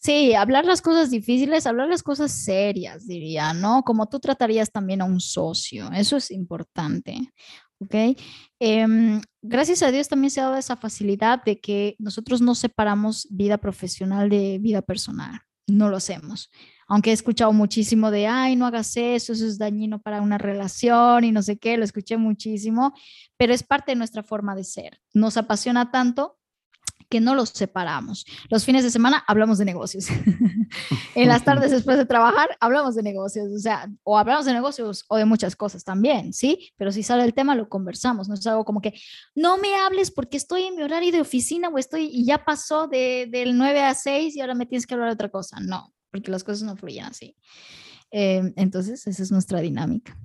[0.05, 3.83] Sí, hablar las cosas difíciles, hablar las cosas serias, diría, ¿no?
[3.83, 7.31] Como tú tratarías también a un socio, eso es importante.
[8.59, 13.27] Em, gracias a Dios también se ha dado esa facilidad de que nosotros no separamos
[13.29, 16.49] vida profesional de vida personal, no lo hacemos.
[16.87, 21.23] Aunque he escuchado muchísimo de, ay, no hagas eso, eso es dañino para una relación
[21.23, 22.93] y no sé qué, lo escuché muchísimo,
[23.37, 24.99] pero es parte de nuestra forma de ser.
[25.13, 26.37] Nos apasiona tanto
[27.13, 28.25] que no los separamos.
[28.49, 30.07] Los fines de semana hablamos de negocios.
[31.15, 35.05] en las tardes después de trabajar hablamos de negocios, o sea, o hablamos de negocios
[35.09, 36.71] o de muchas cosas también, ¿sí?
[36.75, 38.99] Pero si sale el tema lo conversamos, no es algo como que
[39.35, 42.87] no me hables porque estoy en mi horario de oficina o estoy y ya pasó
[42.87, 45.59] de, del 9 a 6 y ahora me tienes que hablar de otra cosa.
[45.59, 47.37] No, porque las cosas no fluyen así.
[48.09, 50.17] Eh, entonces, esa es nuestra dinámica.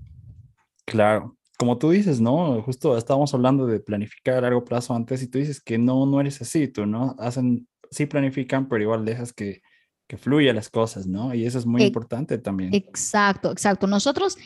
[0.86, 2.62] Claro, como tú dices, ¿no?
[2.62, 6.20] Justo estábamos hablando de planificar a largo plazo antes y tú dices que no, no
[6.20, 7.16] eres así, tú, ¿no?
[7.18, 9.60] Hacen, sí planifican, pero igual dejas que,
[10.06, 11.34] que fluya las cosas, ¿no?
[11.34, 12.72] Y eso es muy importante también.
[12.72, 13.88] Exacto, exacto.
[13.88, 14.38] Nosotros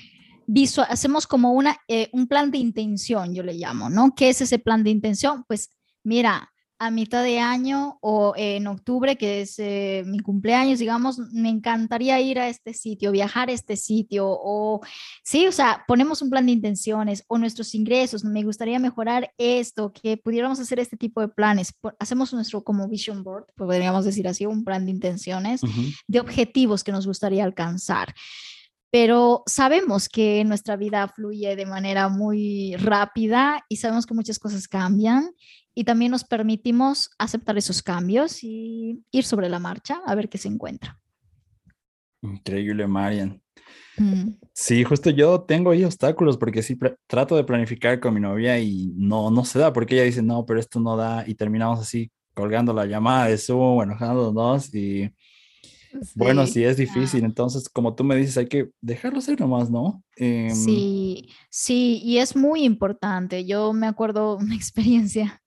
[0.88, 4.14] hacemos como una, eh, un plan de intención, yo le llamo, ¿no?
[4.16, 5.44] ¿Qué es ese plan de intención?
[5.46, 5.70] Pues
[6.02, 6.51] mira,
[6.82, 12.20] a mitad de año o en octubre, que es eh, mi cumpleaños, digamos, me encantaría
[12.20, 14.80] ir a este sitio, viajar a este sitio, o
[15.22, 19.92] sí, o sea, ponemos un plan de intenciones o nuestros ingresos, me gustaría mejorar esto,
[19.92, 21.72] que pudiéramos hacer este tipo de planes.
[22.00, 25.60] Hacemos nuestro como vision board, podríamos decir así, un plan de intenciones,
[26.08, 28.12] de objetivos que nos gustaría alcanzar
[28.92, 34.68] pero sabemos que nuestra vida fluye de manera muy rápida y sabemos que muchas cosas
[34.68, 35.30] cambian
[35.74, 40.36] y también nos permitimos aceptar esos cambios y ir sobre la marcha a ver qué
[40.36, 41.00] se encuentra.
[42.20, 43.40] Increíble, Marian.
[43.96, 44.34] Mm.
[44.52, 48.92] Sí, justo yo tengo ahí obstáculos porque sí trato de planificar con mi novia y
[48.94, 52.10] no, no se da porque ella dice, no, pero esto no da y terminamos así
[52.34, 55.10] colgando la llamada de Zoom, enojándonos y
[56.14, 60.02] bueno, sí es difícil, entonces como tú me dices, hay que dejarlo ser nomás, ¿no?
[60.16, 63.44] Em, sí, sí, y es muy importante.
[63.44, 65.42] Yo me acuerdo una experiencia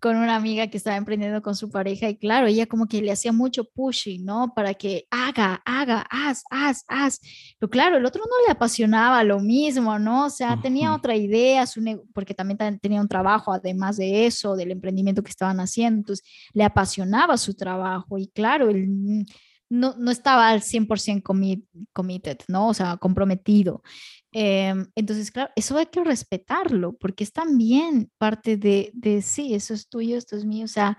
[0.00, 3.12] con una amiga que estaba emprendiendo con su pareja y claro, ella como que le
[3.12, 4.52] hacía mucho pushing, ¿no?
[4.54, 7.20] Para que haga, haga, haz, haz, haz.
[7.58, 10.26] Pero claro, el otro no le apasionaba lo mismo, ¿no?
[10.26, 11.82] O sea, tenía otra idea, su
[12.12, 16.64] porque también tenía un trabajo además de eso, del emprendimiento que estaban haciendo, entonces le
[16.64, 19.24] apasionaba su trabajo y claro, él
[19.74, 21.22] no, no estaba al 100%
[21.92, 22.68] committed, ¿no?
[22.68, 23.82] O sea, comprometido.
[24.32, 29.74] Em, entonces, claro, eso hay que respetarlo, porque es también parte de, de sí, eso
[29.74, 30.96] es tuyo, esto es mío, o sea,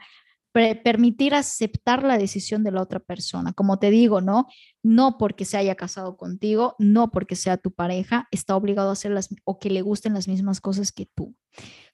[0.84, 3.52] permitir aceptar la decisión de la otra persona.
[3.53, 4.47] Como te digo, ¿no?
[4.84, 9.11] No porque se haya casado contigo, no porque sea tu pareja, está obligado a hacer
[9.11, 11.35] las o que le gusten las mismas cosas que tú.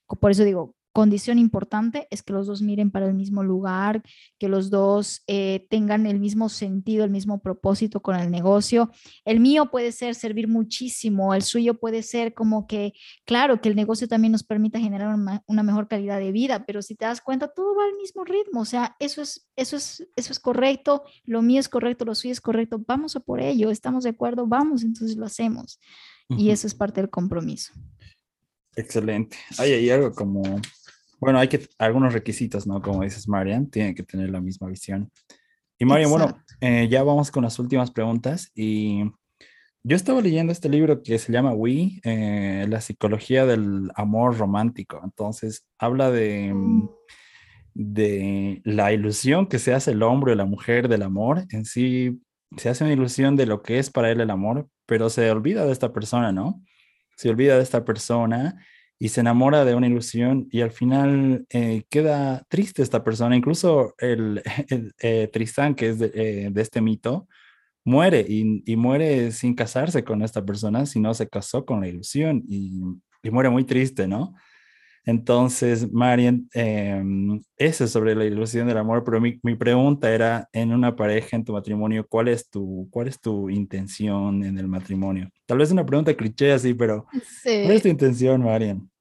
[0.06, 4.02] Por eso digo, condición importante es que los dos miren para el mismo lugar,
[4.38, 8.90] que los dos eh, tengan el mismo sentido, el mismo propósito con el negocio.
[9.24, 12.92] El mío puede ser servir muchísimo, el suyo puede ser como que,
[13.24, 15.14] claro, que el negocio también nos permita generar
[15.46, 18.60] una, mejor calidad de vida, pero si te das cuenta, todo va al mismo ritmo,
[18.60, 22.32] o sea, eso es, eso es, eso es correcto, lo mío es correcto, lo suyo
[22.32, 25.80] es correcto, vamos a por ello, estamos de acuerdo, vamos, entonces lo hacemos.
[26.28, 27.74] Y eso es parte del compromiso.
[28.74, 29.36] Excelente.
[29.58, 30.42] Hay algo como
[31.22, 32.82] bueno, hay que algunos requisitos, ¿no?
[32.82, 35.08] Como dices, Marian, tiene que tener la misma visión.
[35.78, 38.50] Y Marian, bueno, eh, ya vamos con las últimas preguntas.
[38.56, 39.04] Y
[39.84, 45.00] yo estaba leyendo este libro que se llama We, eh, la psicología del amor romántico.
[45.04, 46.88] Entonces, habla de, mm,
[47.74, 51.44] de la ilusión que se hace el hombre o la mujer del amor.
[51.50, 52.20] En sí,
[52.56, 55.66] se hace una ilusión de lo que es para él el amor, pero se olvida
[55.66, 56.60] de esta persona, ¿no?
[57.16, 58.58] Se olvida de esta persona
[59.02, 63.34] y se enamora de una ilusión y al final eh, queda triste esta persona.
[63.34, 64.40] Incluso el,
[65.00, 67.26] eh, Tristán, que es eh, de, este mito,
[67.84, 72.44] muere y, y, muere sin casarse con esta persona, sino se casó con la ilusión
[72.46, 72.80] y,
[73.24, 74.34] y muere muy triste, ¿no?
[75.04, 80.48] Entonces, Marian, em, eso es sobre la ilusión del amor, pero mi, mi, pregunta era,
[80.52, 84.68] en una pareja, en tu matrimonio, ¿cuál es tu, cuál es tu intención en el
[84.68, 85.28] matrimonio?
[85.44, 87.06] Tal vez una pregunta cliché así, pero
[87.42, 88.91] ¿cuál es tu intención, Marian?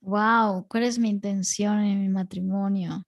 [0.00, 3.04] Wow, ¿cuál es mi intención en mi matrimonio?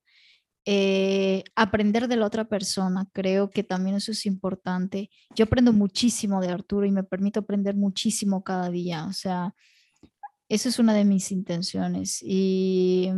[0.64, 5.10] Eh, aprender de la otra persona, creo que también eso es importante.
[5.35, 9.55] Yo aprendo muchísimo de Arturo y me permito aprender muchísimo cada día, o sea,
[10.48, 13.10] esa es una de mis intenciones y,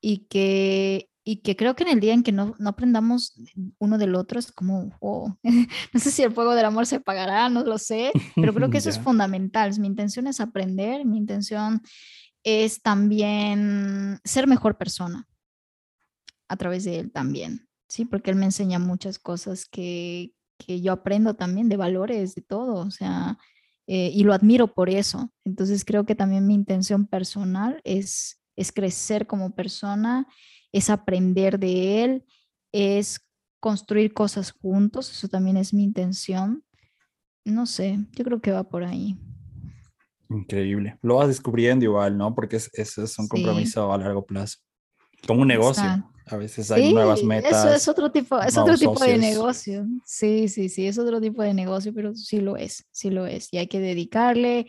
[0.00, 3.34] y, que, y que creo que en el día en que no, no aprendamos
[3.78, 5.34] uno del otro es como, oh,
[5.94, 8.78] no sé si el fuego del amor se apagará, no lo sé, pero creo que
[8.78, 9.72] eso es fundamental.
[9.80, 11.80] Mi intención es aprender, mi intención
[12.44, 15.28] es también ser mejor persona
[16.48, 18.04] a través de él también, ¿sí?
[18.04, 22.86] Porque él me enseña muchas cosas que, que yo aprendo también de valores, de todo,
[22.86, 23.38] o sea,
[23.86, 25.32] eh, y lo admiro por eso.
[25.44, 30.26] Entonces creo que también mi intención personal es, es crecer como persona,
[30.72, 32.24] es aprender de él,
[32.72, 33.20] es
[33.60, 36.64] construir cosas juntos, eso también es mi intención.
[37.44, 39.18] No sé, yo creo que va por ahí.
[40.30, 40.96] Increíble.
[41.02, 42.34] Lo vas descubriendo igual, ¿no?
[42.34, 44.58] Porque es, es, un compromiso a largo plazo.
[45.26, 45.84] Como un negocio.
[46.26, 47.64] A veces hay nuevas metas.
[47.64, 49.84] Eso es otro tipo, es otro tipo de negocio.
[50.04, 53.52] Sí, sí, sí, es otro tipo de negocio, pero sí lo es, sí lo es.
[53.52, 54.66] Y hay que dedicarle,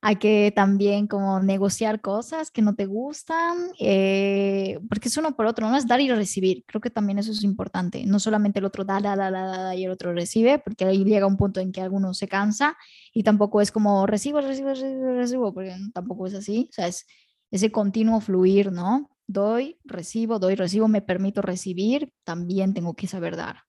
[0.00, 5.46] hay que también como negociar cosas que no te gustan, eh, porque es uno por
[5.46, 6.64] otro, no es dar y recibir.
[6.66, 8.04] Creo que también eso es importante.
[8.06, 11.04] No solamente el otro da, da, da, da, da y el otro recibe, porque ahí
[11.04, 12.76] llega un punto en que alguno se cansa
[13.12, 16.68] y tampoco es como recibo, recibo, recibo, recibo, porque tampoco es así.
[16.70, 17.06] O sea, es
[17.50, 19.10] ese continuo fluir, ¿no?
[19.28, 23.62] doy, recibo, doy, recibo, me permito recibir, también tengo que saber dar.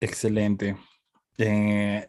[0.00, 0.76] Excelente.
[1.36, 2.08] Eh,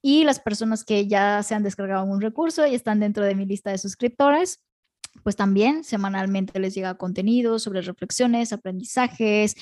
[0.03, 3.47] Y las personas que ya se han descargado un recurso y están dentro de mi
[3.47, 4.63] lista de suscriptores,
[5.23, 9.55] pues también semanalmente les llega contenido sobre reflexiones, aprendizajes.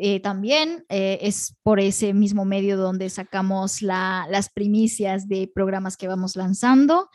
[0.00, 6.06] Eh, también eh, es por ese mismo medio donde sacamos las primicias de programas que
[6.06, 7.10] vamos lanzando,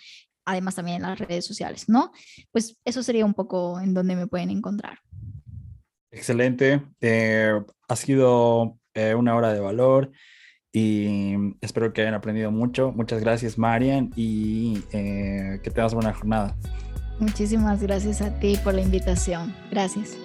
[0.45, 2.11] además también en las redes sociales, ¿no?
[2.51, 4.99] Pues eso sería un poco en donde me pueden encontrar.
[6.11, 6.83] Excelente.
[6.99, 7.53] Eh,
[7.87, 8.77] ha sido
[9.15, 10.11] una hora de valor
[10.71, 12.91] y espero que hayan aprendido mucho.
[12.91, 16.55] Muchas gracias, Marian, y que tengas buena jornada.
[17.19, 19.55] Muchísimas gracias a ti por la invitación.
[19.71, 20.15] Gracias.